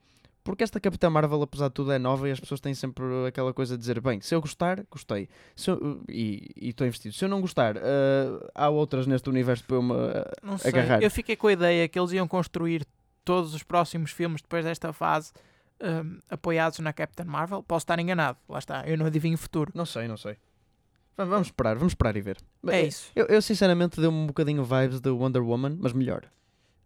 Porque 0.44 0.64
esta 0.64 0.80
Capitã 0.80 1.10
Marvel, 1.10 1.42
apesar 1.44 1.68
de 1.68 1.76
tudo, 1.76 1.92
é 1.92 2.00
nova 2.00 2.28
e 2.28 2.32
as 2.32 2.40
pessoas 2.40 2.60
têm 2.60 2.74
sempre 2.74 3.04
aquela 3.28 3.54
coisa 3.54 3.76
de 3.76 3.80
dizer: 3.80 4.02
bem, 4.02 4.20
se 4.22 4.34
eu 4.34 4.42
gostar, 4.42 4.84
gostei. 4.90 5.30
Se 5.56 5.70
eu- 5.70 6.02
e 6.10 6.50
estou 6.58 6.86
investido. 6.86 7.14
Se 7.14 7.24
eu 7.24 7.30
não 7.30 7.40
gostar, 7.40 7.78
uh, 7.78 8.50
há 8.56 8.68
outras 8.68 9.06
neste 9.06 9.30
universo 9.30 9.64
para 9.64 9.76
eu 9.78 9.84
me. 9.84 9.94
Não 10.42 10.58
sei. 10.58 10.72
Agarrar. 10.72 11.02
Eu 11.02 11.12
fiquei 11.12 11.36
com 11.36 11.48
a 11.48 11.54
ideia 11.54 11.88
que 11.88 12.00
eles 12.00 12.12
iam 12.12 12.28
construir 12.28 12.86
todos 13.24 13.54
os 13.54 13.62
próximos 13.64 14.12
filmes 14.12 14.42
depois 14.42 14.66
desta 14.66 14.92
fase 14.92 15.32
um, 15.82 16.20
apoiados 16.30 16.80
na 16.80 16.94
Captain 16.94 17.26
Marvel. 17.26 17.64
Posso 17.64 17.84
estar 17.84 18.00
enganado, 18.00 18.38
lá 18.48 18.60
está. 18.60 18.88
Eu 18.88 18.98
não 18.98 19.06
adivinho 19.06 19.36
o 19.36 19.38
futuro. 19.38 19.72
Não 19.76 19.86
sei, 19.86 20.08
não 20.08 20.18
sei. 20.18 20.38
Va- 21.18 21.26
Vamos 21.26 21.48
esperar, 21.48 21.76
vamos 21.76 21.92
esperar 21.92 22.16
e 22.16 22.22
ver. 22.22 22.38
É 22.68 22.82
isso. 22.84 23.12
Eu, 23.16 23.26
eu 23.26 23.42
sinceramente 23.42 24.00
deu-me 24.00 24.18
um 24.18 24.28
bocadinho 24.28 24.64
vibes 24.64 25.00
de 25.00 25.10
Wonder 25.10 25.44
Woman, 25.44 25.78
mas 25.80 25.94
melhor. 25.94 26.24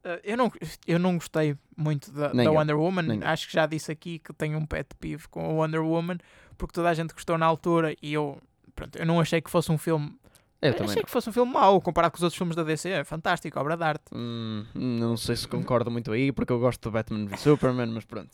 Uh, 0.04 0.20
eu, 0.24 0.38
não, 0.38 0.52
eu 0.88 1.00
não 1.00 1.16
gostei 1.16 1.58
muito 1.76 2.12
da, 2.12 2.30
da 2.32 2.52
Wonder 2.52 2.78
Woman. 2.78 3.02
nem. 3.04 3.24
Acho 3.24 3.48
que 3.48 3.54
já 3.54 3.66
disse 3.66 3.92
aqui 3.92 4.20
que 4.20 4.32
tenho 4.34 4.58
um 4.58 4.66
pet 4.66 4.90
peeve 5.00 5.28
com 5.30 5.44
a 5.44 5.48
Wonder 5.50 5.84
Woman 5.84 6.18
porque 6.58 6.74
toda 6.74 6.90
a 6.90 6.94
gente 6.94 7.14
gostou 7.14 7.38
na 7.38 7.46
altura 7.46 7.96
e 8.02 8.14
eu, 8.14 8.38
pronto, 8.76 8.98
eu 8.98 9.06
não 9.06 9.20
achei 9.20 9.42
que 9.42 9.50
fosse 9.50 9.72
um 9.72 9.78
filme. 9.78 10.16
Eu 10.62 10.70
achei 10.72 10.88
também. 10.88 11.04
que 11.04 11.12
fosse 11.12 11.30
um 11.30 11.34
filme 11.34 11.52
mau 11.52 11.80
comparado 11.82 12.12
com 12.12 12.18
os 12.18 12.24
outros 12.24 12.38
filmes 12.38 12.56
da 12.56 12.64
DC. 12.64 12.90
É 12.90 13.04
fantástico, 13.04 13.60
obra 13.60 13.76
de 13.76 13.84
arte. 13.84 14.04
Hum, 14.14 14.66
não 14.74 15.18
sei 15.18 15.36
se 15.36 15.48
concordo 15.48 15.92
muito 15.92 16.12
aí, 16.12 16.32
porque 16.32 16.52
eu 16.54 16.60
gosto 16.60 16.82
do 16.82 16.92
Batman 16.92 17.26
v 17.26 17.38
Superman, 17.38 17.88
mas 17.88 18.06
pronto. 18.06 18.32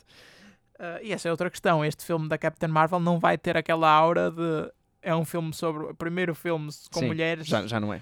Uh, 0.81 0.97
e 1.03 1.13
essa 1.13 1.27
é 1.27 1.31
outra 1.31 1.47
questão. 1.47 1.85
Este 1.85 2.03
filme 2.03 2.27
da 2.27 2.39
Captain 2.39 2.67
Marvel 2.67 2.99
não 2.99 3.19
vai 3.19 3.37
ter 3.37 3.55
aquela 3.55 3.87
aura 3.87 4.31
de. 4.31 4.71
É 4.99 5.15
um 5.15 5.23
filme 5.23 5.53
sobre. 5.53 5.83
O 5.83 5.93
primeiro 5.93 6.33
filme 6.33 6.69
com 6.91 7.01
Sim, 7.01 7.05
mulheres. 7.05 7.45
Já, 7.45 7.67
já 7.67 7.79
não 7.79 7.93
é. 7.93 8.01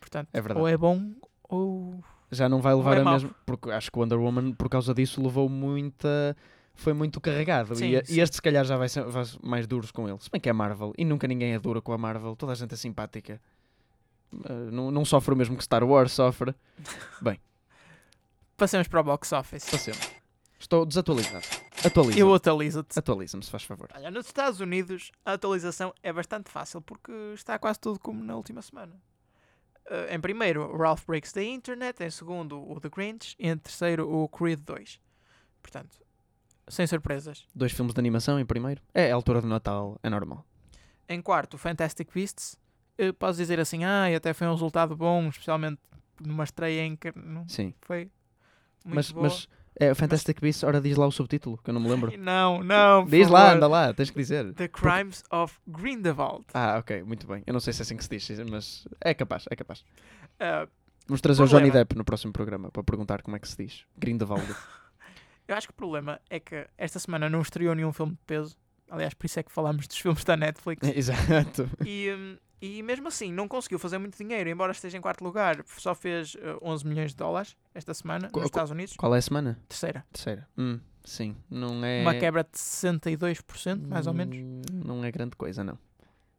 Portanto, 0.00 0.28
é 0.32 0.40
verdade. 0.40 0.60
ou 0.60 0.66
é 0.66 0.76
bom 0.76 1.12
ou. 1.48 2.02
Já 2.32 2.48
não 2.48 2.60
vai 2.60 2.74
levar 2.74 2.96
é 2.96 3.00
a 3.00 3.04
mesma. 3.04 3.30
Porque 3.46 3.70
acho 3.70 3.92
que 3.92 3.96
o 3.96 4.00
Wonder 4.00 4.18
Woman, 4.18 4.52
por 4.54 4.68
causa 4.68 4.92
disso, 4.92 5.22
levou 5.22 5.48
muita. 5.48 6.36
Foi 6.74 6.92
muito 6.92 7.20
carregado. 7.20 7.76
Sim, 7.76 7.94
e, 7.94 8.04
sim. 8.04 8.14
e 8.14 8.20
este, 8.20 8.36
se 8.36 8.42
calhar, 8.42 8.64
já 8.64 8.76
vai 8.76 8.88
ser 8.88 9.04
vai 9.04 9.24
mais 9.40 9.68
duros 9.68 9.92
com 9.92 10.08
ele. 10.08 10.18
Se 10.18 10.28
bem 10.28 10.40
que 10.40 10.48
é 10.48 10.52
Marvel. 10.52 10.92
E 10.98 11.04
nunca 11.04 11.28
ninguém 11.28 11.52
é 11.52 11.60
duro 11.60 11.80
com 11.80 11.92
a 11.92 11.98
Marvel. 11.98 12.34
Toda 12.34 12.52
a 12.52 12.54
gente 12.56 12.74
é 12.74 12.76
simpática. 12.76 13.40
Uh, 14.32 14.70
não, 14.72 14.90
não 14.90 15.04
sofre 15.04 15.32
o 15.32 15.36
mesmo 15.36 15.56
que 15.56 15.62
Star 15.62 15.84
Wars 15.84 16.10
sofre. 16.10 16.54
Passemos 18.56 18.88
para 18.88 19.00
o 19.00 19.04
box 19.04 19.32
office. 19.32 19.70
Passemos. 19.70 20.10
Estou 20.58 20.84
desatualizado. 20.84 21.46
Atualiza-me. 21.84 22.20
Eu 22.20 22.34
atualizo-te. 22.34 22.98
Atualiza-me, 22.98 23.42
se 23.44 23.50
faz 23.50 23.62
favor. 23.62 23.88
Olha, 23.94 24.10
nos 24.10 24.26
Estados 24.26 24.60
Unidos 24.60 25.10
a 25.24 25.32
atualização 25.34 25.94
é 26.02 26.12
bastante 26.12 26.50
fácil 26.50 26.80
porque 26.82 27.12
está 27.34 27.58
quase 27.58 27.80
tudo 27.80 27.98
como 27.98 28.22
na 28.22 28.36
última 28.36 28.60
semana. 28.62 28.94
Uh, 29.86 30.14
em 30.14 30.20
primeiro, 30.20 30.62
o 30.62 30.76
Ralph 30.76 31.04
Breaks 31.06 31.32
the 31.32 31.42
Internet. 31.44 32.02
Em 32.02 32.10
segundo, 32.10 32.60
o 32.70 32.78
The 32.80 32.88
Grinch. 32.88 33.34
E 33.38 33.48
em 33.48 33.56
terceiro, 33.56 34.08
o 34.10 34.28
Creed 34.28 34.60
2. 34.60 35.00
Portanto, 35.62 35.98
sem 36.68 36.86
surpresas. 36.86 37.46
Dois 37.54 37.72
filmes 37.72 37.94
de 37.94 38.00
animação 38.00 38.38
em 38.38 38.46
primeiro. 38.46 38.80
É 38.94 39.10
a 39.10 39.14
altura 39.14 39.40
do 39.40 39.48
Natal, 39.48 39.98
é 40.02 40.10
normal. 40.10 40.44
Em 41.08 41.20
quarto, 41.20 41.54
o 41.54 41.58
Fantastic 41.58 42.08
Beasts. 42.14 42.56
Uh, 43.00 43.12
posso 43.14 43.38
dizer 43.38 43.58
assim, 43.58 43.84
ah, 43.84 44.10
e 44.10 44.14
até 44.14 44.32
foi 44.32 44.46
um 44.46 44.52
resultado 44.52 44.94
bom, 44.94 45.28
especialmente 45.28 45.80
numa 46.20 46.44
estreia 46.44 46.82
em 46.82 46.94
que 46.94 47.12
não 47.18 47.48
Sim. 47.48 47.74
foi 47.80 48.10
muito 48.84 48.94
Mas, 48.94 49.10
boa. 49.10 49.24
mas 49.28 49.48
é 49.76 49.94
Fantastic 49.94 50.40
Beasts, 50.40 50.62
ora 50.62 50.80
diz 50.80 50.96
lá 50.96 51.06
o 51.06 51.12
subtítulo, 51.12 51.58
que 51.62 51.70
eu 51.70 51.74
não 51.74 51.80
me 51.80 51.88
lembro. 51.88 52.12
Não, 52.18 52.62
não. 52.62 53.04
Diz 53.06 53.28
lá, 53.28 53.52
anda 53.52 53.66
lá, 53.66 53.92
tens 53.94 54.10
que 54.10 54.18
dizer. 54.18 54.52
The 54.54 54.68
Crimes 54.68 55.22
of 55.30 55.58
Grindelwald. 55.66 56.44
Ah, 56.52 56.78
ok, 56.78 57.02
muito 57.02 57.26
bem. 57.26 57.42
Eu 57.46 57.52
não 57.52 57.60
sei 57.60 57.72
se 57.72 57.80
é 57.80 57.82
assim 57.82 57.96
que 57.96 58.04
se 58.04 58.10
diz, 58.10 58.50
mas 58.50 58.86
é 59.00 59.14
capaz, 59.14 59.44
é 59.50 59.56
capaz. 59.56 59.80
Uh, 59.80 60.68
Vamos 61.06 61.20
trazer 61.20 61.42
o 61.42 61.46
Johnny. 61.46 61.70
Depp 61.70 61.96
no 61.96 62.04
próximo 62.04 62.32
programa 62.32 62.70
para 62.70 62.84
perguntar 62.84 63.22
como 63.22 63.36
é 63.36 63.40
que 63.40 63.48
se 63.48 63.56
diz. 63.56 63.84
Grindelwald. 63.98 64.46
eu 65.48 65.56
acho 65.56 65.66
que 65.66 65.72
o 65.72 65.76
problema 65.76 66.20
é 66.30 66.38
que 66.38 66.66
esta 66.78 66.98
semana 66.98 67.28
não 67.28 67.40
estreou 67.40 67.74
nenhum 67.74 67.92
filme 67.92 68.12
de 68.12 68.18
peso. 68.26 68.56
Aliás, 68.88 69.14
por 69.14 69.26
isso 69.26 69.40
é 69.40 69.42
que 69.42 69.50
falamos 69.50 69.88
dos 69.88 69.96
filmes 69.96 70.22
da 70.24 70.36
Netflix. 70.36 70.86
Exato. 70.94 71.68
E, 71.84 72.12
hum, 72.12 72.36
e 72.60 72.82
mesmo 72.82 73.08
assim, 73.08 73.32
não 73.32 73.48
conseguiu 73.48 73.78
fazer 73.78 73.98
muito 73.98 74.16
dinheiro, 74.16 74.48
embora 74.50 74.72
esteja 74.72 74.96
em 74.98 75.00
quarto 75.00 75.22
lugar. 75.24 75.64
Só 75.78 75.94
fez 75.94 76.34
uh, 76.34 76.58
11 76.62 76.86
milhões 76.86 77.10
de 77.12 77.16
dólares 77.16 77.56
esta 77.74 77.94
semana 77.94 78.30
nos 78.34 78.44
Estados 78.44 78.70
Unidos. 78.70 78.94
Qual 78.96 79.14
é 79.14 79.18
a 79.18 79.22
semana? 79.22 79.58
Terceira. 79.68 80.04
Terceira. 80.12 80.48
Hum, 80.58 80.78
sim, 81.04 81.36
não 81.50 81.84
é. 81.84 82.02
Uma 82.02 82.14
quebra 82.14 82.42
de 82.44 82.50
62%, 82.58 83.86
mais 83.86 84.06
ou 84.06 84.14
menos. 84.14 84.36
Hum, 84.36 84.62
Não 84.84 85.04
é 85.04 85.10
grande 85.10 85.36
coisa, 85.36 85.62
não. 85.64 85.78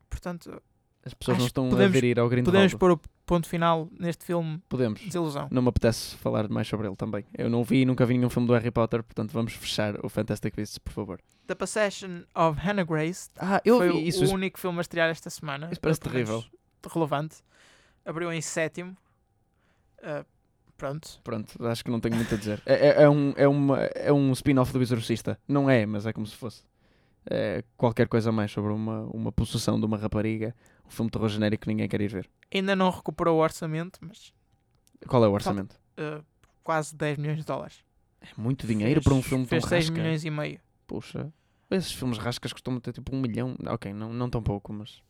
Portanto, 0.10 0.62
As 1.06 1.14
pessoas 1.14 1.38
não 1.40 1.46
estão 1.48 1.64
podemos- 1.70 1.86
a 1.86 1.90
aderir 1.90 2.20
ao 2.20 2.26
podemos 2.30 2.46
Grindelwald. 2.52 2.78
pôr 2.78 2.92
o 2.92 3.00
ponto 3.26 3.48
final 3.48 3.88
neste 4.00 4.26
filme 4.26 4.62
Podemos. 4.68 5.00
desilusão. 5.02 5.48
Não 5.52 5.62
me 5.62 5.70
apetece 5.70 6.16
falar 6.18 6.50
mais 6.50 6.68
sobre 6.68 6.88
ele 6.88 6.96
também. 6.96 7.26
Eu 7.38 7.50
não 7.50 7.64
vi 7.64 7.82
e 7.82 7.86
nunca 7.86 8.06
vi 8.06 8.18
nenhum 8.18 8.30
filme 8.30 8.48
do 8.48 8.54
Harry 8.54 8.72
Potter, 8.72 9.04
portanto 9.04 9.32
vamos 9.32 9.54
fechar 9.54 10.04
o 10.04 10.10
Fantastic 10.10 10.56
Beasts, 10.56 10.78
por 10.78 10.92
favor. 10.94 11.20
The 11.48 11.56
Possession 11.56 12.22
of 12.36 12.60
Hannah 12.60 12.84
Grace 12.84 13.30
Ah, 13.38 13.62
eu 13.66 13.78
foi 13.78 13.90
vi 13.90 13.96
o- 13.96 14.00
isso. 14.02 14.26
o 14.26 14.34
único 14.34 14.60
filme 14.60 14.78
a 14.78 14.82
estrear 14.82 15.10
esta 15.10 15.30
semana. 15.30 15.70
Isso 15.72 15.82
parece 15.82 16.00
terrível. 16.00 16.44
Relevante. 16.94 17.38
Abriu 18.06 18.32
em 18.32 18.42
sétimo. 18.42 18.96
Uh, 20.00 20.26
pronto. 20.78 21.20
Pronto, 21.24 21.66
acho 21.68 21.84
que 21.86 21.92
não 21.92 22.00
tenho 22.00 22.16
muito 22.16 22.34
a 22.34 22.38
dizer. 22.38 22.62
É, 22.66 22.88
é- 22.88 23.04
é 23.04 23.10
um, 23.10 23.34
é 23.38 23.48
uma, 23.48 23.80
é 23.82 24.12
um 24.12 24.32
spin-off 24.34 24.74
do 24.74 24.82
Exorcista. 24.82 25.40
Não 25.48 25.70
é, 25.70 25.86
mas 25.86 26.06
é 26.08 26.14
como 26.14 26.26
se 26.26 26.36
fosse. 26.36 26.64
É 27.30 27.64
qualquer 27.78 28.08
coisa 28.08 28.32
mais 28.32 28.52
sobre 28.52 28.72
uma, 28.74 29.02
uma 29.14 29.32
possessão 29.32 29.80
de 29.80 29.86
uma 29.86 29.98
rapariga. 29.98 30.56
Um 30.86 30.90
filme 30.90 31.10
de 31.10 31.14
terror 31.14 31.30
genérico 31.30 31.64
que 31.64 31.68
ninguém 31.70 31.88
quer 31.88 32.02
ir 32.02 32.08
ver. 32.08 32.30
Ainda 32.54 32.76
não 32.76 32.90
recuperou 32.90 33.38
o 33.38 33.42
orçamento, 33.42 34.00
mas 34.02 34.34
Qual 35.08 35.24
é 35.24 35.28
o 35.28 35.32
orçamento? 35.32 35.76
uh, 36.00 36.24
quase 36.64 36.96
10 36.96 37.18
milhões 37.20 37.38
de 37.40 37.46
dólares. 37.46 37.84
É 38.22 38.28
muito 38.38 38.66
dinheiro 38.68 38.96
Fez- 38.96 39.04
para 39.04 39.14
um 39.14 39.22
filme 39.22 39.46
tão 39.46 39.50
Fez 39.50 39.66
6 39.66 39.86
rasca. 39.90 40.02
milhões 40.02 40.26
e 40.26 40.30
meio. 40.30 40.60
Puxa. 40.88 41.32
Esses 41.70 41.92
filmes 41.94 42.18
rascas 42.18 42.52
costumam 42.52 42.80
ter 42.82 42.92
tipo 42.92 43.16
um 43.16 43.22
milhão. 43.22 43.56
Ok, 43.68 43.94
não, 43.94 44.12
não 44.12 44.30
tão 44.30 44.42
pouco, 44.44 44.74
mas. 44.74 45.02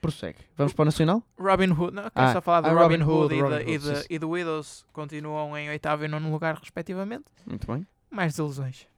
prossegue. 0.00 0.38
Vamos 0.56 0.72
para 0.72 0.82
o 0.82 0.84
Nacional? 0.86 1.22
Robin 1.38 1.70
Hood, 1.70 1.94
não, 1.94 2.02
quero 2.04 2.12
Ah, 2.14 2.32
só 2.32 2.40
falar 2.40 2.62
do 2.62 2.68
ah, 2.68 2.72
Robin, 2.72 2.96
Robin 2.96 3.04
Hood, 3.04 3.34
e, 3.34 3.40
Robin 3.42 3.70
e, 3.70 3.76
Hood, 3.76 3.98
sim. 3.98 4.06
e 4.10 4.18
do 4.18 4.30
Widows 4.30 4.84
continuam 4.92 5.56
em 5.56 5.68
oitavo 5.68 6.04
e 6.04 6.08
nono 6.08 6.30
lugar, 6.32 6.56
respectivamente. 6.56 7.24
Muito 7.46 7.66
bem. 7.66 7.86
Mais 8.10 8.32
desilusões. 8.32 8.88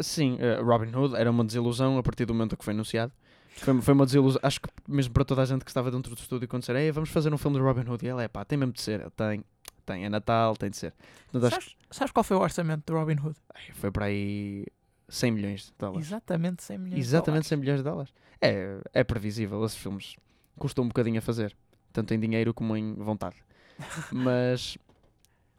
Sim, 0.00 0.36
eh, 0.40 0.60
Robin 0.60 0.94
Hood 0.94 1.14
era 1.16 1.30
uma 1.30 1.44
desilusão 1.44 1.98
a 1.98 2.02
partir 2.02 2.24
do 2.24 2.32
momento 2.34 2.56
que 2.56 2.64
foi 2.64 2.72
anunciado. 2.72 3.12
Foi, 3.56 3.80
foi 3.82 3.94
uma 3.94 4.06
desilusão, 4.06 4.40
acho 4.42 4.60
que 4.60 4.68
mesmo 4.88 5.12
para 5.12 5.24
toda 5.24 5.42
a 5.42 5.44
gente 5.44 5.64
que 5.64 5.70
estava 5.70 5.90
dentro 5.90 6.14
do 6.14 6.18
estúdio 6.18 6.48
quando 6.48 6.62
disseram, 6.62 6.80
"Ei, 6.80 6.90
vamos 6.90 7.10
fazer 7.10 7.32
um 7.32 7.36
filme 7.38 7.58
de 7.58 7.62
Robin 7.62 7.88
Hood. 7.88 8.04
E 8.04 8.08
ela 8.08 8.22
é 8.22 8.28
pá, 8.28 8.44
tem 8.44 8.56
mesmo 8.58 8.72
de 8.72 8.80
ser. 8.80 9.10
Tem, 9.10 9.44
tem, 9.84 10.04
é 10.04 10.08
Natal, 10.08 10.56
tem 10.56 10.70
de 10.70 10.76
ser. 10.78 10.94
Portanto, 11.30 11.52
acho 11.52 11.66
Sabes, 11.66 11.76
sabes 11.90 12.12
qual 12.12 12.24
foi 12.24 12.36
o 12.36 12.40
orçamento 12.40 12.84
de 12.86 12.92
Robin 12.98 13.16
Hood? 13.20 13.36
foi 13.74 13.90
para 13.90 14.06
aí 14.06 14.64
100 15.08 15.30
milhões 15.32 15.66
de 15.66 15.72
dólares. 15.78 16.06
Exatamente 16.06 16.62
100 16.62 16.78
milhões 16.78 16.98
Exatamente 17.00 17.42
de 17.42 17.48
100 17.48 17.58
milhões 17.58 17.78
de 17.80 17.84
dólares. 17.84 18.14
É, 18.40 18.78
é 18.94 19.04
previsível, 19.04 19.62
esses 19.64 19.76
filmes 19.76 20.16
custam 20.58 20.84
um 20.84 20.88
bocadinho 20.88 21.18
a 21.18 21.22
fazer, 21.22 21.54
tanto 21.92 22.14
em 22.14 22.18
dinheiro 22.18 22.54
como 22.54 22.74
em 22.76 22.94
vontade. 22.94 23.36
Mas, 24.10 24.78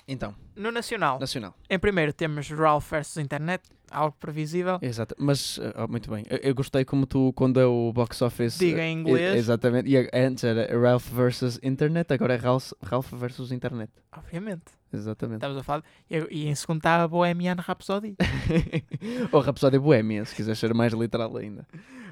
então. 0.07 0.35
No 0.55 0.71
Nacional, 0.71 1.19
nacional. 1.19 1.55
em 1.69 1.77
primeiro 1.79 2.11
temos 2.11 2.49
Ralph 2.49 2.89
vs 2.91 3.17
Internet, 3.17 3.63
algo 3.93 4.15
previsível. 4.19 4.79
Exato, 4.81 5.15
mas, 5.17 5.59
eh, 5.59 5.73
oh, 5.77 5.87
muito 5.87 6.09
bem. 6.11 6.25
Eu, 6.29 6.37
eu 6.37 6.55
gostei 6.55 6.83
como 6.83 7.05
tu, 7.05 7.31
quando 7.33 7.59
é 7.59 7.65
o 7.65 7.91
box 7.93 8.21
office. 8.21 8.57
Diga 8.57 8.81
eh, 8.81 8.87
em 8.89 8.97
e- 8.97 8.99
inglês. 9.01 9.35
Exatamente, 9.35 9.89
e 9.89 10.09
antes 10.13 10.43
era 10.43 10.67
Ralph 10.79 11.07
versus 11.09 11.59
Internet, 11.63 12.11
agora 12.13 12.33
é 12.33 12.37
Ralph, 12.37 12.71
Ralph 12.83 13.11
versus 13.13 13.51
Internet. 13.51 13.91
Obviamente. 14.17 14.63
Exatamente. 14.91 15.37
Estamos 15.37 15.57
a 15.57 15.63
falar. 15.63 15.83
E, 16.09 16.17
e 16.29 16.47
em 16.47 16.55
segundo 16.55 16.77
está 16.77 17.03
a 17.03 17.07
Bohemian 17.07 17.55
Rhapsody. 17.57 18.15
Ou 19.31 19.41
Rapsódia 19.41 19.79
Boémia, 19.79 20.23
se 20.25 20.35
quiser 20.35 20.55
ser 20.55 20.73
mais 20.73 20.93
literal 20.93 21.35
ainda. 21.37 21.67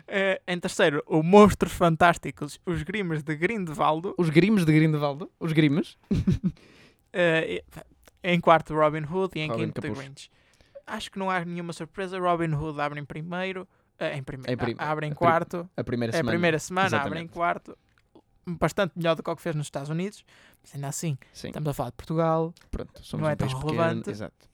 Eh, 0.07 0.41
em 0.47 0.59
terceiro, 0.59 1.03
o 1.05 1.21
Monstros 1.21 1.73
Fantásticos, 1.73 2.59
os 2.65 2.81
Grimes 2.83 3.21
de 3.23 3.35
Grindelwaldo. 3.35 4.15
Os 4.17 4.29
grimes 4.29 4.65
de 4.65 4.73
Grindelwaldo, 4.73 5.29
os 5.39 5.53
grimes. 5.53 5.95
Eh, 7.13 7.61
e- 8.23 8.33
em 8.33 8.39
quarto, 8.39 8.73
Robin 8.73 9.03
Hood. 9.03 9.37
E 9.37 9.41
em 9.41 9.47
Robin 9.49 9.65
quinto, 9.65 9.81
The. 9.81 9.89
Grinch. 9.89 10.29
Acho 10.95 11.11
que 11.11 11.17
não 11.19 11.29
há 11.29 11.43
nenhuma 11.45 11.73
surpresa. 11.73 12.19
Robin 12.19 12.53
Hood 12.53 12.79
abre 12.81 12.99
em 12.99 13.05
primeiro. 13.05 13.67
eh, 13.99 14.17
em 14.17 14.23
primeiro. 14.23 14.51
Em 14.51 14.57
prim- 14.57 14.75
a- 14.77 14.89
abre 14.91 15.05
em 15.07 15.11
a 15.11 15.15
quarto. 15.15 15.69
A 15.77 15.83
primeira 15.83 16.11
É 16.11 16.15
a 16.15 16.17
semana. 16.17 16.31
primeira 16.31 16.59
semana, 16.59 16.97
abre 17.01 17.19
em 17.19 17.27
quarto. 17.27 17.77
Bastante 18.47 18.93
melhor 18.97 19.15
do 19.15 19.21
que 19.21 19.29
o 19.29 19.35
que 19.35 19.41
fez 19.41 19.55
nos 19.55 19.67
Estados 19.67 19.89
Unidos. 19.89 20.25
Mas 20.63 20.73
ainda 20.73 20.87
assim, 20.87 21.17
Sim, 21.31 21.47
estamos 21.49 21.69
a 21.69 21.73
falar 21.73 21.91
de 21.91 21.95
Portugal. 21.97 22.53
pronto. 22.71 22.91
Somos 23.03 23.21
não 23.23 23.29
é 23.29 23.33
um 23.33 23.37
país 23.37 23.51
tão 23.51 23.61
pequeno. 23.61 23.79
relevante. 23.81 24.09
Exato. 24.09 24.49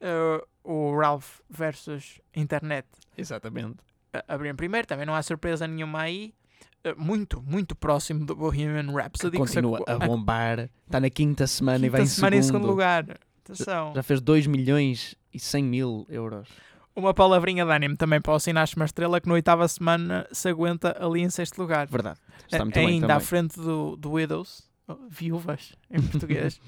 Eh, 0.00 0.44
o 0.64 0.96
Ralph 0.98 1.38
versus 1.48 2.20
Internet 2.34 2.86
Exatamente. 3.16 3.76
a- 4.12 4.24
abrir 4.34 4.48
em 4.48 4.54
primeiro. 4.56 4.86
Também 4.88 5.06
não 5.06 5.14
há 5.14 5.22
surpresa 5.22 5.66
nenhuma 5.68 6.00
aí. 6.02 6.34
Eh, 6.82 6.94
muito, 6.96 7.40
muito 7.42 7.76
próximo 7.76 8.26
do 8.26 8.34
Bohemian 8.34 8.90
Rhapsody. 8.92 9.32
que 9.32 9.38
Continua 9.38 9.78
sacou- 9.78 9.94
a 9.94 9.98
bombar. 10.06 10.68
Está 10.86 10.98
na 10.98 11.10
quinta 11.10 11.46
semana 11.46 11.86
e 11.86 11.88
vai 11.88 12.00
quinta 12.00 12.10
em 12.12 12.14
semana 12.14 12.36
em 12.36 12.42
segundo. 12.42 12.62
segundo 12.62 12.70
lugar. 12.70 13.04
Atenção. 13.44 13.92
Já 13.94 14.02
fez 14.02 14.20
2 14.20 14.46
milhões 14.46 15.14
100 15.38 15.62
mil 15.64 16.06
euros. 16.08 16.48
Uma 16.96 17.14
palavrinha 17.14 17.64
de 17.64 17.70
ânimo 17.70 17.96
também 17.96 18.20
para 18.20 18.32
o 18.34 18.38
Sinaste 18.40 18.76
uma 18.76 18.84
estrela 18.84 19.20
que 19.20 19.28
na 19.28 19.34
oitava 19.34 19.66
semana 19.68 20.26
se 20.32 20.48
aguenta 20.48 20.96
ali 21.02 21.20
em 21.20 21.30
sexto 21.30 21.58
lugar. 21.58 21.86
Verdade. 21.86 22.18
Está 22.44 22.58
A- 22.58 22.64
muito 22.64 22.74
bem 22.74 22.86
Ainda 22.88 23.06
também. 23.06 23.16
à 23.16 23.20
frente 23.20 23.56
do, 23.56 23.96
do 23.96 24.12
Widows, 24.12 24.68
oh, 24.88 24.96
viúvas 25.08 25.72
em 25.88 26.02
português, 26.02 26.60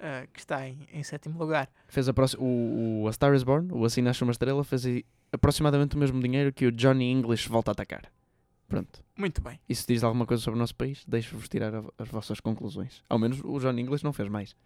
eh, 0.00 0.26
que 0.32 0.40
está 0.40 0.66
em, 0.66 0.88
em 0.92 1.02
sétimo 1.02 1.38
lugar. 1.38 1.68
Fez 1.86 2.08
a 2.08 2.14
próxima, 2.14 2.42
o, 2.42 3.02
o 3.02 3.08
A 3.08 3.12
Star 3.12 3.34
is 3.34 3.42
Born, 3.42 3.68
o 3.72 3.84
Assim 3.84 4.00
Nasce 4.00 4.22
uma 4.22 4.32
Estrela, 4.32 4.64
fez 4.64 4.84
aproximadamente 5.30 5.96
o 5.96 5.98
mesmo 5.98 6.18
dinheiro 6.20 6.50
que 6.52 6.66
o 6.66 6.72
Johnny 6.72 7.10
English 7.12 7.46
volta 7.48 7.70
a 7.70 7.72
atacar. 7.72 8.10
Pronto. 8.66 9.02
Muito 9.16 9.40
bem. 9.42 9.60
Isso 9.68 9.84
diz 9.86 10.02
alguma 10.02 10.26
coisa 10.26 10.42
sobre 10.42 10.56
o 10.58 10.60
nosso 10.60 10.74
país? 10.74 11.04
Deixo-vos 11.06 11.48
tirar 11.48 11.74
a- 11.74 11.84
as 11.98 12.08
vossas 12.08 12.40
conclusões. 12.40 13.02
Ao 13.08 13.18
menos 13.18 13.40
o 13.44 13.58
Johnny 13.58 13.82
English 13.82 14.02
não 14.02 14.12
fez 14.14 14.28
mais. 14.30 14.56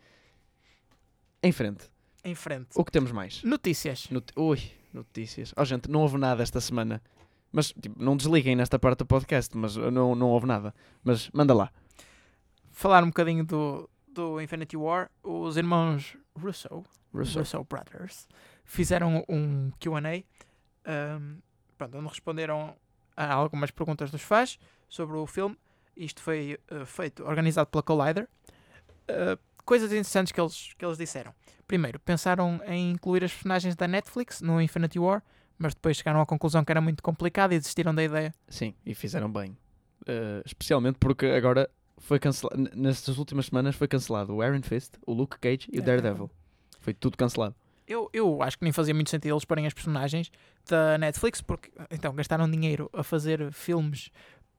Em 1.42 1.50
frente. 1.52 1.90
Em 2.24 2.34
frente. 2.34 2.68
O 2.74 2.84
que 2.84 2.92
temos 2.92 3.10
mais? 3.12 3.42
Notícias. 3.42 4.08
Noti- 4.10 4.32
Ui, 4.36 4.60
notícias. 4.92 5.52
Oh, 5.56 5.64
gente, 5.64 5.90
não 5.90 6.00
houve 6.00 6.18
nada 6.18 6.42
esta 6.42 6.60
semana. 6.60 7.02
Mas, 7.50 7.68
tipo, 7.72 8.02
não 8.02 8.16
desliguem 8.16 8.56
nesta 8.56 8.78
parte 8.78 8.98
do 9.00 9.06
podcast, 9.06 9.56
mas 9.56 9.76
uh, 9.76 9.90
não, 9.90 10.14
não 10.14 10.28
houve 10.30 10.46
nada. 10.46 10.74
Mas 11.04 11.28
manda 11.32 11.52
lá. 11.52 11.70
Falar 12.70 13.02
um 13.02 13.08
bocadinho 13.08 13.44
do, 13.44 13.88
do 14.08 14.40
Infinity 14.40 14.76
War. 14.76 15.10
Os 15.22 15.56
irmãos 15.56 16.16
Russo, 16.34 16.68
Russo. 17.12 17.38
Russo 17.40 17.64
Brothers, 17.64 18.26
fizeram 18.64 19.22
um 19.28 19.70
QA. 19.78 20.24
Um, 20.86 21.38
pronto, 21.76 21.98
onde 21.98 22.08
responderam 22.08 22.74
a 23.16 23.32
algumas 23.34 23.70
perguntas 23.70 24.10
dos 24.10 24.22
fãs 24.22 24.58
sobre 24.88 25.16
o 25.16 25.26
filme. 25.26 25.56
Isto 25.94 26.22
foi 26.22 26.58
uh, 26.70 26.86
feito, 26.86 27.22
organizado 27.24 27.68
pela 27.68 27.82
Collider. 27.82 28.26
Uh, 29.10 29.38
coisas 29.64 29.90
interessantes 29.90 30.32
que 30.32 30.40
eles, 30.40 30.74
que 30.76 30.84
eles 30.84 30.98
disseram. 30.98 31.34
Primeiro, 31.66 31.98
pensaram 32.00 32.60
em 32.66 32.90
incluir 32.90 33.24
as 33.24 33.32
personagens 33.32 33.74
da 33.74 33.88
Netflix 33.88 34.40
no 34.40 34.60
Infinity 34.60 34.98
War, 34.98 35.22
mas 35.58 35.74
depois 35.74 35.96
chegaram 35.96 36.20
à 36.20 36.26
conclusão 36.26 36.64
que 36.64 36.72
era 36.72 36.80
muito 36.80 37.02
complicado 37.02 37.52
e 37.52 37.58
desistiram 37.58 37.94
da 37.94 38.02
ideia. 38.02 38.34
Sim, 38.48 38.74
e 38.84 38.94
fizeram 38.94 39.30
bem. 39.30 39.56
Uh, 40.02 40.42
especialmente 40.44 40.98
porque 40.98 41.26
agora 41.26 41.70
foi 41.98 42.18
cancelado. 42.18 42.70
Nestas 42.74 43.16
últimas 43.18 43.46
semanas 43.46 43.76
foi 43.76 43.86
cancelado 43.86 44.34
o 44.34 44.44
Iron 44.44 44.62
Fist, 44.62 44.94
o 45.06 45.12
Luke 45.12 45.38
Cage 45.38 45.68
e 45.72 45.78
o 45.78 45.82
Daredevil. 45.82 46.02
Daredevil. 46.02 46.30
Foi 46.80 46.92
tudo 46.92 47.16
cancelado. 47.16 47.54
Eu, 47.86 48.08
eu 48.12 48.42
acho 48.42 48.58
que 48.58 48.64
nem 48.64 48.72
fazia 48.72 48.94
muito 48.94 49.10
sentido 49.10 49.32
eles 49.32 49.44
porem 49.44 49.66
as 49.66 49.74
personagens 49.74 50.30
da 50.68 50.96
Netflix, 50.98 51.40
porque 51.40 51.70
então 51.90 52.14
gastaram 52.14 52.50
dinheiro 52.50 52.88
a 52.92 53.02
fazer 53.02 53.52
filmes 53.52 54.10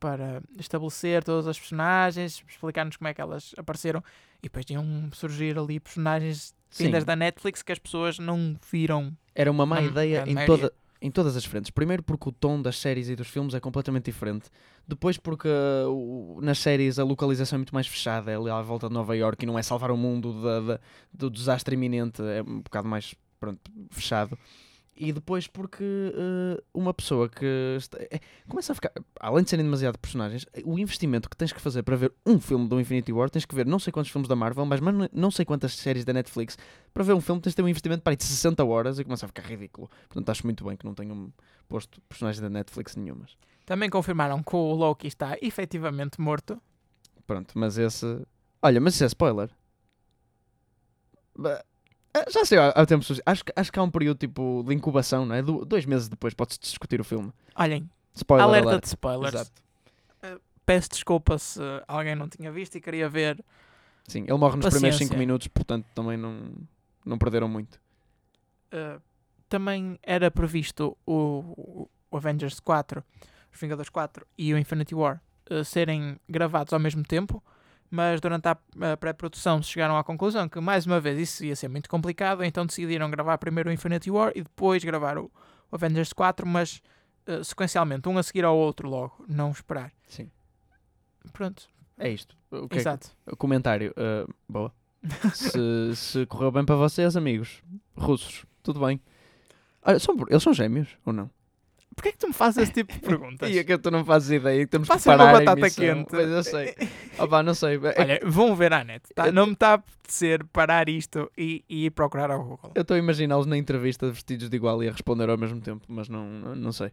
para 0.03 0.43
estabelecer 0.59 1.23
todas 1.23 1.47
as 1.47 1.57
personagens, 1.57 2.43
explicar-nos 2.45 2.97
como 2.97 3.07
é 3.07 3.13
que 3.13 3.21
elas 3.21 3.55
apareceram, 3.55 4.03
e 4.39 4.43
depois 4.43 4.65
iam 4.69 5.09
surgir 5.13 5.57
ali 5.57 5.79
personagens 5.79 6.53
vindas 6.77 7.05
da 7.05 7.15
Netflix 7.15 7.61
que 7.63 7.71
as 7.71 7.79
pessoas 7.79 8.19
não 8.19 8.57
viram. 8.69 9.15
Era 9.33 9.49
uma 9.49 9.65
má 9.65 9.79
Na 9.79 9.87
ideia 9.87 10.25
em, 10.27 10.35
toda, 10.45 10.73
em 11.01 11.09
todas 11.09 11.37
as 11.37 11.45
frentes. 11.45 11.71
Primeiro 11.71 12.03
porque 12.03 12.27
o 12.27 12.33
tom 12.33 12.61
das 12.61 12.77
séries 12.77 13.07
e 13.07 13.15
dos 13.15 13.29
filmes 13.29 13.53
é 13.53 13.61
completamente 13.61 14.03
diferente. 14.05 14.49
Depois 14.85 15.15
porque 15.17 15.47
uh, 15.47 15.87
o- 15.89 16.39
nas 16.41 16.59
séries 16.59 16.99
a 16.99 17.05
localização 17.05 17.55
é 17.55 17.59
muito 17.59 17.73
mais 17.73 17.87
fechada, 17.87 18.29
é 18.29 18.35
ali 18.35 18.49
à 18.49 18.61
volta 18.61 18.89
de 18.89 18.93
Nova 18.93 19.15
York 19.15 19.41
e 19.41 19.47
não 19.47 19.57
é 19.57 19.63
salvar 19.63 19.89
o 19.89 19.95
mundo 19.95 20.33
da- 20.43 20.59
da- 20.59 20.79
do 21.13 21.29
desastre 21.29 21.75
iminente, 21.75 22.21
é 22.21 22.41
um 22.41 22.59
bocado 22.59 22.89
mais 22.89 23.15
pronto, 23.39 23.61
fechado. 23.89 24.37
E 24.95 25.11
depois 25.11 25.47
porque 25.47 25.83
uh, 25.83 26.63
uma 26.73 26.93
pessoa 26.93 27.27
que 27.27 27.75
está- 27.77 27.97
é- 27.99 28.19
começa 28.47 28.71
a 28.73 28.75
ficar, 28.75 28.91
além 29.19 29.43
de 29.43 29.49
serem 29.49 29.65
demasiado 29.65 29.97
personagens, 29.97 30.45
o 30.63 30.77
investimento 30.77 31.27
que 31.27 31.35
tens 31.35 31.51
que 31.51 31.59
fazer 31.59 31.81
para 31.81 31.95
ver 31.95 32.13
um 32.23 32.39
filme 32.39 32.67
do 32.67 32.79
Infinity 32.79 33.11
War, 33.11 33.27
tens 33.29 33.43
que 33.43 33.55
ver 33.55 33.65
não 33.65 33.79
sei 33.79 33.91
quantos 33.91 34.11
filmes 34.11 34.27
da 34.27 34.35
Marvel, 34.35 34.65
mas 34.67 34.79
não 35.11 35.31
sei 35.31 35.45
quantas 35.45 35.73
séries 35.75 36.05
da 36.05 36.13
Netflix, 36.13 36.57
para 36.93 37.03
ver 37.03 37.13
um 37.13 37.21
filme 37.21 37.41
tens 37.41 37.53
de 37.53 37.55
ter 37.55 37.63
um 37.63 37.67
investimento 37.67 38.03
para 38.03 38.11
aí 38.13 38.17
de 38.17 38.23
60 38.23 38.63
horas 38.63 38.99
e 38.99 39.03
começa 39.03 39.25
a 39.25 39.27
ficar 39.27 39.43
ridículo. 39.43 39.89
Portanto, 40.07 40.29
acho 40.29 40.45
muito 40.45 40.63
bem 40.63 40.77
que 40.77 40.85
não 40.85 40.93
tenham 40.93 41.33
posto 41.67 41.99
personagens 42.07 42.39
da 42.39 42.49
Netflix 42.49 42.95
nenhumas. 42.95 43.35
Também 43.65 43.89
confirmaram 43.89 44.43
que 44.43 44.55
o 44.55 44.73
Loki 44.73 45.07
está 45.07 45.37
efetivamente 45.41 46.21
morto. 46.21 46.61
Pronto, 47.25 47.57
mas 47.57 47.77
esse. 47.79 48.21
Olha, 48.61 48.79
mas 48.79 48.93
isso 48.93 49.03
é 49.05 49.07
spoiler. 49.07 49.49
Já 52.29 52.45
sei, 52.45 52.57
há, 52.59 52.69
há 52.69 52.85
tempo 52.85 53.03
suficiente. 53.03 53.23
acho, 53.25 53.43
que- 53.45 53.53
acho 53.55 53.71
que 53.71 53.79
há 53.79 53.83
um 53.83 53.89
período 53.89 54.17
tipo 54.17 54.63
de 54.67 54.73
incubação, 54.73 55.25
não 55.25 55.35
é? 55.35 55.41
Do- 55.41 55.65
dois 55.65 55.85
meses 55.85 56.07
depois 56.07 56.33
pode-se 56.33 56.59
discutir 56.59 57.01
o 57.01 57.03
filme. 57.03 57.31
Olhem, 57.55 57.89
Spoiler 58.13 58.45
alerta 58.47 58.69
alert. 58.69 58.83
de 58.83 58.87
spoilers. 58.89 59.33
Exato. 59.33 59.51
Peço 60.65 60.89
desculpa 60.91 61.37
se 61.37 61.59
alguém 61.87 62.15
não 62.15 62.29
tinha 62.29 62.49
visto 62.51 62.75
e 62.75 62.81
queria 62.81 63.09
ver. 63.09 63.43
Sim, 64.07 64.21
ele 64.23 64.37
morre 64.37 64.55
nos 64.57 64.65
primeiros 64.69 64.97
5 64.97 65.09
Paciência. 65.09 65.17
minutos, 65.17 65.47
portanto 65.49 65.85
também 65.93 66.15
não, 66.17 66.39
não 67.05 67.17
perderam 67.17 67.49
muito. 67.49 67.79
Uh, 68.71 69.01
também 69.49 69.99
era 70.01 70.31
previsto 70.31 70.95
o, 71.05 71.89
o 72.09 72.17
Avengers 72.17 72.59
4, 72.61 73.03
os 73.53 73.59
Vingadores 73.59 73.89
4 73.89 74.25
e 74.37 74.53
o 74.53 74.57
Infinity 74.57 74.95
War 74.95 75.21
uh, 75.51 75.65
serem 75.65 76.17
gravados 76.29 76.71
ao 76.73 76.79
mesmo 76.79 77.03
tempo, 77.03 77.43
mas 77.93 78.19
durante 78.19 78.47
a, 78.47 78.57
pré-produção 78.97 79.61
chegaram 79.61 79.95
à 79.95 80.03
conclusão 80.03 80.49
que, 80.49 80.59
mais 80.59 80.87
uma 80.87 80.99
vez, 80.99 81.19
isso 81.19 81.45
ia 81.45 81.55
ser 81.55 81.67
muito 81.67 81.87
complicado, 81.87 82.43
então 82.43 82.65
decidiram 82.65 83.09
gravar 83.11 83.37
primeiro 83.37 83.69
o 83.69 83.71
Infinity 83.73 84.09
War 84.09 84.31
e 84.35 84.41
depois 84.41 84.83
gravar 84.83 85.19
o, 85.19 85.31
Avengers 85.71 86.11
4, 86.11 86.45
mas 86.47 86.81
uh, 87.27 87.43
sequencialmente, 87.43 88.09
um 88.09 88.17
a 88.17 88.23
seguir 88.23 88.45
ao 88.45 88.57
outro 88.57 88.89
logo, 88.89 89.23
não 89.27 89.51
esperar. 89.51 89.91
Sim. 90.07 90.31
Pronto, 91.31 91.69
É 91.99 92.09
isto. 92.09 92.35
O 92.49 92.61
que 92.61 92.65
é 92.65 92.67
que- 92.69 92.77
exato. 92.77 93.09
comentário. 93.37 93.93
ah, 93.95 94.25
boa. 94.49 94.73
se, 95.35 95.95
se 95.95 96.25
correu 96.25 96.51
bem 96.51 96.65
para 96.65 96.75
vocês, 96.75 97.15
amigos 97.15 97.61
russos, 97.95 98.43
tudo 98.63 98.79
bem. 98.79 98.99
Olha, 99.83 99.99
são, 99.99 100.15
eles 100.29 100.41
são 100.41 100.53
gêmeos 100.53 100.97
ou 101.05 101.13
não? 101.13 101.29
Porquê 101.95 102.09
é 102.09 102.11
que 102.13 102.17
tu 102.17 102.27
me 102.27 102.33
fazes 102.33 102.63
esse 102.63 102.71
tipo 102.73 102.91
de 102.93 102.99
perguntas? 103.05 103.49
E 103.49 103.57
é 103.59 103.63
que 103.63 103.77
tu 103.77 103.91
não 103.91 104.03
fazes 104.03 104.31
ideia 104.31 104.59
que 104.61 104.67
temos 104.67 104.87
que 104.87 104.93
Passa 104.93 105.11
uma 105.11 105.17
parar 105.17 105.29
a 105.29 105.39
batata 105.39 105.59
emissão. 105.61 105.85
quente. 105.95 106.09
Pois 106.09 106.29
eu 106.29 106.43
sei. 106.43 106.75
Opa, 107.19 107.43
não 107.43 107.53
sei. 107.53 107.75
É- 107.75 108.01
Olha, 108.01 108.19
vão 108.25 108.55
ver 108.55 108.73
à 108.73 108.83
net. 108.83 109.03
tá? 109.13 109.31
Não 109.31 109.47
me 109.47 109.53
está 109.53 109.69
a 109.69 109.73
apetecer 109.73 110.43
parar 110.45 110.89
isto 110.89 111.31
e, 111.37 111.63
e 111.69 111.85
ir 111.85 111.91
procurar 111.91 112.31
ao 112.31 112.43
Google. 112.43 112.71
Eu 112.75 112.81
estou 112.81 112.95
a 112.95 112.97
imaginá-los 112.97 113.45
na 113.45 113.57
entrevista 113.57 114.09
vestidos 114.11 114.49
de 114.49 114.55
igual 114.55 114.83
e 114.83 114.87
a 114.87 114.91
responder 114.91 115.29
ao 115.29 115.37
mesmo 115.37 115.61
tempo, 115.61 115.85
mas 115.87 116.09
não, 116.09 116.25
não, 116.27 116.55
não 116.55 116.71
sei. 116.71 116.91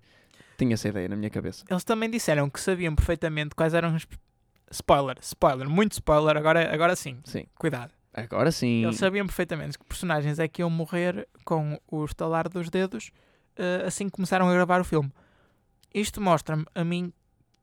tinha 0.58 0.74
essa 0.74 0.88
ideia 0.88 1.08
na 1.08 1.16
minha 1.16 1.30
cabeça. 1.30 1.64
Eles 1.70 1.84
também 1.84 2.10
disseram 2.10 2.48
que 2.50 2.60
sabiam 2.60 2.94
perfeitamente 2.94 3.54
quais 3.54 3.74
eram 3.74 3.94
os. 3.94 4.06
Spoiler, 4.72 5.16
spoiler, 5.20 5.68
muito 5.68 5.92
spoiler, 5.92 6.36
agora, 6.36 6.72
agora 6.72 6.94
sim, 6.94 7.18
Sim. 7.24 7.44
cuidado. 7.58 7.92
Agora 8.14 8.52
sim. 8.52 8.84
Eles 8.84 8.96
sabiam 8.98 9.26
perfeitamente 9.26 9.76
que 9.78 9.84
personagens 9.84 10.38
é 10.38 10.46
que 10.46 10.62
iam 10.62 10.70
morrer 10.70 11.26
com 11.44 11.76
o 11.90 12.04
estalar 12.04 12.48
dos 12.48 12.70
dedos 12.70 13.10
eh, 13.60 13.84
assim 13.86 14.06
que 14.06 14.12
começaram 14.12 14.48
a 14.48 14.52
gravar 14.52 14.80
o 14.80 14.84
filme. 14.84 15.12
Isto 15.92 16.18
mostra-me 16.20 16.64
a 16.74 16.82
mim 16.82 17.12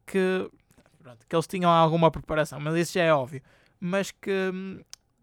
que, 0.06 0.48
pronto, 1.02 1.26
que 1.28 1.36
eles 1.36 1.48
tinham 1.48 1.72
alguma 1.72 2.12
preparação, 2.12 2.60
mas 2.60 2.76
isso 2.76 2.94
já 2.94 3.04
é 3.04 3.12
óbvio. 3.12 3.42
Mas 3.80 4.12
que 4.12 4.32
hum, 4.54 4.80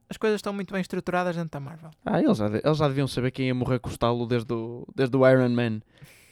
as 0.08 0.16
coisas 0.16 0.38
estão 0.38 0.52
muito 0.52 0.72
bem 0.72 0.80
estruturadas 0.80 1.36
dentro 1.36 1.50
da 1.50 1.60
Marvel. 1.60 1.90
Ah, 2.04 2.20
eles 2.20 2.36
já, 2.38 2.46
eles 2.46 2.76
já 2.76 2.88
deviam 2.88 3.06
saber 3.06 3.30
quem 3.30 3.46
ia 3.46 3.54
morrer 3.54 3.78
com 3.78 3.88
o 3.88 3.92
estalo 3.92 4.26
desde 4.26 4.52
o, 4.52 4.84
desde 4.94 5.16
o 5.16 5.28
Iron 5.28 5.50
Man. 5.50 5.80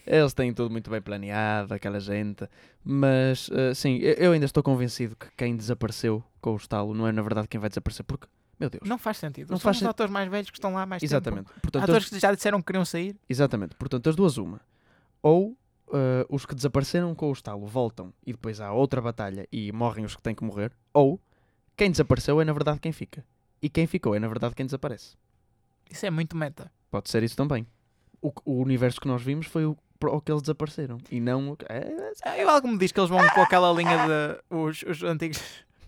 Eles 0.04 0.34
têm 0.34 0.52
tudo 0.52 0.70
muito 0.70 0.90
bem 0.90 1.00
planeado, 1.00 1.72
aquela 1.72 2.00
gente. 2.00 2.48
Mas, 2.84 3.48
eh, 3.52 3.72
sim, 3.74 3.98
eu 3.98 4.32
ainda 4.32 4.46
estou 4.46 4.62
convencido 4.62 5.14
que 5.14 5.28
quem 5.36 5.56
desapareceu 5.56 6.24
com 6.40 6.54
o 6.54 6.56
estalo 6.56 6.92
não 6.92 7.06
é 7.06 7.12
na 7.12 7.22
verdade 7.22 7.46
quem 7.46 7.60
vai 7.60 7.68
desaparecer, 7.70 8.04
porque, 8.04 8.26
meu 8.62 8.70
Deus. 8.70 8.88
Não 8.88 8.96
faz 8.98 9.18
sentido. 9.18 9.50
Não 9.50 9.56
São 9.58 9.64
faz 9.64 9.76
os 9.76 9.80
sen- 9.80 9.88
atores 9.88 10.12
mais 10.12 10.30
velhos 10.30 10.50
que 10.50 10.56
estão 10.56 10.72
lá 10.74 10.82
há 10.82 10.86
mais 10.86 11.00
tempo. 11.00 11.10
Exatamente. 11.12 11.50
Portanto, 11.60 11.82
Atores 11.82 12.04
as, 12.04 12.10
que 12.10 12.18
já 12.20 12.32
disseram 12.34 12.60
que 12.60 12.66
queriam 12.66 12.84
sair. 12.84 13.16
exatamente. 13.28 13.74
Portanto, 13.76 14.08
as 14.08 14.14
duas, 14.16 14.38
uma. 14.38 14.60
Ou 15.22 15.56
eh, 15.92 16.26
os 16.28 16.46
que 16.46 16.54
desapareceram 16.54 17.14
com 17.14 17.28
o 17.28 17.32
estalo 17.32 17.66
voltam 17.66 18.12
e 18.26 18.32
depois 18.32 18.60
há 18.60 18.72
outra 18.72 19.00
batalha 19.00 19.46
e 19.52 19.70
morrem 19.72 20.04
os 20.04 20.14
que 20.16 20.22
têm 20.22 20.34
que 20.34 20.44
morrer. 20.44 20.72
Ou 20.92 21.20
quem 21.76 21.90
desapareceu 21.90 22.40
é 22.40 22.44
na 22.44 22.52
verdade 22.52 22.78
quem 22.80 22.92
fica. 22.92 23.24
E 23.60 23.68
quem 23.68 23.86
ficou 23.86 24.14
é 24.14 24.18
na 24.18 24.28
verdade 24.28 24.54
quem 24.54 24.64
desaparece. 24.66 25.16
Isso 25.90 26.06
é 26.06 26.10
muito 26.10 26.36
meta. 26.36 26.70
Pode 26.90 27.10
ser 27.10 27.22
isso 27.22 27.36
também. 27.36 27.66
O, 28.20 28.30
que- 28.32 28.42
o 28.44 28.60
universo 28.60 29.00
que 29.00 29.08
nós 29.08 29.22
vimos 29.22 29.46
foi 29.46 29.64
o, 29.66 29.76
para 29.98 30.10
o 30.10 30.20
que 30.20 30.30
eles 30.32 30.42
desapareceram. 30.42 30.98
E 31.10 31.20
não. 31.20 31.50
o 31.52 31.56
que- 31.56 31.66
É, 31.68 32.12
Ah, 32.24 32.38
Eu 32.38 32.48
algo 32.48 32.68
me 32.68 32.78
diz 32.78 32.92
que 32.92 32.98
eles 33.00 33.10
vão 33.10 33.18
com 33.30 33.40
aquela 33.42 33.72
linha 33.72 33.96
de 34.06 34.54
os, 34.56 34.82
os 34.82 35.02
antigos 35.02 35.38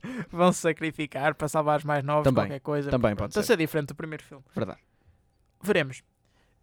vão 0.30 0.52
se 0.52 0.60
sacrificar 0.60 1.34
para 1.34 1.48
salvar 1.48 1.78
os 1.78 1.84
mais 1.84 2.02
novos, 2.04 2.24
Também, 2.24 2.44
qualquer 2.44 2.60
coisa. 2.60 2.90
também 2.90 3.14
pode 3.16 3.30
Está 3.30 3.40
a 3.40 3.42
ser. 3.42 3.48
ser 3.52 3.56
diferente 3.58 3.88
do 3.88 3.94
primeiro 3.94 4.22
filme. 4.22 4.44
verdade. 4.54 4.80
Veremos. 5.62 6.02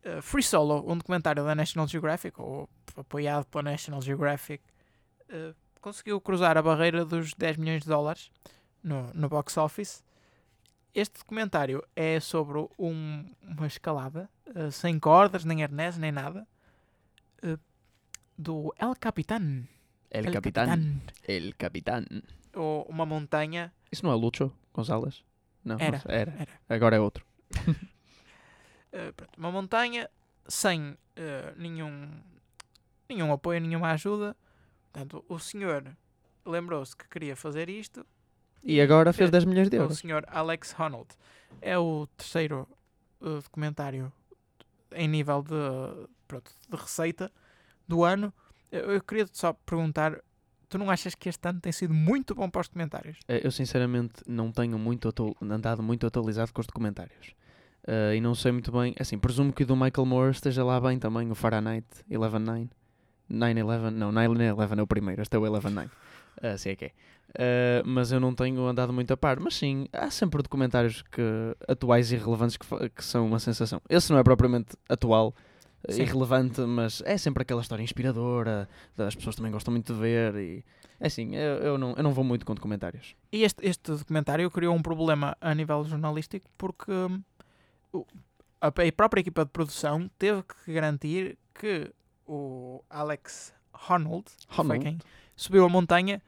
Uh, 0.05 0.21
Free 0.21 0.43
Solo, 0.43 0.83
um 0.91 0.97
documentário 0.97 1.43
da 1.43 1.53
National 1.55 1.87
Geographic, 1.87 2.39
ou 2.41 2.67
apoiado 2.97 3.45
pela 3.45 3.63
National 3.63 4.01
Geographic, 4.01 4.63
uh, 5.29 5.55
conseguiu 5.79 6.19
cruzar 6.21 6.57
a 6.57 6.61
barreira 6.61 7.03
dos 7.05 7.33
10 7.33 7.57
milhões 7.57 7.83
de 7.83 7.89
dólares 7.89 8.31
no, 8.83 9.11
no 9.13 9.29
box 9.29 9.57
office. 9.57 10.03
Este 10.93 11.19
documentário 11.19 11.83
é 11.95 12.19
sobre 12.19 12.59
um- 12.77 13.25
uma 13.43 13.67
escalada, 13.67 14.29
uh, 14.55 14.71
sem 14.71 14.99
cordas, 14.99 15.45
nem 15.45 15.63
arnés, 15.63 15.97
nem 15.97 16.11
nada, 16.11 16.47
do 18.37 18.73
El 18.79 18.95
Capitan. 18.99 19.67
El, 20.09 20.31
Capitán. 20.31 21.01
El 21.27 21.55
Capitán. 21.55 22.05
Ou 22.55 22.83
uma 22.83 23.05
montanha. 23.05 23.73
Isso 23.91 24.05
não 24.05 24.11
é 24.11 24.15
Lucho 24.15 24.51
Gonzalez? 24.73 25.23
Não, 25.63 25.77
não 25.77 25.85
Era, 25.85 25.99
sei, 25.99 26.15
era. 26.15 26.31
era. 26.39 26.47
Agora 26.69 26.95
é 26.95 26.99
outro. 26.99 27.25
Uh, 27.67 29.13
pronto, 29.15 29.37
uma 29.37 29.51
montanha 29.51 30.09
sem 30.47 30.91
uh, 30.91 30.97
nenhum, 31.57 32.09
nenhum 33.09 33.31
apoio, 33.31 33.61
nenhuma 33.61 33.91
ajuda. 33.91 34.35
Portanto, 34.91 35.23
o 35.29 35.39
senhor 35.39 35.85
lembrou-se 36.45 36.95
que 36.95 37.07
queria 37.07 37.35
fazer 37.35 37.69
isto. 37.69 38.05
E 38.63 38.79
agora 38.81 39.13
fez 39.13 39.29
É, 39.29 39.31
10 39.31 39.45
milhões 39.45 39.69
de 39.69 39.77
O 39.77 39.81
euros. 39.83 39.97
senhor 39.97 40.23
Alex 40.27 40.75
Honnold 40.77 41.09
é 41.61 41.77
o 41.77 42.07
terceiro 42.17 42.67
uh, 43.21 43.41
documentário 43.41 44.11
em 44.93 45.07
nível 45.07 45.41
de, 45.41 46.07
pronto, 46.27 46.51
de 46.69 46.75
receita 46.77 47.31
do 47.87 48.03
ano. 48.03 48.33
Eu, 48.71 48.91
eu 48.91 49.01
queria 49.01 49.27
só 49.31 49.53
perguntar: 49.53 50.19
tu 50.71 50.77
não 50.77 50.89
achas 50.89 51.13
que 51.13 51.29
este 51.29 51.47
ano 51.47 51.59
tem 51.59 51.71
sido 51.71 51.93
muito 51.93 52.33
bom 52.33 52.49
para 52.49 52.61
os 52.61 52.67
documentários? 52.67 53.17
Eh, 53.27 53.41
Eu 53.43 53.51
sinceramente 53.51 54.23
não 54.25 54.51
tenho 54.51 54.79
muito 54.79 55.13
andado 55.41 55.83
muito 55.83 56.07
atualizado 56.07 56.51
com 56.53 56.61
os 56.61 56.67
documentários. 56.67 57.35
Eh, 57.85 58.15
e 58.15 58.21
não 58.21 58.33
sei 58.33 58.51
muito 58.51 58.71
bem. 58.71 58.95
Assim, 58.99 59.19
presumo 59.19 59.51
que 59.51 59.63
o 59.63 59.65
do 59.65 59.75
Michael 59.75 60.05
Moore 60.05 60.31
esteja 60.31 60.63
lá 60.63 60.79
bem 60.79 60.97
também, 60.97 61.29
o 61.29 61.35
Fahrenheit 61.35 61.85
11-9. 62.09 62.69
9-11, 63.29 63.89
não, 63.91 64.11
9-11 64.11 64.79
é 64.79 64.81
o 64.81 64.87
primeiro, 64.87 65.21
este 65.21 65.35
é 65.35 65.39
o 65.39 65.43
11-9. 65.43 65.89
Uh, 66.41 66.57
se 66.57 66.69
é 66.69 66.75
que 66.75 66.85
é. 66.85 66.91
Eh, 67.37 67.81
mas 67.85 68.11
eu 68.11 68.19
não 68.19 68.33
tenho 68.33 68.65
andado 68.65 68.91
muito 68.91 69.11
a 69.11 69.17
par. 69.17 69.39
Mas 69.39 69.55
sim, 69.55 69.87
há 69.93 70.09
sempre 70.09 70.41
documentários 70.41 71.01
que, 71.01 71.21
atuais 71.67 72.11
e 72.11 72.17
relevantes 72.17 72.57
que, 72.57 72.89
que 72.89 73.03
são 73.03 73.25
uma 73.25 73.39
sensação. 73.39 73.81
Esse 73.89 74.11
não 74.11 74.19
é 74.19 74.23
propriamente 74.23 74.75
atual, 74.89 75.33
eh, 75.35 75.50
Sim. 75.89 76.01
irrelevante, 76.03 76.61
mas 76.61 77.01
é 77.05 77.17
sempre 77.17 77.41
aquela 77.41 77.61
história 77.61 77.83
inspiradora. 77.83 78.69
As 78.97 79.15
pessoas 79.15 79.35
também 79.35 79.51
gostam 79.51 79.71
muito 79.71 79.93
de 79.93 79.99
ver. 79.99 80.35
E, 80.35 80.63
é 80.99 81.07
assim, 81.07 81.35
eu, 81.35 81.55
eu, 81.57 81.77
não, 81.77 81.93
eu 81.95 82.03
não 82.03 82.13
vou 82.13 82.23
muito 82.23 82.45
com 82.45 82.53
documentários. 82.53 83.15
E 83.31 83.43
este, 83.43 83.65
este 83.65 83.91
documentário 83.91 84.49
criou 84.51 84.75
um 84.75 84.81
problema 84.81 85.35
a 85.41 85.53
nível 85.55 85.83
jornalístico 85.85 86.49
porque 86.57 86.91
hum, 86.91 88.03
a, 88.61 88.67
a 88.67 88.91
própria 88.95 89.21
equipa 89.21 89.43
de 89.45 89.51
produção 89.51 90.09
teve 90.17 90.43
que 90.43 90.73
garantir 90.73 91.37
que 91.53 91.91
o 92.27 92.83
Alex 92.89 93.53
Honnold, 93.89 94.25
que 94.47 94.55
foi 94.55 94.63
Honnold. 94.65 94.83
quem 94.83 94.99
subiu 95.35 95.65
a 95.65 95.69
montanha, 95.69 96.21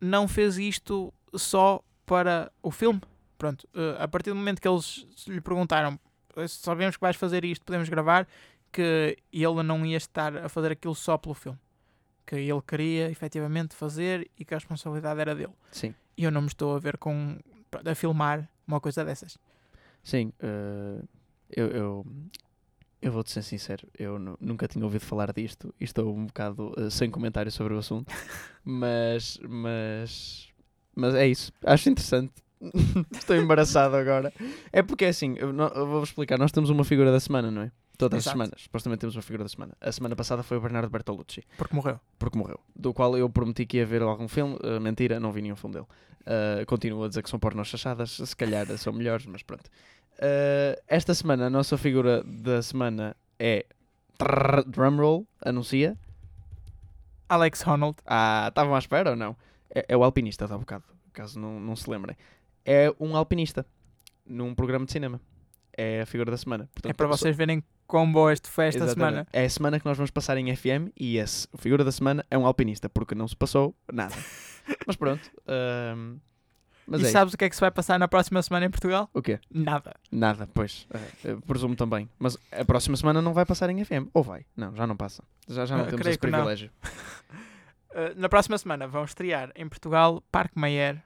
não 0.00 0.26
fez 0.26 0.58
isto 0.58 1.12
só 1.34 1.82
para 2.04 2.50
o 2.62 2.70
filme. 2.70 3.00
Pronto, 3.38 3.66
eh, 3.74 3.96
a 3.98 4.08
partir 4.08 4.30
do 4.30 4.36
momento 4.36 4.60
que 4.60 4.68
eles 4.68 5.06
lhe 5.28 5.40
perguntaram 5.40 5.98
"Eh, 6.36 6.48
sabemos 6.48 6.96
que 6.96 7.00
vais 7.00 7.16
fazer 7.16 7.44
isto, 7.44 7.64
podemos 7.64 7.88
gravar, 7.88 8.26
que 8.72 9.16
ele 9.32 9.62
não 9.62 9.84
ia 9.84 9.96
estar 9.96 10.36
a 10.36 10.48
fazer 10.48 10.72
aquilo 10.72 10.94
só 10.94 11.16
pelo 11.18 11.34
filme. 11.34 11.58
Que 12.26 12.36
ele 12.36 12.62
queria 12.66 13.10
efetivamente 13.10 13.74
fazer 13.74 14.30
e 14.38 14.44
que 14.44 14.54
a 14.54 14.56
responsabilidade 14.58 15.20
era 15.20 15.34
dele. 15.34 15.52
Sim. 15.72 15.94
E 16.16 16.24
eu 16.24 16.30
não 16.30 16.42
me 16.42 16.46
estou 16.48 16.76
a 16.76 16.78
ver 16.78 16.96
com 16.98 17.38
a 17.84 17.94
filmar 17.94 18.48
uma 18.66 18.80
coisa 18.80 19.04
dessas. 19.04 19.36
Sim, 20.02 20.32
eh, 20.40 21.02
eu, 21.50 21.66
eu, 21.68 22.06
eu 23.02 23.12
vou-te 23.12 23.30
ser 23.30 23.42
sincero, 23.42 23.86
eu 23.98 24.18
nu- 24.18 24.36
nunca 24.40 24.66
tinha 24.68 24.84
ouvido 24.84 25.04
falar 25.04 25.32
disto 25.32 25.74
e 25.80 25.84
estou 25.84 26.14
um 26.14 26.26
bocado 26.26 26.72
eh, 26.78 26.88
sem 26.90 27.10
comentário 27.10 27.50
sobre 27.50 27.74
o 27.74 27.78
assunto, 27.78 28.10
mas, 28.64 29.38
mas, 29.48 30.48
mas 30.94 31.14
é 31.14 31.26
isso, 31.26 31.52
acho 31.64 31.88
interessante. 31.90 32.32
estou 33.12 33.36
embaraçado 33.36 33.96
agora. 33.96 34.32
É 34.72 34.82
porque 34.82 35.04
é 35.04 35.08
assim, 35.08 35.34
eu, 35.38 35.50
eu 35.56 35.86
vou 35.86 36.02
explicar, 36.02 36.38
nós 36.38 36.52
temos 36.52 36.70
uma 36.70 36.84
figura 36.84 37.10
da 37.10 37.18
semana, 37.20 37.50
não 37.50 37.62
é? 37.62 37.72
Todas 38.00 38.18
as 38.18 38.24
Exato. 38.24 38.34
semanas, 38.38 38.62
supostamente 38.62 39.00
temos 39.00 39.14
uma 39.14 39.22
figura 39.22 39.44
da 39.44 39.48
semana. 39.48 39.74
A 39.80 39.92
semana 39.92 40.16
passada 40.16 40.42
foi 40.42 40.56
o 40.56 40.60
Bernardo 40.60 40.88
Bertolucci, 40.90 41.44
Porque 41.58 41.74
morreu. 41.76 42.00
porque 42.18 42.38
morreu, 42.38 42.58
do 42.74 42.94
qual 42.94 43.16
eu 43.16 43.28
prometi 43.28 43.66
que 43.66 43.76
ia 43.76 43.84
ver 43.86 44.00
algum 44.02 44.26
filme, 44.26 44.58
eh, 44.62 44.78
mentira, 44.80 45.20
não 45.20 45.30
vi 45.32 45.42
nenhum 45.42 45.56
filme 45.56 45.74
dele. 45.74 45.86
Uh, 46.20 46.64
continuo 46.66 47.04
a 47.04 47.08
dizer 47.08 47.22
que 47.22 47.30
são 47.30 47.38
pornos 47.38 47.68
chachadas, 47.68 48.10
se 48.10 48.36
calhar 48.36 48.66
são 48.78 48.92
melhores, 48.92 49.26
mas 49.26 49.42
pronto. 49.42 49.66
Uh, 50.16 50.80
esta 50.86 51.14
semana 51.14 51.46
a 51.46 51.50
nossa 51.50 51.76
figura 51.78 52.22
da 52.24 52.62
semana 52.62 53.16
é 53.38 53.64
drumroll, 54.66 55.26
anuncia. 55.44 55.96
Alex 57.28 57.66
Honnold. 57.66 57.98
Ah, 58.06 58.46
estavam 58.48 58.74
à 58.74 58.78
espera 58.78 59.10
ou 59.10 59.16
não? 59.16 59.36
É, 59.74 59.86
é 59.88 59.96
o 59.96 60.02
alpinista 60.04 60.46
de 60.46 60.52
há 60.52 60.58
bocado, 60.58 60.84
caso 61.12 61.38
não, 61.38 61.60
não 61.60 61.76
se 61.76 61.88
lembrem. 61.88 62.16
É 62.64 62.92
um 62.98 63.16
alpinista 63.16 63.64
num 64.26 64.54
programa 64.54 64.84
de 64.84 64.92
cinema. 64.92 65.20
É 65.76 66.02
a 66.02 66.06
figura 66.06 66.30
da 66.30 66.36
semana. 66.36 66.68
Portanto, 66.74 66.90
É 66.90 66.94
para 66.94 67.06
vocês 67.06 67.36
verem 67.36 67.62
quão 67.86 68.10
boa 68.10 68.32
este 68.32 68.48
foi 68.48 68.66
esta 68.66 68.84
Exatamente. 68.84 69.10
semana. 69.10 69.26
É 69.32 69.44
a 69.44 69.50
semana 69.50 69.80
que 69.80 69.86
nós 69.86 69.96
vamos 69.96 70.10
passar 70.10 70.36
em 70.38 70.54
FM 70.54 70.90
e 70.98 71.16
esse, 71.18 71.48
a 71.52 71.58
figura 71.58 71.82
da 71.84 71.90
semana 71.92 72.24
é 72.30 72.36
um 72.38 72.46
alpinista, 72.46 72.88
porque 72.88 73.14
não 73.14 73.26
se 73.26 73.36
passou 73.36 73.74
nada. 73.92 74.14
mas 74.86 74.96
pronto. 74.96 75.30
ahm, 75.48 76.18
mas 76.86 77.00
e 77.00 77.04
é 77.04 77.06
isso. 77.06 77.12
sabes 77.12 77.34
o 77.34 77.38
que 77.38 77.44
é 77.44 77.48
que 77.48 77.54
se 77.54 77.60
vai 77.60 77.70
passar 77.70 77.98
na 77.98 78.08
próxima 78.08 78.42
semana 78.42 78.66
em 78.66 78.70
Portugal? 78.70 79.08
O 79.14 79.22
quê? 79.22 79.38
Nada. 79.52 79.94
Nada, 80.10 80.48
pois. 80.52 80.88
eu 81.24 81.40
presumo 81.42 81.76
também. 81.76 82.08
Mas 82.18 82.36
a 82.50 82.64
próxima 82.64 82.96
semana 82.96 83.22
não 83.22 83.32
vai 83.32 83.46
passar 83.46 83.70
em 83.70 83.84
FM. 83.84 84.08
Ou 84.12 84.22
vai? 84.24 84.44
Não, 84.56 84.74
já 84.74 84.86
não 84.86 84.96
passa. 84.96 85.22
Já, 85.48 85.66
já 85.66 85.76
não 85.76 85.84
Ah, 85.84 85.86
temos 85.88 86.04
esse 86.06 86.18
privilégio. 86.18 86.70
Uh, 87.90 88.14
na 88.18 88.28
próxima 88.28 88.58
semana 88.58 88.88
vão 88.88 89.04
estrear 89.04 89.52
em 89.54 89.68
Portugal 89.68 90.22
Parque 90.32 90.58
Mayer. 90.58 91.00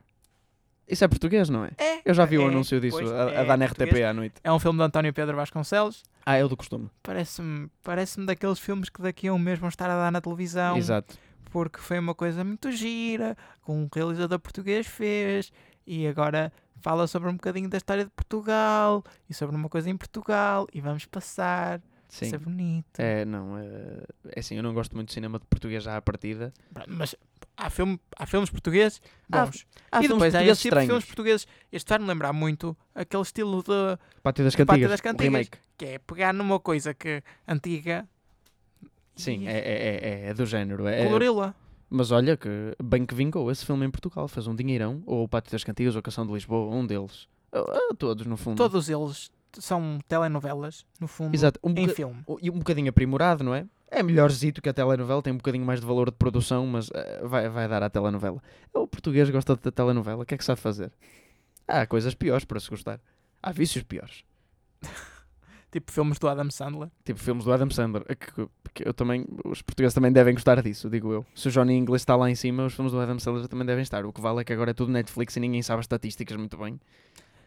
Isso 0.88 1.04
é 1.04 1.08
português, 1.08 1.48
não 1.48 1.64
é? 1.64 1.70
É, 1.78 2.02
Eu 2.04 2.14
já 2.14 2.24
vi 2.24 2.38
o 2.38 2.42
é, 2.42 2.48
anúncio 2.48 2.80
disso 2.80 2.98
pois, 2.98 3.10
a, 3.10 3.26
a 3.26 3.30
é 3.32 3.44
dar 3.44 3.56
na 3.56 3.66
RTP 3.66 4.02
à 4.08 4.12
noite. 4.12 4.34
É 4.44 4.52
um 4.52 4.58
filme 4.58 4.78
de 4.78 4.84
António 4.84 5.12
Pedro 5.12 5.36
Vasconcelos. 5.36 6.02
Ah, 6.26 6.36
é 6.36 6.44
o 6.44 6.48
do 6.48 6.56
costume. 6.56 6.90
Parece-me 7.02 7.68
parece 7.82 8.24
daqueles 8.24 8.58
filmes 8.58 8.88
que 8.88 9.00
daqui 9.00 9.28
a 9.28 9.32
um 9.32 9.38
mês 9.38 9.58
vão 9.58 9.68
estar 9.68 9.88
a 9.88 9.96
dar 9.96 10.12
na 10.12 10.20
televisão. 10.20 10.76
Exato. 10.76 11.16
Porque 11.50 11.78
foi 11.78 11.98
uma 11.98 12.14
coisa 12.14 12.42
muito 12.44 12.70
gira, 12.72 13.36
que 13.64 13.70
um 13.70 13.88
realizador 13.94 14.38
português 14.38 14.86
fez. 14.86 15.52
E 15.86 16.06
agora 16.06 16.52
fala 16.80 17.06
sobre 17.06 17.28
um 17.28 17.34
bocadinho 17.34 17.68
da 17.68 17.76
história 17.76 18.04
de 18.04 18.10
Portugal. 18.10 19.02
E 19.28 19.34
sobre 19.34 19.56
uma 19.56 19.68
coisa 19.68 19.88
em 19.88 19.96
Portugal. 19.96 20.66
E 20.72 20.80
vamos 20.80 21.06
passar. 21.06 21.80
Sim. 22.14 22.26
Isso 22.26 22.34
é 22.36 22.38
bonito. 22.38 23.00
É, 23.00 23.24
não. 23.24 23.58
É, 23.58 24.04
é 24.36 24.38
assim, 24.38 24.54
eu 24.54 24.62
não 24.62 24.72
gosto 24.72 24.94
muito 24.94 25.08
de 25.08 25.14
cinema 25.14 25.36
de 25.36 25.44
português 25.46 25.82
já 25.82 25.96
à 25.96 26.00
partida. 26.00 26.54
Mas 26.86 27.16
há, 27.56 27.68
filme, 27.68 27.98
há 28.16 28.24
filmes 28.24 28.50
portugueses 28.50 29.02
Há- 29.32 29.46
bons. 29.46 29.66
Há 29.90 29.98
e 29.98 30.06
filmes 30.06 30.16
depois 30.22 30.34
há 30.36 30.44
esse 30.44 30.62
tipo 30.62 30.78
de 30.78 30.86
filmes 30.86 31.04
portugueses. 31.04 31.46
Este 31.72 31.88
faz-me 31.88 32.06
lembrar 32.06 32.32
muito 32.32 32.76
aquele 32.94 33.22
estilo 33.24 33.64
de 33.64 33.98
Pátio 34.22 34.44
das 34.44 34.54
Pátio 34.54 34.66
Cantigas. 34.66 34.90
das 34.90 35.00
o 35.00 35.02
Cantigas. 35.02 35.24
remake. 35.24 35.58
que 35.76 35.84
é 35.86 35.98
pegar 35.98 36.32
numa 36.32 36.60
coisa 36.60 36.94
que 36.94 37.20
antiga 37.48 38.08
Sim, 39.16 39.48
é, 39.48 39.58
é, 39.58 39.98
é, 40.26 40.26
é 40.28 40.34
do 40.34 40.46
género. 40.46 40.86
É, 40.86 41.04
Colorila. 41.04 41.52
Mas 41.90 42.12
olha 42.12 42.36
que 42.36 42.48
bem 42.80 43.04
que 43.04 43.14
vingou 43.14 43.50
esse 43.50 43.66
filme 43.66 43.84
em 43.86 43.90
Portugal. 43.90 44.28
Fez 44.28 44.46
um 44.46 44.54
dinheirão. 44.54 45.02
Ou 45.04 45.24
o 45.24 45.28
Pátio 45.28 45.50
das 45.50 45.64
Cantigas 45.64 45.96
ou 45.96 45.98
a 45.98 46.02
Canção 46.02 46.24
de 46.24 46.32
Lisboa. 46.32 46.72
Um 46.74 46.86
deles. 46.86 47.28
Todos, 47.98 48.24
no 48.24 48.36
fundo. 48.36 48.56
Todos 48.56 48.88
eles 48.88 49.30
são 49.58 49.98
telenovelas, 50.08 50.84
no 51.00 51.06
fundo, 51.08 51.34
Exato. 51.34 51.58
Um, 51.62 51.72
em 51.76 51.88
filme. 51.88 52.22
e 52.42 52.50
um 52.50 52.58
bocadinho 52.58 52.88
aprimorado, 52.90 53.42
não 53.44 53.54
é? 53.54 53.66
É 53.90 54.02
melhorzito 54.02 54.60
que 54.60 54.68
a 54.68 54.72
telenovela. 54.72 55.22
Tem 55.22 55.32
um 55.32 55.36
bocadinho 55.36 55.64
mais 55.64 55.80
de 55.80 55.86
valor 55.86 56.10
de 56.10 56.16
produção, 56.16 56.66
mas 56.66 56.90
eh, 56.92 57.20
vai, 57.24 57.48
vai 57.48 57.68
dar 57.68 57.82
à 57.82 57.88
telenovela. 57.90 58.42
O 58.72 58.86
português 58.88 59.30
gosta 59.30 59.54
da 59.56 59.70
telenovela. 59.70 60.22
O 60.24 60.26
que 60.26 60.34
é 60.34 60.38
que 60.38 60.44
sabe 60.44 60.60
fazer? 60.60 60.90
Há 61.68 61.86
coisas 61.86 62.14
piores 62.14 62.44
para 62.44 62.58
se 62.58 62.68
gostar. 62.70 63.00
Há 63.42 63.52
vícios 63.52 63.84
piores. 63.84 64.24
Tipo 65.70 65.90
filmes 65.90 66.18
do 66.20 66.28
Adam 66.28 66.48
Sandler. 66.52 66.88
Tipo 67.04 67.18
filmes 67.18 67.44
do 67.44 67.52
Adam 67.52 67.68
Sandler. 67.70 68.04
que- 68.16 68.32
que- 68.32 68.48
que 68.74 68.88
eu 68.88 68.94
também, 68.94 69.24
os 69.44 69.60
portugueses 69.62 69.94
também 69.94 70.12
devem 70.12 70.34
gostar 70.34 70.60
disso, 70.62 70.88
digo 70.90 71.12
eu. 71.12 71.24
Se 71.34 71.48
o 71.48 71.50
Johnny 71.50 71.74
English 71.76 72.02
está 72.02 72.14
lá 72.16 72.28
em 72.30 72.34
cima, 72.34 72.64
os 72.66 72.74
filmes 72.74 72.92
do 72.92 73.00
Adam 73.00 73.18
Sandler 73.18 73.46
também 73.48 73.64
devem 73.66 73.82
estar. 73.82 74.04
O 74.04 74.12
que 74.12 74.20
vale 74.20 74.40
é 74.40 74.44
que 74.44 74.52
agora 74.52 74.70
é 74.70 74.74
tudo 74.74 74.90
Netflix 74.92 75.36
e 75.36 75.40
ninguém 75.40 75.62
sabe 75.62 75.80
as 75.80 75.84
estatísticas 75.84 76.36
muito 76.36 76.56
bem. 76.56 76.80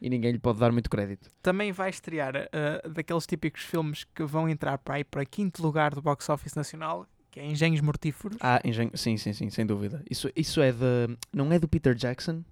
E 0.02 0.10
ninguém 0.10 0.32
lhe 0.32 0.40
pode 0.40 0.60
dar 0.60 0.72
muito 0.72 0.90
crédito. 0.90 1.30
Também 1.42 1.72
vai 1.72 1.90
estrear 1.90 2.36
uh, 2.36 2.90
daqueles 2.90 3.26
típicos 3.26 3.64
filmes 3.64 4.04
que 4.16 4.24
vão 4.24 4.48
entrar 4.48 4.78
para 4.78 4.96
aí 4.96 5.04
para 5.04 5.26
quinto 5.26 5.62
lugar 5.62 5.94
do 5.96 6.02
box 6.02 6.30
office 6.30 6.56
nacional, 6.56 7.08
que 7.32 7.40
é 7.40 7.46
Engenhos 7.46 7.82
Mortíferos. 7.82 8.38
Ah, 8.40 8.60
engenho... 8.64 8.92
sim, 8.96 9.18
sim, 9.18 9.34
sim, 9.34 9.50
sem 9.50 9.66
dúvida. 9.66 10.04
Isso, 10.10 10.30
isso 10.36 10.62
é 10.62 10.72
de. 10.72 11.18
Não 11.34 11.52
é 11.52 11.60
do 11.60 11.68
Peter 11.68 11.94
Jackson, 11.96 12.44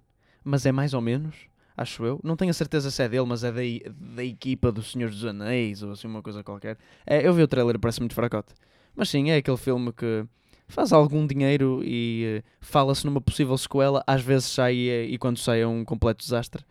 mas 0.44 0.66
é 0.66 0.72
mais 0.72 0.94
ou 0.94 1.00
menos, 1.00 1.34
acho 1.76 2.04
eu. 2.04 2.20
Não 2.22 2.36
tenho 2.36 2.50
a 2.50 2.54
certeza 2.54 2.90
se 2.90 3.02
é 3.02 3.08
dele, 3.08 3.26
mas 3.26 3.44
é 3.44 3.52
da, 3.52 3.64
e- 3.64 3.82
da 3.88 4.24
equipa 4.24 4.70
do 4.72 4.82
Senhor 4.82 5.10
dos 5.10 5.24
Anéis 5.24 5.82
ou 5.82 5.92
assim 5.92 6.06
uma 6.06 6.22
coisa 6.22 6.42
qualquer. 6.42 6.76
É, 7.06 7.26
eu 7.26 7.32
vi 7.32 7.42
o 7.42 7.48
trailer, 7.48 7.78
parece 7.78 8.00
muito 8.00 8.14
fracote. 8.14 8.54
Mas 8.94 9.08
sim, 9.08 9.30
é 9.30 9.36
aquele 9.36 9.56
filme 9.56 9.92
que 9.92 10.24
faz 10.68 10.92
algum 10.92 11.26
dinheiro 11.26 11.80
e 11.84 12.38
eh, 12.38 12.42
fala-se 12.60 13.04
numa 13.06 13.20
possível 13.20 13.56
sequela. 13.58 14.02
Às 14.06 14.22
vezes 14.22 14.46
sai 14.48 14.88
eh, 14.88 15.04
e 15.06 15.18
quando 15.18 15.38
sai 15.38 15.60
é 15.60 15.66
um 15.66 15.84
completo 15.84 16.24
desastre. 16.24 16.64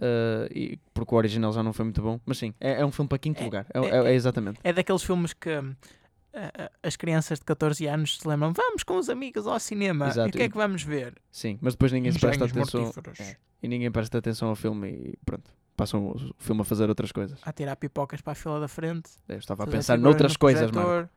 Eh, 0.00 0.48
e, 0.54 0.78
porque 0.94 1.14
o 1.14 1.18
original 1.18 1.52
já 1.52 1.62
não 1.62 1.72
foi 1.72 1.84
muito 1.84 2.00
bom. 2.02 2.20
Mas 2.24 2.38
sim, 2.38 2.54
é, 2.60 2.80
é 2.80 2.86
um 2.86 2.92
filme 2.92 3.08
para 3.08 3.18
quinto 3.18 3.40
É- 3.40 3.44
lugar. 3.44 3.66
É, 3.72 3.78
é- 3.78 3.88
é- 3.88 4.10
é 4.10 4.14
exatamente. 4.14 4.58
É 4.62 4.72
daqueles 4.72 5.02
filmes 5.02 5.32
que 5.32 5.50
uh, 5.50 5.62
uh, 5.70 6.70
as 6.82 6.96
crianças 6.96 7.38
de 7.38 7.44
14 7.44 7.86
anos 7.86 8.18
se 8.18 8.26
lembram, 8.28 8.52
vamos 8.52 8.82
com 8.82 8.96
os 8.96 9.08
amigos 9.08 9.46
ao 9.46 9.58
cinema. 9.60 10.08
Exato. 10.08 10.28
E 10.28 10.30
o 10.30 10.32
que 10.32 10.42
é 10.42 10.48
que 10.48 10.56
vamos 10.56 10.82
ver? 10.82 11.14
Sim, 11.30 11.58
mas 11.60 11.74
depois 11.74 11.92
ninguém 11.92 12.12
se 12.12 12.18
presta 12.18 12.44
atenção. 12.44 12.92
É. 13.20 13.36
E 13.62 13.68
ninguém 13.68 13.90
presta 13.90 14.18
atenção 14.18 14.48
ao 14.48 14.56
filme 14.56 14.88
e 14.88 15.18
pronto. 15.24 15.50
Passam 15.76 16.06
o 16.08 16.34
filme 16.38 16.60
a 16.60 16.64
fazer 16.64 16.88
outras 16.88 17.12
coisas. 17.12 17.38
A 17.42 17.52
tirar 17.52 17.76
pipocas 17.76 18.20
para 18.20 18.32
a 18.32 18.36
fila 18.36 18.60
da 18.60 18.68
frente. 18.68 19.10
Eu 19.28 19.38
estava 19.38 19.64
a 19.64 19.66
pensar 19.66 19.98
noutras 19.98 20.32
no 20.32 20.38
coisas, 20.38 20.70
mano. 20.70 21.08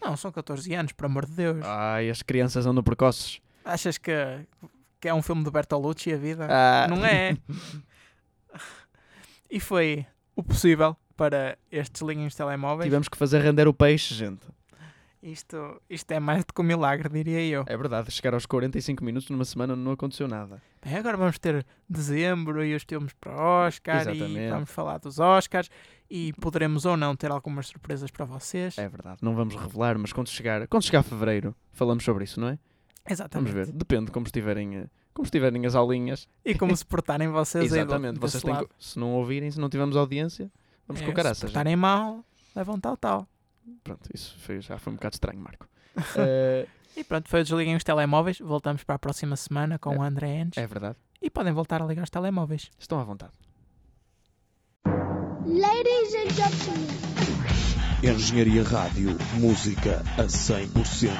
Não, 0.00 0.16
são 0.16 0.30
14 0.30 0.74
anos, 0.74 0.92
por 0.92 1.06
amor 1.06 1.24
de 1.24 1.32
Deus. 1.32 1.64
Ai, 1.64 2.10
as 2.10 2.20
crianças 2.20 2.66
andam 2.66 2.82
precoces. 2.84 3.40
Achas 3.64 3.96
que, 3.96 4.12
que 5.00 5.08
é 5.08 5.14
um 5.14 5.22
filme 5.22 5.42
do 5.42 5.50
Bertolucci 5.50 6.12
a 6.12 6.16
vida? 6.18 6.46
Ah. 6.50 6.86
Não 6.88 7.04
é? 7.04 7.36
e 9.54 9.60
foi 9.60 10.04
o 10.34 10.42
possível 10.42 10.96
para 11.16 11.56
estes 11.70 12.02
linhos 12.02 12.34
telemóveis. 12.34 12.86
Tivemos 12.86 13.08
que 13.08 13.16
fazer 13.16 13.40
render 13.40 13.68
o 13.68 13.72
peixe, 13.72 14.12
gente. 14.12 14.44
Isto, 15.22 15.80
isto 15.88 16.10
é 16.10 16.18
mais 16.18 16.44
do 16.44 16.52
que 16.52 16.60
um 16.60 16.64
milagre, 16.64 17.08
diria 17.08 17.40
eu. 17.40 17.64
É 17.68 17.76
verdade, 17.76 18.10
chegar 18.10 18.34
aos 18.34 18.46
45 18.46 19.02
minutos 19.04 19.30
numa 19.30 19.44
semana 19.44 19.76
não 19.76 19.92
aconteceu 19.92 20.26
nada. 20.26 20.60
Bem, 20.84 20.96
agora 20.96 21.16
vamos 21.16 21.38
ter 21.38 21.64
dezembro 21.88 22.64
e 22.64 22.74
os 22.74 22.82
filmes 22.82 23.12
para 23.12 23.32
Oscar 23.32 24.08
e 24.08 24.10
Exatamente. 24.10 24.50
vamos 24.50 24.70
falar 24.70 24.98
dos 24.98 25.20
Oscars 25.20 25.70
e 26.10 26.32
poderemos 26.34 26.84
ou 26.84 26.96
não 26.96 27.14
ter 27.14 27.30
algumas 27.30 27.68
surpresas 27.68 28.10
para 28.10 28.24
vocês. 28.24 28.76
É 28.76 28.88
verdade, 28.88 29.18
não 29.22 29.36
vamos 29.36 29.54
revelar, 29.54 29.96
mas 29.96 30.12
quando 30.12 30.28
chegar, 30.30 30.66
quando 30.66 30.82
chegar 30.82 31.04
fevereiro, 31.04 31.54
falamos 31.72 32.02
sobre 32.02 32.24
isso, 32.24 32.40
não 32.40 32.48
é? 32.48 32.58
Exatamente. 33.08 33.52
Vamos 33.52 33.68
ver, 33.68 33.72
depende 33.72 34.10
como 34.10 34.26
estiverem, 34.26 34.88
como 35.14 35.24
estiverem 35.24 35.64
as 35.64 35.74
aulinhas. 35.74 36.28
E 36.44 36.54
como 36.54 36.76
se 36.76 36.84
portarem 36.84 37.28
vocês 37.28 37.72
Exatamente, 37.72 38.18
vocês 38.20 38.42
têm 38.42 38.52
lado. 38.52 38.68
se 38.78 38.98
não 38.98 39.12
ouvirem, 39.14 39.50
se 39.50 39.58
não 39.60 39.68
tivermos 39.70 39.96
audiência, 39.96 40.50
vamos 40.86 41.00
É, 41.00 41.04
com 41.04 41.10
Se 41.12 41.16
caraças. 41.16 41.38
gente. 41.38 41.46
portarem 41.52 41.76
mal, 41.76 42.24
levam 42.54 42.78
tal, 42.78 42.96
tal. 42.96 43.26
Pronto, 43.82 44.10
isso 44.12 44.36
foi- 44.40 44.60
já 44.60 44.76
foi 44.76 44.92
um 44.92 44.96
bocado 44.96 45.14
estranho, 45.14 45.40
Marco. 45.40 45.66
Eh, 46.18 46.66
E 46.96 47.02
pronto, 47.02 47.28
foi 47.28 47.42
Desliguem 47.42 47.74
os 47.76 47.82
Telemóveis. 47.82 48.38
Voltamos 48.38 48.84
para 48.84 48.94
a 48.96 48.98
próxima 48.98 49.34
semana 49.36 49.78
com 49.78 49.92
É. 49.94 49.98
o 49.98 50.02
André 50.02 50.28
Endes. 50.40 50.58
é 50.58 50.66
verdade, 50.66 50.96
E 51.22 51.30
podem 51.30 51.52
voltar 51.52 51.80
a 51.82 51.86
ligar 51.86 52.02
os 52.04 52.10
telemóveis. 52.10 52.70
estão 52.78 53.00
à 53.00 53.04
vontade. 53.04 53.32
Ladies 55.46 56.14
and 56.14 56.30
gentlemen. 56.30 56.88
Engenharia 58.02 58.62
Rádio, 58.62 59.16
música 59.40 60.02
a 60.18 60.28
100%. 60.28 61.10